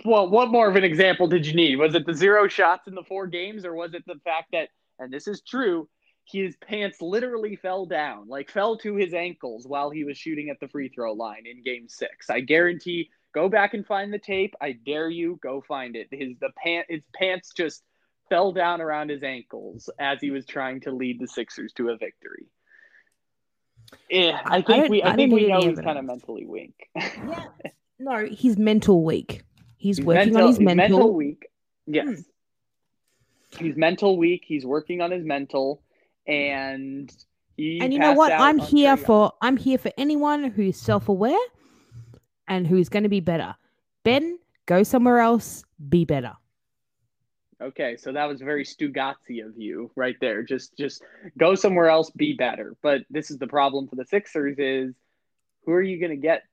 Well, 0.04 0.30
what 0.30 0.50
more 0.50 0.68
of 0.68 0.76
an 0.76 0.84
example 0.84 1.28
did 1.28 1.46
you 1.46 1.54
need? 1.54 1.76
Was 1.76 1.96
it 1.96 2.06
the 2.06 2.14
zero 2.14 2.48
shots 2.48 2.88
in 2.88 2.96
the 2.96 3.04
four 3.04 3.28
games, 3.28 3.66
or 3.66 3.76
was 3.76 3.94
it 3.94 4.04
the 4.08 4.20
fact 4.24 4.50
that, 4.54 4.70
and 5.00 5.14
this 5.14 5.28
is 5.28 5.42
true, 5.42 5.88
his 6.26 6.56
pants 6.58 7.02
literally 7.02 7.56
fell 7.56 7.86
down, 7.86 8.28
like 8.28 8.50
fell 8.50 8.78
to 8.78 8.96
his 8.96 9.14
ankles 9.14 9.66
while 9.68 9.90
he 9.90 10.04
was 10.04 10.18
shooting 10.18 10.50
at 10.50 10.60
the 10.60 10.68
free 10.68 10.90
throw 10.90 11.14
line 11.14 11.44
in 11.46 11.64
game 11.64 11.88
six? 11.90 12.30
I 12.30 12.40
guarantee. 12.42 13.10
Go 13.34 13.48
back 13.50 13.74
and 13.74 13.86
find 13.86 14.14
the 14.14 14.20
tape. 14.20 14.54
I 14.62 14.74
dare 14.74 15.10
you. 15.10 15.40
Go 15.42 15.62
find 15.68 15.96
it. 15.96 16.08
His 16.12 16.38
the 16.40 16.50
pant 16.62 16.86
his 16.90 17.02
pants 17.16 17.52
just 17.56 17.82
fell 18.30 18.52
down 18.52 18.82
around 18.82 19.10
his 19.10 19.24
ankles 19.24 19.90
as 20.00 20.20
he 20.22 20.32
was 20.32 20.46
trying 20.46 20.82
to 20.82 20.92
lead 20.92 21.20
the 21.20 21.28
Sixers 21.28 21.74
to 21.74 21.90
a 21.90 21.98
victory. 21.98 22.48
Yeah, 24.10 24.40
I- 24.46 24.56
I 24.56 24.58
I 24.58 24.62
think 24.62 24.90
we 24.90 25.02
I 25.04 25.12
I 25.12 25.16
think 25.16 25.34
we 25.34 25.48
know 25.48 25.62
he's 25.62 25.80
kind 25.80 25.98
of 26.00 26.06
mentally 26.06 26.46
weak. 26.46 26.90
Yeah. 26.96 27.46
No, 28.00 28.26
he's 28.26 28.58
mental 28.58 29.04
weak. 29.04 29.44
He's, 29.78 29.98
He's 29.98 30.06
working 30.06 30.34
mental, 30.34 30.42
on 30.42 30.48
his 30.50 30.60
mental. 30.60 30.76
mental 30.98 31.14
weak. 31.14 31.48
Yes. 31.86 32.08
Hmm. 32.08 33.64
He's 33.64 33.76
mental 33.78 34.18
weak. 34.18 34.44
He's 34.48 34.66
working 34.66 35.02
on 35.02 35.12
his 35.12 35.24
mental, 35.24 35.84
Mm. 36.28 36.34
and 36.34 37.26
he. 37.58 37.80
and 37.80 37.94
you 37.94 38.00
know 38.00 38.14
what? 38.14 38.32
I'm 38.32 38.58
here 38.58 38.98
for 38.98 39.34
I'm 39.42 39.58
here 39.58 39.78
for 39.78 39.92
anyone 39.98 40.46
who's 40.46 40.78
self-aware 40.78 41.40
and 42.48 42.68
who's 42.68 42.90
going 42.90 43.04
to 43.04 43.10
be 43.10 43.20
better. 43.20 43.56
Ben, 44.04 44.40
go 44.66 44.84
somewhere 44.84 45.20
else, 45.20 45.64
be 45.90 46.06
better. 46.06 46.34
Okay, 47.62 47.96
so 47.96 48.12
that 48.12 48.26
was 48.26 48.42
very 48.42 48.66
Stugotz 48.66 49.46
of 49.46 49.56
you, 49.56 49.92
right 49.96 50.16
there. 50.20 50.42
Just, 50.42 50.76
just 50.76 51.04
go 51.38 51.54
somewhere 51.54 51.90
else, 51.90 52.10
be 52.10 52.34
better. 52.34 52.76
But 52.82 53.02
this 53.12 53.30
is 53.30 53.38
the 53.38 53.46
problem 53.46 53.88
for 53.88 53.96
the 53.96 54.06
Sixers: 54.06 54.56
is 54.58 54.96
who 55.66 55.72
are 55.74 55.82
you 55.82 56.00
going 56.00 56.12
to 56.12 56.18
get? 56.18 56.44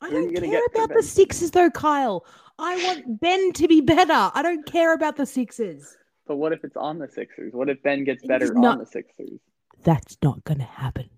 I 0.00 0.08
Who 0.08 0.16
are 0.16 0.20
don't 0.22 0.34
care 0.34 0.50
get 0.50 0.62
about 0.74 0.94
the 0.94 1.02
Sixers 1.02 1.50
though, 1.50 1.70
Kyle. 1.70 2.24
I 2.58 2.82
want 2.84 3.20
Ben 3.20 3.52
to 3.52 3.68
be 3.68 3.80
better. 3.82 4.30
I 4.34 4.40
don't 4.42 4.64
care 4.64 4.94
about 4.94 5.16
the 5.16 5.26
Sixers. 5.26 5.96
But 6.30 6.36
what 6.36 6.52
if 6.52 6.62
it's 6.62 6.76
on 6.76 7.00
the 7.00 7.08
Sixers? 7.08 7.52
What 7.52 7.68
if 7.68 7.82
Ben 7.82 8.04
gets 8.04 8.24
better 8.24 8.54
not- 8.54 8.74
on 8.74 8.78
the 8.78 8.86
Sixers? 8.86 9.40
That's 9.82 10.16
not 10.22 10.44
going 10.44 10.58
to 10.58 10.64
happen. 10.64 11.10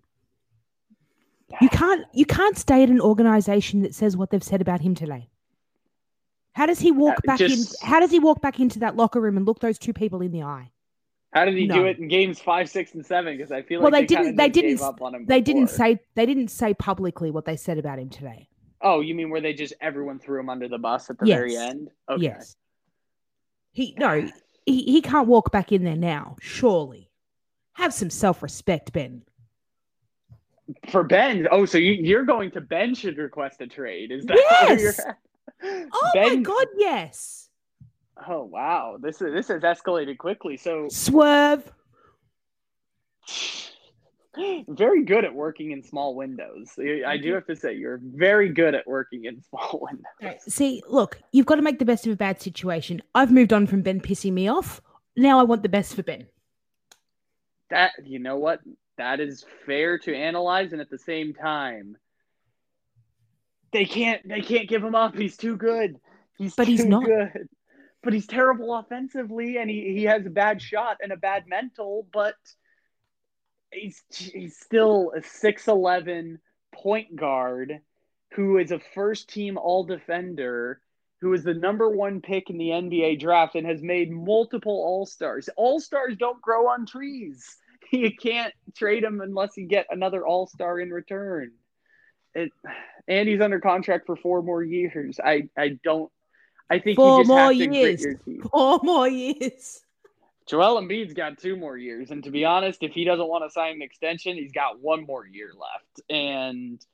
You 1.61 1.69
can't 1.69 2.07
you 2.15 2.25
can't 2.25 2.57
stay 2.57 2.83
at 2.83 2.89
an 2.89 2.99
organization 2.99 3.83
that 3.83 3.95
says 3.95 4.17
what 4.17 4.31
they've 4.31 4.43
said 4.43 4.63
about 4.63 4.81
him 4.81 4.95
today. 4.95 5.29
How 6.55 6.65
does 6.65 6.79
he 6.81 6.93
walk 6.93 7.23
back 7.25 7.37
just- 7.39 7.83
in 7.83 7.87
how 7.87 8.01
does 8.01 8.11
he 8.11 8.21
walk 8.21 8.41
back 8.41 8.59
into 8.59 8.79
that 8.79 8.97
locker 8.97 9.21
room 9.21 9.37
and 9.37 9.45
look 9.47 9.61
those 9.61 9.79
two 9.79 9.93
people 9.93 10.23
in 10.23 10.33
the 10.33 10.45
eye? 10.45 10.71
How 11.35 11.45
did 11.45 11.59
he 11.59 11.67
No. 11.67 11.75
do 11.75 11.85
it 11.85 11.99
in 11.99 12.09
games 12.09 12.41
five, 12.41 12.71
six, 12.71 12.95
and 12.95 13.05
seven? 13.05 13.37
Because 13.37 13.53
I 13.53 13.61
feel 13.61 13.83
Well, 13.83 13.93
like 13.93 14.09
they 14.09 14.17
didn't- 14.17 14.37
they 14.37 14.49
didn't- 14.49 14.81
up 14.81 15.03
on 15.03 15.15
him 15.15 15.27
They 15.27 15.43
didn't 15.43 15.67
say 15.69 16.01
they 16.15 16.25
didn't 16.25 16.49
say 16.49 16.73
publicly 16.73 17.31
what 17.31 17.45
they 17.45 17.57
said 17.57 17.77
about 17.77 17.99
him 17.99 18.09
today. 18.09 18.49
Oh, 18.81 19.03
you 19.03 19.15
mean 19.15 19.29
where 19.29 19.43
they 19.43 19.53
just 19.53 19.75
everyone 19.83 20.19
threw 20.21 20.41
him 20.41 20.49
under 20.49 20.69
the 20.69 20.79
bus 20.79 21.11
at 21.11 21.19
the 21.19 21.27
very 21.27 21.55
end? 21.55 21.91
Okay. 22.09 22.23
Yes. 22.23 22.57
He 23.75 23.95
no, 23.99 24.29
he, 24.67 24.83
he 24.83 25.03
can't 25.03 25.29
walk 25.29 25.51
back 25.51 25.73
in 25.73 25.85
there 25.85 25.97
now, 25.97 26.37
surely. 26.41 27.11
Have 27.75 27.95
some 27.95 28.11
self-respect, 28.11 28.93
Ben. 28.93 29.23
For 30.91 31.03
Ben, 31.03 31.49
oh, 31.51 31.65
so 31.65 31.79
you, 31.79 31.93
you're 31.93 32.25
going 32.25 32.51
to 32.53 32.61
Ben 32.61 32.95
should 32.95 33.19
request 33.19 33.61
a 33.61 33.67
trade? 33.67 34.13
Is 34.13 34.25
that 34.27 34.37
Yes! 34.37 35.01
Oh 35.65 36.11
my 36.15 36.37
god, 36.37 36.67
yes. 36.77 37.49
Oh 38.29 38.43
wow, 38.45 38.97
this 39.01 39.23
is 39.23 39.33
this 39.33 39.49
has 39.49 39.63
escalated 39.63 40.19
quickly. 40.19 40.57
So 40.57 40.89
Swerve. 40.89 41.73
very 44.69 45.05
good 45.05 45.25
at 45.25 45.35
working 45.35 45.73
in 45.73 45.83
small 45.83 46.15
windows. 46.15 46.73
I 46.79 46.83
do 46.83 46.95
mm-hmm. 46.95 47.35
have 47.35 47.47
to 47.47 47.57
say 47.57 47.75
you're 47.75 48.01
very 48.03 48.49
good 48.49 48.75
at 48.75 48.87
working 48.87 49.25
in 49.25 49.43
small 49.51 49.87
windows. 49.91 50.41
See, 50.49 50.83
look, 50.89 51.19
you've 51.33 51.47
got 51.47 51.57
to 51.57 51.63
make 51.63 51.79
the 51.79 51.85
best 51.85 52.07
of 52.07 52.13
a 52.13 52.17
bad 52.17 52.41
situation. 52.41 53.03
I've 53.15 53.33
moved 53.33 53.53
on 53.53 53.67
from 53.67 53.83
Ben 53.83 54.01
pissing 54.01 54.33
me 54.33 54.49
off. 54.49 54.81
Now 55.17 55.39
I 55.39 55.43
want 55.43 55.63
the 55.63 55.69
best 55.69 55.95
for 55.95 56.03
Ben. 56.03 56.27
That 57.71 57.93
you 58.05 58.19
know 58.19 58.37
what? 58.37 58.61
That 58.99 59.21
is 59.21 59.45
fair 59.67 59.99
to 60.01 60.15
analyze, 60.15 60.73
and 60.73 60.81
at 60.81 60.91
the 60.91 60.99
same 60.99 61.33
time, 61.35 61.97
they 63.73 63.85
can't 63.85 64.27
they 64.29 64.43
can't 64.43 64.69
give 64.69 64.85
him 64.85 64.95
up. 64.95 65.17
He's 65.17 65.37
too 65.37 65.57
good. 65.57 65.99
He's 66.39 66.55
But 66.55 66.69
he's 66.69 66.85
not. 66.85 67.05
good. 67.05 67.49
But 68.03 68.13
he's 68.13 68.27
terrible 68.27 68.75
offensively, 68.75 69.59
and 69.59 69.71
he, 69.71 69.95
he 69.95 70.05
has 70.05 70.27
a 70.27 70.31
bad 70.31 70.61
shot 70.61 70.99
and 71.03 71.13
a 71.13 71.17
bad 71.17 71.45
mental. 71.47 72.07
But 72.13 72.35
he's 73.73 74.03
he's 74.11 74.57
still 74.59 75.13
a 75.17 75.23
six 75.23 75.69
eleven 75.69 76.39
point 76.75 77.17
guard 77.17 77.81
who 78.35 78.59
is 78.59 78.73
a 78.73 78.81
first 78.95 79.29
team 79.29 79.59
all 79.59 79.85
defender 79.85 80.81
who 81.23 81.33
is 81.35 81.45
the 81.45 81.55
number 81.55 81.89
one 81.89 82.21
pick 82.21 82.51
in 82.51 82.59
the 82.59 82.71
NBA 82.71 83.21
draft 83.21 83.55
and 83.55 83.65
has 83.65 83.81
made 83.81 84.11
multiple 84.11 84.73
All 84.73 85.07
Stars. 85.07 85.49
All 85.57 85.79
Stars 85.79 86.17
don't 86.19 86.43
grow 86.43 86.69
on 86.69 86.85
trees. 86.85 87.57
You 87.95 88.11
can't 88.11 88.55
trade 88.75 89.05
him 89.05 89.21
unless 89.21 89.51
you 89.59 89.67
get 89.67 89.87
another 89.91 90.25
All 90.27 90.47
Star 90.47 90.81
in 90.81 90.89
return. 90.89 91.51
It, 92.35 92.51
and 93.07 93.29
he's 93.29 93.43
under 93.43 93.61
contract 93.61 94.07
for 94.07 94.17
four 94.17 94.41
more 94.43 94.63
years. 94.63 95.21
I, 95.23 95.51
I 95.59 95.79
don't. 95.85 96.11
I 96.71 96.79
think 96.79 96.97
Four 96.97 97.19
you 97.19 97.21
just 97.25 97.29
more 97.29 97.39
have 97.41 97.51
to 97.51 97.57
years. 97.57 98.01
grit 98.01 98.01
your 98.01 98.15
teeth. 98.25 98.51
Four 98.51 98.81
more 98.83 99.09
years. 99.09 99.83
Joel 100.47 100.81
Embiid's 100.81 101.15
got 101.15 101.39
two 101.39 101.57
more 101.57 101.77
years, 101.77 102.11
and 102.11 102.25
to 102.25 102.31
be 102.31 102.45
honest, 102.45 102.83
if 102.83 102.93
he 102.93 103.05
doesn't 103.05 103.29
want 103.29 103.45
to 103.45 103.51
sign 103.51 103.75
an 103.75 103.83
extension, 103.83 104.37
he's 104.37 104.53
got 104.53 104.81
one 104.81 105.07
more 105.07 105.27
year 105.27 105.51
left. 105.59 106.01
And 106.11 106.85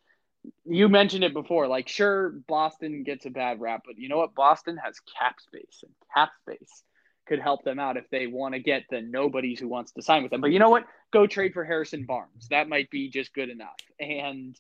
you 0.64 0.88
mentioned 0.88 1.24
it 1.24 1.32
before, 1.32 1.66
like 1.66 1.88
sure, 1.88 2.30
Boston 2.46 3.02
gets 3.02 3.26
a 3.26 3.30
bad 3.30 3.60
rap, 3.60 3.82
but 3.86 3.98
you 3.98 4.08
know 4.08 4.18
what? 4.18 4.34
Boston 4.34 4.76
has 4.76 5.00
cap 5.18 5.40
space, 5.40 5.82
and 5.82 5.92
cap 6.14 6.30
space 6.42 6.82
could 7.26 7.40
help 7.40 7.62
them 7.62 7.78
out 7.78 7.96
if 7.96 8.08
they 8.10 8.26
want 8.26 8.54
to 8.54 8.60
get 8.60 8.84
the 8.90 9.02
nobodies 9.02 9.60
who 9.60 9.68
wants 9.68 9.92
to 9.92 10.02
sign 10.02 10.22
with 10.22 10.30
them. 10.30 10.40
But 10.40 10.50
you 10.50 10.58
know 10.58 10.70
what? 10.70 10.84
Go 11.12 11.26
trade 11.26 11.52
for 11.52 11.64
Harrison 11.64 12.04
Barnes. 12.06 12.48
That 12.50 12.68
might 12.68 12.90
be 12.90 13.10
just 13.10 13.34
good 13.34 13.50
enough. 13.50 13.76
And 14.00 14.58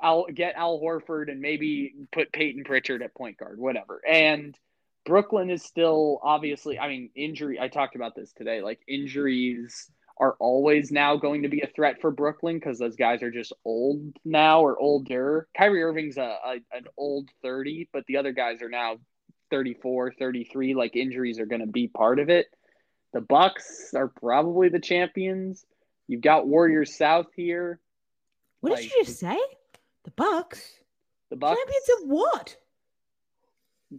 I'll 0.00 0.26
get 0.32 0.56
Al 0.56 0.80
Horford 0.80 1.30
and 1.30 1.40
maybe 1.40 1.94
put 2.12 2.32
Payton 2.32 2.64
Pritchard 2.64 3.02
at 3.02 3.14
point 3.14 3.38
guard, 3.38 3.58
whatever. 3.58 4.00
And 4.06 4.56
Brooklyn 5.06 5.50
is 5.50 5.62
still 5.62 6.20
obviously, 6.22 6.78
I 6.78 6.88
mean, 6.88 7.10
injury. 7.14 7.58
I 7.60 7.68
talked 7.68 7.94
about 7.94 8.14
this 8.14 8.32
today. 8.32 8.60
Like, 8.60 8.80
injuries 8.86 9.90
are 10.18 10.34
always 10.40 10.90
now 10.90 11.16
going 11.16 11.42
to 11.42 11.48
be 11.48 11.60
a 11.60 11.68
threat 11.68 12.00
for 12.00 12.10
Brooklyn 12.10 12.56
because 12.56 12.78
those 12.78 12.96
guys 12.96 13.22
are 13.22 13.30
just 13.30 13.52
old 13.64 14.00
now 14.24 14.60
or 14.60 14.78
older. 14.78 15.46
Kyrie 15.56 15.82
Irving's 15.82 16.16
a, 16.16 16.36
a 16.44 16.54
an 16.72 16.86
old 16.96 17.30
30, 17.42 17.88
but 17.92 18.04
the 18.06 18.16
other 18.16 18.32
guys 18.32 18.60
are 18.62 18.68
now 18.68 18.96
34, 19.50 20.14
33. 20.18 20.74
Like, 20.74 20.96
injuries 20.96 21.38
are 21.38 21.46
going 21.46 21.60
to 21.60 21.66
be 21.66 21.88
part 21.88 22.18
of 22.18 22.28
it. 22.28 22.46
The 23.12 23.20
Bucks 23.20 23.92
are 23.94 24.08
probably 24.08 24.68
the 24.68 24.80
champions. 24.80 25.64
You've 26.08 26.20
got 26.20 26.46
Warriors 26.46 26.96
South 26.96 27.26
here. 27.34 27.80
What 28.60 28.76
did 28.76 28.84
you 28.84 29.04
just 29.04 29.20
say? 29.20 29.38
The 30.04 30.10
Bucks? 30.10 30.72
The 31.30 31.36
Bucks 31.36 31.58
Champions 31.58 31.88
of 32.02 32.08
what? 32.08 32.56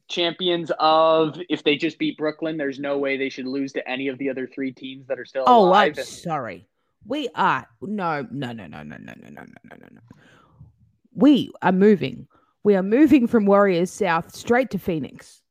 Champions 0.07 0.71
of 0.79 1.39
if 1.49 1.63
they 1.63 1.75
just 1.77 1.97
beat 1.97 2.17
Brooklyn, 2.17 2.57
there's 2.57 2.79
no 2.79 2.97
way 2.97 3.17
they 3.17 3.29
should 3.29 3.47
lose 3.47 3.73
to 3.73 3.89
any 3.89 4.07
of 4.07 4.17
the 4.17 4.29
other 4.29 4.47
three 4.47 4.71
teams 4.71 5.07
that 5.07 5.19
are 5.19 5.25
still 5.25 5.43
Oh, 5.47 5.73
I'm 5.73 5.93
sorry. 5.95 6.67
We 7.05 7.29
are 7.35 7.65
no, 7.81 8.27
no, 8.31 8.51
no, 8.51 8.67
no, 8.67 8.83
no, 8.83 8.97
no, 8.97 8.97
no, 8.97 9.13
no, 9.13 9.29
no, 9.29 9.41
no, 9.41 9.75
no, 9.79 9.87
no. 9.91 10.01
We 11.13 11.51
are 11.61 11.71
moving. 11.71 12.27
We 12.63 12.75
are 12.75 12.83
moving 12.83 13.27
from 13.27 13.45
Warriors 13.45 13.91
South 13.91 14.35
straight 14.35 14.69
to 14.71 14.79
Phoenix. 14.79 15.41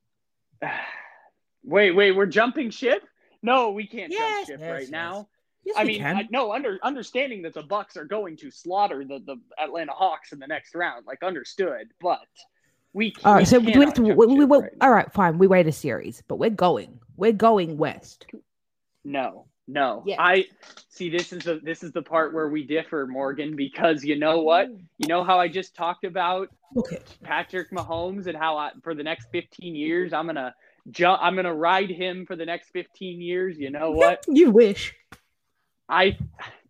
wait, 1.64 1.92
wait, 1.92 2.12
we're 2.12 2.26
jumping 2.26 2.70
ship? 2.70 3.02
No, 3.42 3.70
we 3.70 3.86
can't 3.86 4.12
Yes, 4.12 4.20
jump 4.20 4.46
ship 4.48 4.60
yes, 4.60 4.70
right 4.70 4.82
yes. 4.82 4.90
now. 4.90 5.28
Yes, 5.64 5.76
I 5.78 5.84
mean. 5.84 6.04
I, 6.04 6.28
no, 6.30 6.52
under 6.52 6.78
understanding 6.82 7.42
that 7.42 7.54
the 7.54 7.62
Bucks 7.62 7.96
are 7.96 8.04
going 8.04 8.36
to 8.38 8.50
slaughter 8.50 9.04
the, 9.04 9.18
the 9.26 9.36
Atlanta 9.58 9.92
Hawks 9.92 10.32
in 10.32 10.38
the 10.38 10.46
next 10.46 10.74
round, 10.74 11.06
like 11.06 11.22
understood, 11.22 11.88
but 12.00 12.20
we 12.96 13.10
can't. 13.10 13.26
all 13.26 13.34
right, 13.34 13.46
so 13.46 13.60
do 13.60 13.66
we 13.66 13.84
have 13.84 13.92
to? 13.94 14.02
We, 14.02 14.14
we, 14.14 14.44
we, 14.46 14.58
right 14.58 14.72
all 14.80 14.90
right, 14.90 15.12
fine. 15.12 15.36
We 15.36 15.46
wait 15.46 15.66
a 15.66 15.72
series, 15.72 16.22
but 16.26 16.36
we're 16.36 16.48
going. 16.48 16.98
We're 17.18 17.32
going 17.32 17.76
west. 17.76 18.24
No, 19.04 19.46
no. 19.68 20.02
Yes. 20.06 20.16
I 20.18 20.46
see. 20.88 21.10
This 21.10 21.30
is 21.30 21.44
the 21.44 21.60
this 21.62 21.82
is 21.82 21.92
the 21.92 22.00
part 22.00 22.32
where 22.32 22.48
we 22.48 22.64
differ, 22.64 23.06
Morgan, 23.06 23.54
because 23.54 24.02
you 24.02 24.18
know 24.18 24.38
what? 24.38 24.68
Oh. 24.70 24.78
You 24.96 25.08
know 25.08 25.24
how 25.24 25.38
I 25.38 25.46
just 25.46 25.76
talked 25.76 26.04
about 26.04 26.48
Okay. 26.74 26.98
Patrick 27.22 27.70
Mahomes 27.70 28.28
and 28.28 28.36
how 28.36 28.56
I, 28.56 28.70
for 28.82 28.94
the 28.94 29.02
next 29.02 29.28
15 29.30 29.74
years 29.74 30.14
I'm 30.14 30.24
gonna 30.26 30.54
jump. 30.90 31.20
I'm 31.22 31.36
gonna 31.36 31.54
ride 31.54 31.90
him 31.90 32.24
for 32.24 32.34
the 32.34 32.46
next 32.46 32.70
15 32.70 33.20
years. 33.20 33.58
You 33.58 33.70
know 33.70 33.90
what? 33.92 34.24
You 34.26 34.50
wish. 34.50 34.94
I 35.86 36.16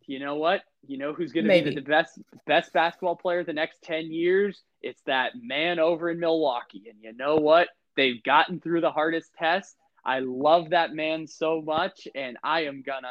you 0.06 0.18
know 0.18 0.36
what? 0.36 0.62
You 0.86 0.98
know 0.98 1.12
who's 1.12 1.32
going 1.32 1.46
to 1.46 1.62
be 1.62 1.74
the 1.74 1.80
best 1.80 2.18
best 2.46 2.72
basketball 2.72 3.16
player 3.16 3.44
the 3.44 3.52
next 3.52 3.82
10 3.82 4.12
years? 4.12 4.62
It's 4.82 5.02
that 5.06 5.32
man 5.40 5.78
over 5.78 6.10
in 6.10 6.20
Milwaukee. 6.20 6.84
And 6.88 6.98
you 7.02 7.12
know 7.12 7.36
what? 7.36 7.68
They've 7.96 8.22
gotten 8.22 8.60
through 8.60 8.82
the 8.82 8.92
hardest 8.92 9.34
test. 9.34 9.76
I 10.04 10.20
love 10.20 10.70
that 10.70 10.94
man 10.94 11.26
so 11.26 11.60
much 11.60 12.06
and 12.14 12.36
I 12.44 12.66
am 12.66 12.82
going 12.82 13.02
to 13.02 13.08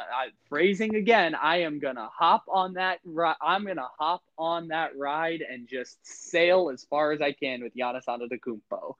phrasing 0.48 0.94
again, 0.94 1.34
I 1.34 1.58
am 1.58 1.78
going 1.78 1.96
to 1.96 2.08
hop 2.10 2.44
on 2.48 2.72
that 2.74 3.00
I'm 3.42 3.64
going 3.64 3.76
to 3.76 3.88
hop 3.98 4.22
on 4.38 4.68
that 4.68 4.96
ride 4.96 5.42
and 5.42 5.68
just 5.68 5.98
sail 6.02 6.70
as 6.72 6.84
far 6.88 7.12
as 7.12 7.20
I 7.20 7.32
can 7.32 7.62
with 7.62 7.76
Giannis 7.76 8.06
Antetokounmpo. 8.06 8.94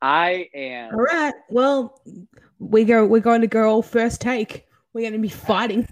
I 0.00 0.48
am 0.54 0.94
All 0.94 1.00
right. 1.00 1.34
Well, 1.50 2.00
we 2.58 2.84
go. 2.84 3.04
We're 3.04 3.20
going 3.20 3.42
to 3.42 3.46
go 3.46 3.68
all 3.68 3.82
first 3.82 4.22
take. 4.22 4.66
We're 4.94 5.02
going 5.02 5.12
to 5.12 5.18
be 5.18 5.28
fighting. 5.28 5.86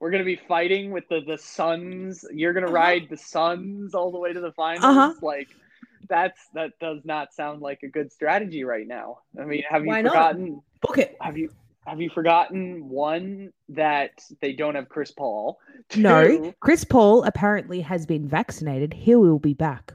We're 0.00 0.10
gonna 0.10 0.24
be 0.24 0.36
fighting 0.48 0.90
with 0.90 1.06
the 1.08 1.20
the 1.26 1.38
Suns. 1.38 2.24
You're 2.32 2.52
gonna 2.54 2.66
Uh-huh. 2.66 2.74
ride 2.74 3.08
the 3.10 3.16
Suns 3.16 3.94
all 3.94 4.10
the 4.10 4.18
way 4.18 4.32
to 4.32 4.40
the 4.40 4.52
finals. 4.52 4.84
Uh-huh. 4.84 5.14
Like 5.22 5.48
that's 6.08 6.40
that 6.54 6.72
does 6.80 7.04
not 7.04 7.32
sound 7.34 7.60
like 7.62 7.82
a 7.82 7.88
good 7.88 8.10
strategy 8.10 8.64
right 8.64 8.86
now. 8.86 9.18
I 9.38 9.44
mean, 9.44 9.62
have 9.68 9.82
you 9.82 9.88
Why 9.88 10.02
not? 10.02 10.12
forgotten? 10.12 10.62
Book 10.80 10.98
it. 10.98 11.16
Have 11.20 11.36
you 11.38 11.50
have 11.86 12.00
you 12.00 12.10
forgotten 12.10 12.88
one 12.88 13.52
that 13.70 14.10
they 14.40 14.52
don't 14.54 14.74
have 14.74 14.88
Chris 14.88 15.10
Paul? 15.10 15.58
No, 15.96 16.52
Chris 16.60 16.84
Paul 16.84 17.24
apparently 17.24 17.80
has 17.80 18.06
been 18.06 18.26
vaccinated. 18.28 18.94
He 18.94 19.14
will 19.16 19.38
be 19.40 19.54
back. 19.54 19.92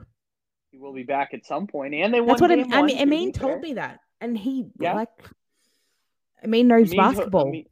he 0.71 0.77
will 0.77 0.91
be 0.93 1.03
back 1.03 1.33
at 1.33 1.45
some 1.45 1.67
point, 1.67 1.93
and 1.93 2.13
they. 2.13 2.19
That's 2.19 2.41
what 2.41 2.51
I, 2.51 2.55
game 2.57 2.73
I 2.73 2.81
mean. 2.81 2.97
Amin 2.99 3.31
told 3.31 3.53
fair. 3.53 3.61
me 3.61 3.73
that, 3.75 3.99
and 4.21 4.37
he 4.37 4.67
Yeah. 4.79 4.93
like. 4.93 5.09
Amin 6.43 6.67
knows 6.67 6.93
basketball. 6.93 7.47
Amin- 7.47 7.65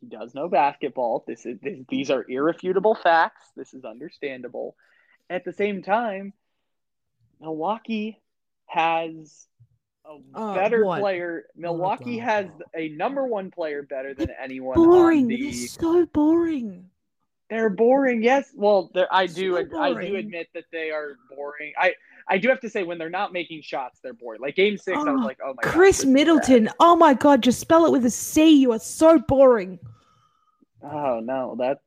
he 0.00 0.06
does 0.08 0.34
know 0.34 0.48
basketball. 0.48 1.24
This 1.26 1.44
is 1.46 1.58
this, 1.60 1.78
these 1.88 2.10
are 2.10 2.24
irrefutable 2.28 2.94
facts. 2.94 3.42
This 3.56 3.74
is 3.74 3.84
understandable. 3.84 4.76
At 5.30 5.44
the 5.44 5.52
same 5.52 5.82
time, 5.82 6.32
Milwaukee 7.40 8.20
has 8.66 9.46
a 10.04 10.18
Uh, 10.34 10.54
better 10.54 10.84
what? 10.84 11.00
player. 11.00 11.44
Milwaukee 11.54 12.16
blah, 12.16 12.24
has 12.24 12.46
a 12.74 12.88
number 12.90 13.26
one 13.26 13.50
player 13.50 13.82
better 13.82 14.14
than 14.14 14.30
anyone. 14.40 14.78
on 14.78 14.84
boring. 14.86 15.26
the- 15.28 15.42
They're 15.42 15.52
so 15.68 16.06
boring. 16.06 16.90
they're 17.50 17.70
boring. 17.70 18.22
Yes. 18.22 18.50
Well, 18.54 18.90
I 19.10 19.26
do. 19.26 19.68
So 19.70 19.78
I 19.78 19.92
do 19.94 20.16
admit 20.16 20.48
that 20.54 20.64
they 20.72 20.90
are 20.90 21.16
boring. 21.34 21.72
I 21.78 21.94
I 22.30 22.38
do 22.38 22.48
have 22.48 22.60
to 22.60 22.70
say 22.70 22.82
when 22.82 22.98
they're 22.98 23.08
not 23.10 23.32
making 23.32 23.62
shots, 23.62 24.00
they're 24.02 24.12
boring. 24.12 24.40
Like 24.40 24.56
Game 24.56 24.76
Six, 24.76 24.96
I 24.96 25.00
was 25.12 25.20
Oh, 25.22 25.26
like, 25.26 25.38
oh 25.44 25.54
my 25.56 25.62
god. 25.62 25.72
Khris 25.72 25.96
this 25.98 26.04
bad. 26.04 26.12
Middleton. 26.12 26.68
Oh 26.80 26.94
my 26.96 27.14
god, 27.14 27.42
just 27.42 27.60
spell 27.60 27.86
it 27.86 27.92
with 27.92 28.04
a 28.04 28.10
C. 28.10 28.50
You 28.60 28.72
are 28.72 28.78
so 28.78 29.18
boring. 29.18 29.78
Oh 30.82 31.20
no, 31.20 31.56
that 31.58 31.80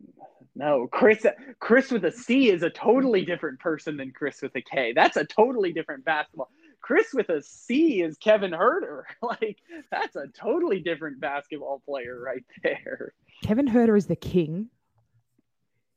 no 0.56 0.88
Chris. 0.88 1.26
Chris 1.60 1.92
with 1.92 2.06
a 2.06 2.12
C 2.12 2.50
is 2.50 2.64
a 2.64 2.70
totally 2.70 3.24
different 3.24 3.60
person 3.60 3.98
than 3.98 4.12
Chris 4.12 4.42
with 4.42 4.56
a 4.56 4.62
K. 4.62 4.94
That's 4.94 5.18
a 5.18 5.26
totally 5.26 5.72
different 5.74 6.04
basketball. 6.06 6.50
Chris 6.82 7.14
with 7.14 7.30
a 7.30 7.42
C 7.44 8.02
is 8.02 8.18
Kevin 8.18 8.52
Huerter. 8.52 9.04
Like 9.22 9.60
that's 9.92 10.16
a 10.16 10.28
totally 10.36 10.80
different 10.80 11.20
basketball 11.20 11.82
player 11.86 12.20
right 12.20 12.44
there. 12.64 13.14
Kevin 13.44 13.68
Huerter 13.68 13.96
is 13.98 14.08
the 14.08 14.16
king. 14.16 14.68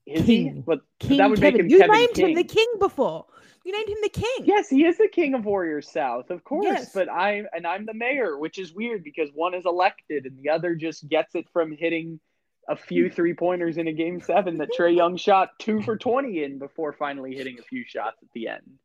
Is 0.07 0.27
he? 0.27 0.45
King. 0.45 0.65
But 0.67 0.81
King 1.01 1.19
that 1.19 1.31
would 1.31 1.41
make 1.41 1.57
him 1.57 1.69
you 1.71 1.79
Kevin 1.79 1.97
named 1.97 2.17
him 2.19 2.35
the 2.35 2.45
king 2.45 2.67
before. 2.79 3.25
You 3.65 3.73
named 3.73 3.89
him 3.89 3.99
the 4.03 4.09
king. 4.11 4.45
yes, 4.45 4.69
he 4.69 4.85
is 4.85 4.99
the 4.99 5.09
king 5.09 5.33
of 5.33 5.47
Warriors 5.47 5.91
South, 5.91 6.29
of 6.29 6.45
course. 6.45 6.67
Yes. 6.67 6.93
But 6.93 7.11
I'm 7.11 7.47
and 7.53 7.67
I'm 7.67 7.87
the 7.87 7.95
mayor, 7.95 8.39
which 8.39 8.59
is 8.59 8.75
weird 8.75 9.03
because 9.03 9.31
one 9.35 9.55
is 9.55 9.65
elected 9.65 10.27
and 10.27 10.39
the 10.39 10.51
other 10.51 10.75
just 10.75 11.09
gets 11.09 11.35
it 11.35 11.47
from 11.51 11.73
hitting 11.73 12.21
a 12.69 12.77
few 12.77 13.09
hmm. 13.09 13.15
three 13.15 13.35
pointers 13.35 13.79
in 13.79 13.89
a 13.89 13.93
game 13.93 14.21
seven 14.21 14.59
that 14.59 14.69
Trae 14.79 14.95
Young 14.95 15.17
shot 15.17 15.51
two 15.59 15.81
for 15.81 15.97
twenty 15.97 16.45
in 16.45 16.59
before 16.59 16.93
finally 16.93 17.35
hitting 17.35 17.59
a 17.59 17.63
few 17.63 17.85
shots 17.87 18.19
at 18.23 18.29
the 18.35 18.49
end. 18.49 18.79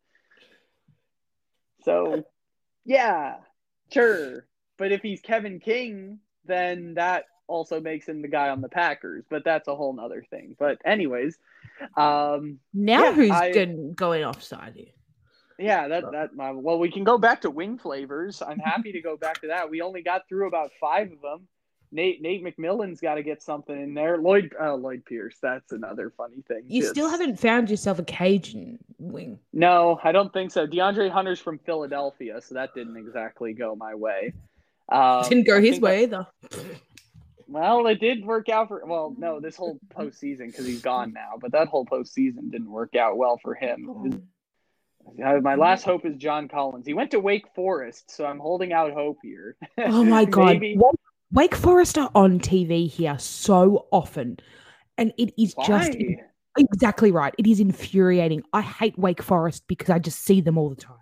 So, 1.84 2.24
yeah, 2.86 3.36
sure. 3.92 4.46
But 4.78 4.94
if 4.94 5.02
he's 5.02 5.22
Kevin 5.22 5.60
King, 5.60 6.20
then 6.46 6.94
that 6.94 7.26
also 7.50 7.82
makes 7.82 8.08
him 8.08 8.22
the 8.22 8.28
guy 8.30 8.50
on 8.50 8.62
the 8.62 8.70
Packers. 8.70 9.26
But 9.30 9.44
that's 9.44 9.68
a 9.68 9.76
whole 9.76 9.92
nother 9.94 10.24
thing. 10.30 10.56
But 10.58 10.78
anyways, 10.86 11.38
um, 11.98 12.60
Now 12.74 13.06
Yeah, 13.06 13.14
who's 13.14 13.32
I- 13.32 13.52
going, 13.52 13.94
going 13.94 14.24
offside 14.24 14.76
here? 14.76 14.94
yeah, 15.58 15.88
that 15.90 16.12
that 16.12 16.36
my 16.36 16.52
well, 16.52 16.80
we 16.80 16.90
can 16.92 17.04
go 17.04 17.18
back 17.18 17.42
to 17.42 17.50
wing 17.50 17.78
flavors. 17.78 18.42
I'm 18.42 18.60
happy 18.60 18.92
to 18.94 19.02
go 19.02 19.18
back 19.18 19.42
to 19.42 19.48
that. 19.48 19.70
We 19.70 19.82
only 19.82 20.02
got 20.02 20.28
through 20.30 20.48
about 20.48 20.72
five 20.80 21.12
of 21.12 21.20
them. 21.22 21.48
Nate 21.92 22.22
Nate 22.22 22.44
McMillan's 22.46 23.02
got 23.02 23.16
to 23.16 23.24
get 23.24 23.42
something 23.42 23.76
in 23.76 23.96
there. 23.96 24.20
Lloyd 24.20 24.54
uh, 24.62 24.76
Lloyd 24.76 25.04
Pierce, 25.06 25.38
that's 25.42 25.72
another 25.72 26.14
funny 26.16 26.44
thing. 26.48 26.62
You 26.68 26.82
Just- 26.84 26.94
still 26.94 27.10
haven't 27.10 27.40
found 27.40 27.70
yourself 27.70 27.98
a 28.00 28.04
Cajun 28.04 28.78
wing. 29.00 29.40
No, 29.54 30.00
I 30.04 30.12
don't 30.12 30.32
think 30.32 30.52
so. 30.52 30.68
DeAndre 30.68 31.10
Hunter's 31.10 31.40
from 31.40 31.58
Philadelphia, 31.60 32.40
so 32.42 32.54
that 32.56 32.76
didn't 32.76 32.96
exactly 32.96 33.54
go 33.54 33.76
my 33.76 33.96
way. 33.96 34.34
Um, 34.90 35.24
Didn't 35.28 35.46
go 35.48 35.60
his 35.62 35.80
way 35.80 36.06
that- 36.08 36.28
either. 36.52 36.66
well, 37.50 37.88
it 37.88 38.00
did 38.00 38.24
work 38.26 38.48
out 38.50 38.68
for. 38.68 38.82
Well, 38.86 39.16
no, 39.18 39.40
this 39.40 39.56
whole 39.56 39.80
postseason 39.96 40.48
because 40.48 40.66
he's 40.66 40.82
gone 40.82 41.14
now, 41.14 41.34
but 41.40 41.52
that 41.52 41.68
whole 41.68 41.86
postseason 41.86 42.52
didn't 42.52 42.72
work 42.72 42.96
out 42.96 43.18
well 43.18 43.38
for 43.42 43.56
him. 43.56 44.24
Uh, 45.24 45.40
my 45.42 45.56
last 45.56 45.84
hope 45.84 46.06
is 46.06 46.16
John 46.18 46.48
Collins. 46.48 46.86
He 46.86 46.94
went 46.94 47.12
to 47.12 47.20
Wake 47.20 47.48
Forest, 47.56 48.12
so 48.12 48.26
I'm 48.26 48.40
holding 48.40 48.74
out 48.74 48.94
hope 48.94 49.18
here. 49.24 49.56
Oh 49.78 50.04
my 50.04 50.26
god. 50.26 50.60
Wake, 50.62 50.78
Wake 51.32 51.56
Forest 51.56 51.98
are 51.98 52.12
on 52.14 52.40
TV 52.40 52.90
here 52.90 53.18
so 53.18 53.88
often. 53.92 54.38
And 54.98 55.14
it 55.18 55.34
is 55.42 55.56
just 55.66 55.96
exactly 56.58 57.12
right. 57.12 57.34
It 57.38 57.48
is 57.48 57.60
infuriating. 57.60 58.44
I 58.54 58.62
hate 58.62 58.98
Wake 59.00 59.24
Forest 59.24 59.64
because 59.68 59.90
I 59.90 60.00
just 60.00 60.24
see 60.24 60.42
them 60.42 60.58
all 60.58 60.70
the 60.70 60.76
time. 60.76 60.98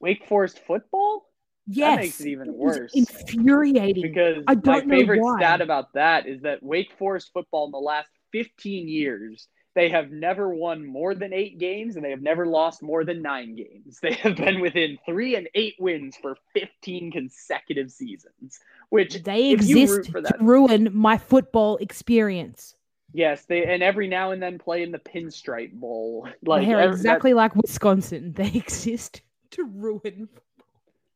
Wake 0.00 0.26
Forest 0.26 0.60
football? 0.66 1.27
Yes. 1.70 1.96
That 1.96 2.00
makes 2.02 2.20
it 2.22 2.28
even 2.28 2.54
worse. 2.54 2.92
Infuriating. 2.94 4.02
Because 4.02 4.42
I 4.46 4.54
my 4.54 4.60
don't 4.60 4.86
know 4.86 4.96
favorite 4.96 5.20
why. 5.20 5.38
stat 5.38 5.60
about 5.60 5.92
that 5.92 6.26
is 6.26 6.42
that 6.42 6.62
Wake 6.62 6.92
Forest 6.98 7.30
football 7.32 7.66
in 7.66 7.72
the 7.72 7.78
last 7.78 8.08
15 8.32 8.88
years, 8.88 9.48
they 9.74 9.90
have 9.90 10.10
never 10.10 10.52
won 10.54 10.84
more 10.86 11.14
than 11.14 11.32
eight 11.32 11.58
games 11.58 11.96
and 11.96 12.04
they 12.04 12.10
have 12.10 12.22
never 12.22 12.46
lost 12.46 12.82
more 12.82 13.04
than 13.04 13.20
nine 13.22 13.54
games. 13.54 13.98
They 14.02 14.14
have 14.14 14.36
been 14.36 14.60
within 14.60 14.98
three 15.06 15.36
and 15.36 15.48
eight 15.54 15.74
wins 15.78 16.16
for 16.20 16.36
15 16.54 17.12
consecutive 17.12 17.90
seasons, 17.90 18.58
which 18.88 19.22
they 19.22 19.50
if 19.50 19.64
you 19.68 19.76
root 19.86 19.98
exist 20.08 20.10
for 20.10 20.22
to 20.22 20.34
ruin 20.40 20.88
my 20.92 21.18
football 21.18 21.76
experience. 21.76 22.74
yes, 23.12 23.44
they 23.44 23.66
and 23.66 23.82
every 23.82 24.08
now 24.08 24.30
and 24.32 24.42
then 24.42 24.58
play 24.58 24.82
in 24.82 24.90
the 24.90 24.98
Pinstripe 24.98 25.72
Bowl. 25.74 26.28
Like 26.44 26.66
They're 26.66 26.80
ev- 26.80 26.90
that- 26.90 26.94
exactly 26.96 27.34
like 27.34 27.54
Wisconsin. 27.54 28.32
They 28.36 28.52
exist 28.54 29.20
to 29.50 29.64
ruin. 29.64 30.28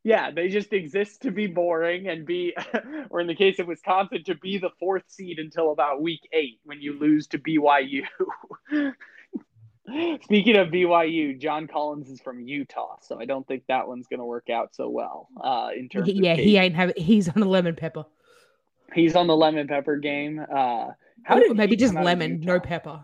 Yeah, 0.05 0.33
they 0.33 0.49
just 0.49 0.73
exist 0.73 1.23
to 1.23 1.31
be 1.31 1.47
boring 1.47 2.09
and 2.09 2.27
be, 2.27 2.55
or 3.11 3.21
in 3.21 3.29
the 3.29 3.35
case 3.35 3.59
of 3.61 3.69
Wisconsin, 3.69 4.25
to 4.25 4.35
be 4.35 4.59
the 4.59 4.71
fourth 4.81 5.05
seed 5.07 5.39
until 5.39 5.71
about 5.71 6.03
week 6.03 6.29
eight 6.33 6.59
when 6.65 6.81
you 6.81 6.99
lose 6.99 7.29
to 7.29 7.39
BYU. 7.39 8.03
Speaking 10.23 10.57
of 10.57 10.69
BYU, 10.69 11.39
John 11.39 11.69
Collins 11.69 12.09
is 12.09 12.21
from 12.21 12.41
Utah, 12.41 12.97
so 13.01 13.21
I 13.21 13.27
don't 13.27 13.47
think 13.47 13.65
that 13.69 13.87
one's 13.87 14.07
going 14.09 14.21
to 14.21 14.25
work 14.25 14.49
out 14.51 14.75
so 14.75 14.89
well. 14.89 15.29
Uh, 15.43 15.69
in 15.77 15.89
terms, 15.89 16.09
of 16.09 16.15
Yeah, 16.15 16.35
he 16.35 16.57
ain't 16.57 16.75
have. 16.75 16.93
He's 16.97 17.29
on 17.29 17.41
the 17.41 17.47
lemon 17.47 17.77
pepper. 17.77 18.05
He's 18.95 19.15
on 19.15 19.27
the 19.27 19.37
lemon 19.37 19.69
pepper 19.69 19.97
game. 19.97 20.41
Uh, 20.41 20.91
how 21.25 21.37
Or 21.37 21.41
did 21.41 21.57
maybe 21.57 21.77
just 21.77 21.93
come 21.95 21.99
out 21.99 22.01
of 22.01 22.07
lemon, 22.07 22.41
no 22.41 22.59
pepper. 22.61 23.03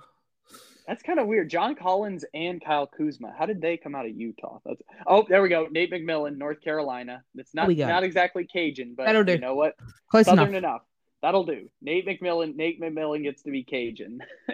That's 0.88 1.02
kind 1.02 1.18
of 1.18 1.26
weird. 1.26 1.50
John 1.50 1.74
Collins 1.74 2.24
and 2.32 2.64
Kyle 2.64 2.86
Kuzma. 2.86 3.34
How 3.38 3.44
did 3.44 3.60
they 3.60 3.76
come 3.76 3.94
out 3.94 4.06
of 4.06 4.16
Utah? 4.16 4.58
That's 4.64 4.80
oh, 5.06 5.26
there 5.28 5.42
we 5.42 5.50
go. 5.50 5.68
Nate 5.70 5.92
McMillan, 5.92 6.38
North 6.38 6.62
Carolina. 6.62 7.22
That's 7.34 7.54
not 7.54 7.68
not 7.70 8.04
exactly 8.04 8.46
Cajun, 8.46 8.94
but 8.96 9.04
That'll 9.04 9.22
do. 9.22 9.32
you 9.32 9.38
know 9.38 9.54
what? 9.54 9.74
Close 10.10 10.24
Southern 10.24 10.54
enough. 10.54 10.58
enough. 10.58 10.82
That'll 11.20 11.44
do. 11.44 11.68
Nate 11.82 12.06
McMillan. 12.06 12.56
Nate 12.56 12.80
McMillan 12.80 13.22
gets 13.22 13.42
to 13.42 13.50
be 13.50 13.64
Cajun. 13.64 14.20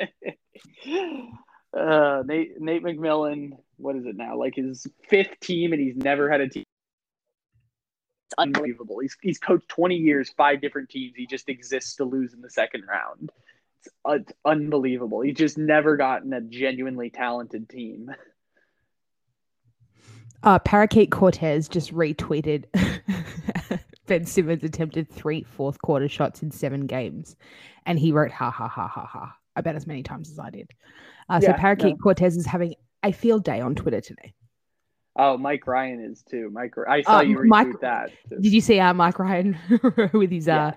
uh, 1.79 2.23
Nate 2.27 2.61
Nate 2.61 2.83
McMillan. 2.83 3.53
What 3.77 3.95
is 3.95 4.05
it 4.05 4.17
now? 4.17 4.37
Like 4.37 4.57
his 4.57 4.89
fifth 5.09 5.39
team, 5.41 5.73
and 5.73 5.81
he's 5.81 5.97
never 5.97 6.29
had 6.29 6.41
a 6.41 6.49
team. 6.49 6.65
It's 8.27 8.35
unbelievable. 8.39 8.99
He's 8.99 9.17
he's 9.23 9.39
coached 9.39 9.69
twenty 9.69 9.99
years, 9.99 10.35
five 10.37 10.61
different 10.61 10.89
teams. 10.91 11.15
He 11.17 11.29
just 11.29 11.49
exists 11.49 11.95
to 11.97 12.05
lose 12.05 12.35
in 12.35 12.41
the 12.41 12.51
second 12.51 12.83
round. 12.89 13.31
It's, 13.85 13.95
uh, 14.05 14.13
it's 14.13 14.33
unbelievable. 14.45 15.21
He's 15.21 15.37
just 15.37 15.59
never 15.59 15.97
gotten 15.97 16.33
a 16.33 16.41
genuinely 16.41 17.11
talented 17.11 17.69
team. 17.69 18.11
Uh, 20.43 20.59
Parakeet 20.59 21.11
Cortez 21.11 21.69
just 21.69 21.93
retweeted 21.95 22.65
Ben 24.07 24.27
Simmons 24.27 24.63
attempted 24.63 25.11
three 25.11 25.43
fourth 25.43 25.81
quarter 25.81 26.09
shots 26.09 26.43
in 26.43 26.51
seven 26.51 26.87
games, 26.87 27.37
and 27.87 27.99
he 27.99 28.13
wrote 28.13 28.31
ha 28.31 28.51
ha 28.51 28.69
ha 28.69 28.87
ha 28.87 29.07
ha 29.07 29.35
about 29.57 29.75
as 29.77 29.87
many 29.87 30.03
times 30.03 30.31
as 30.31 30.39
I 30.39 30.51
did. 30.51 30.71
Uh, 31.31 31.41
so 31.41 31.49
Yeah, 31.49 31.57
Parakeet 31.57 31.97
no. 31.97 32.03
Cortez 32.03 32.37
is 32.37 32.45
having 32.45 32.75
a 33.03 33.13
field 33.13 33.45
day 33.45 33.61
on 33.61 33.75
Twitter 33.75 34.01
today. 34.03 34.35
Oh, 35.17 35.39
Mike 35.39 35.67
Ryan 35.67 36.01
is 36.05 36.23
too. 36.23 36.51
Mike, 36.53 36.75
I 36.89 37.03
saw 37.03 37.19
Uh, 37.19 37.23
you 37.23 37.39
retweet 37.39 37.49
Mike- 37.49 37.81
that. 37.81 38.11
Did 38.29 38.53
you 38.53 38.61
see 38.61 38.81
uh, 38.81 38.93
Mike 38.93 39.19
Ryan 39.19 39.57
with 40.13 40.31
his 40.31 40.47
Yeah. 40.49 40.67
uh 40.67 40.73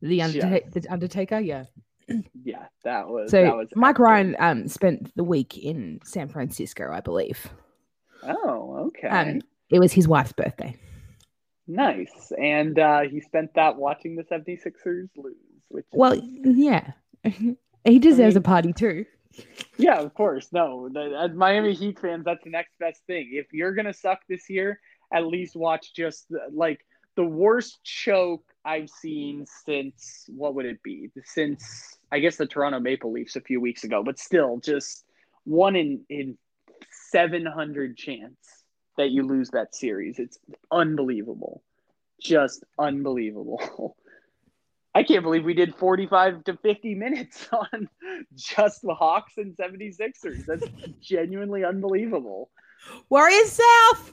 the, 0.00 0.16
Yeah. 0.16 0.58
The 0.72 0.86
Undertaker? 0.90 1.38
Yeah. 1.38 1.64
Yeah, 2.44 2.66
that 2.84 3.08
was 3.08 3.30
So 3.30 3.42
that 3.42 3.56
was 3.56 3.68
Mike 3.74 3.90
excellent. 3.90 3.98
Ryan 4.10 4.36
um, 4.38 4.68
spent 4.68 5.14
the 5.16 5.24
week 5.24 5.56
in 5.58 6.00
San 6.04 6.28
Francisco, 6.28 6.90
I 6.92 7.00
believe. 7.00 7.48
Oh, 8.24 8.86
okay. 8.88 9.08
Um, 9.08 9.40
it 9.70 9.78
was 9.80 9.92
his 9.92 10.06
wife's 10.08 10.32
birthday. 10.32 10.76
nice. 11.66 12.32
And 12.38 12.78
uh, 12.78 13.02
he 13.02 13.20
spent 13.20 13.54
that 13.54 13.76
watching 13.76 14.16
the 14.16 14.24
76ers 14.24 15.08
lose, 15.16 15.34
which 15.68 15.84
is- 15.84 15.90
Well, 15.92 16.16
yeah, 16.16 16.92
he 17.84 17.98
deserves 17.98 18.36
a 18.36 18.40
mean- 18.40 18.44
party 18.44 18.72
too. 18.72 19.04
Yeah, 19.78 19.98
of 19.98 20.12
course. 20.12 20.48
No, 20.52 20.90
the, 20.92 21.18
as 21.18 21.34
Miami 21.34 21.72
Heat 21.72 21.98
fans, 21.98 22.24
that's 22.26 22.44
the 22.44 22.50
next 22.50 22.78
best 22.78 23.00
thing. 23.06 23.30
If 23.32 23.46
you're 23.52 23.72
gonna 23.74 23.94
suck 23.94 24.18
this 24.28 24.50
year, 24.50 24.78
at 25.10 25.26
least 25.26 25.56
watch 25.56 25.94
just 25.94 26.26
like 26.52 26.84
the 27.16 27.24
worst 27.24 27.82
choke 27.82 28.44
I've 28.64 28.90
seen 28.90 29.46
since 29.64 30.26
what 30.28 30.54
would 30.54 30.66
it 30.66 30.82
be? 30.82 31.10
Since 31.24 31.98
I 32.10 32.18
guess 32.18 32.36
the 32.36 32.46
Toronto 32.46 32.80
Maple 32.80 33.12
Leafs 33.12 33.36
a 33.36 33.40
few 33.40 33.60
weeks 33.60 33.84
ago, 33.84 34.02
but 34.04 34.18
still, 34.18 34.58
just 34.58 35.04
one 35.44 35.76
in 35.76 36.04
in 36.08 36.38
seven 37.10 37.44
hundred 37.44 37.96
chance 37.96 38.36
that 38.96 39.10
you 39.10 39.26
lose 39.26 39.50
that 39.50 39.74
series. 39.74 40.18
It's 40.18 40.38
unbelievable, 40.70 41.62
just 42.20 42.64
unbelievable. 42.78 43.96
I 44.94 45.02
can't 45.04 45.22
believe 45.22 45.44
we 45.44 45.54
did 45.54 45.74
45 45.74 46.44
to 46.44 46.56
50 46.58 46.94
minutes 46.94 47.48
on 47.52 47.88
just 48.34 48.82
the 48.82 48.94
Hawks 48.94 49.38
and 49.38 49.56
76ers. 49.56 50.44
That's 50.44 50.66
genuinely 51.00 51.64
unbelievable. 51.64 52.50
Warriors 53.08 53.52
South. 53.52 54.12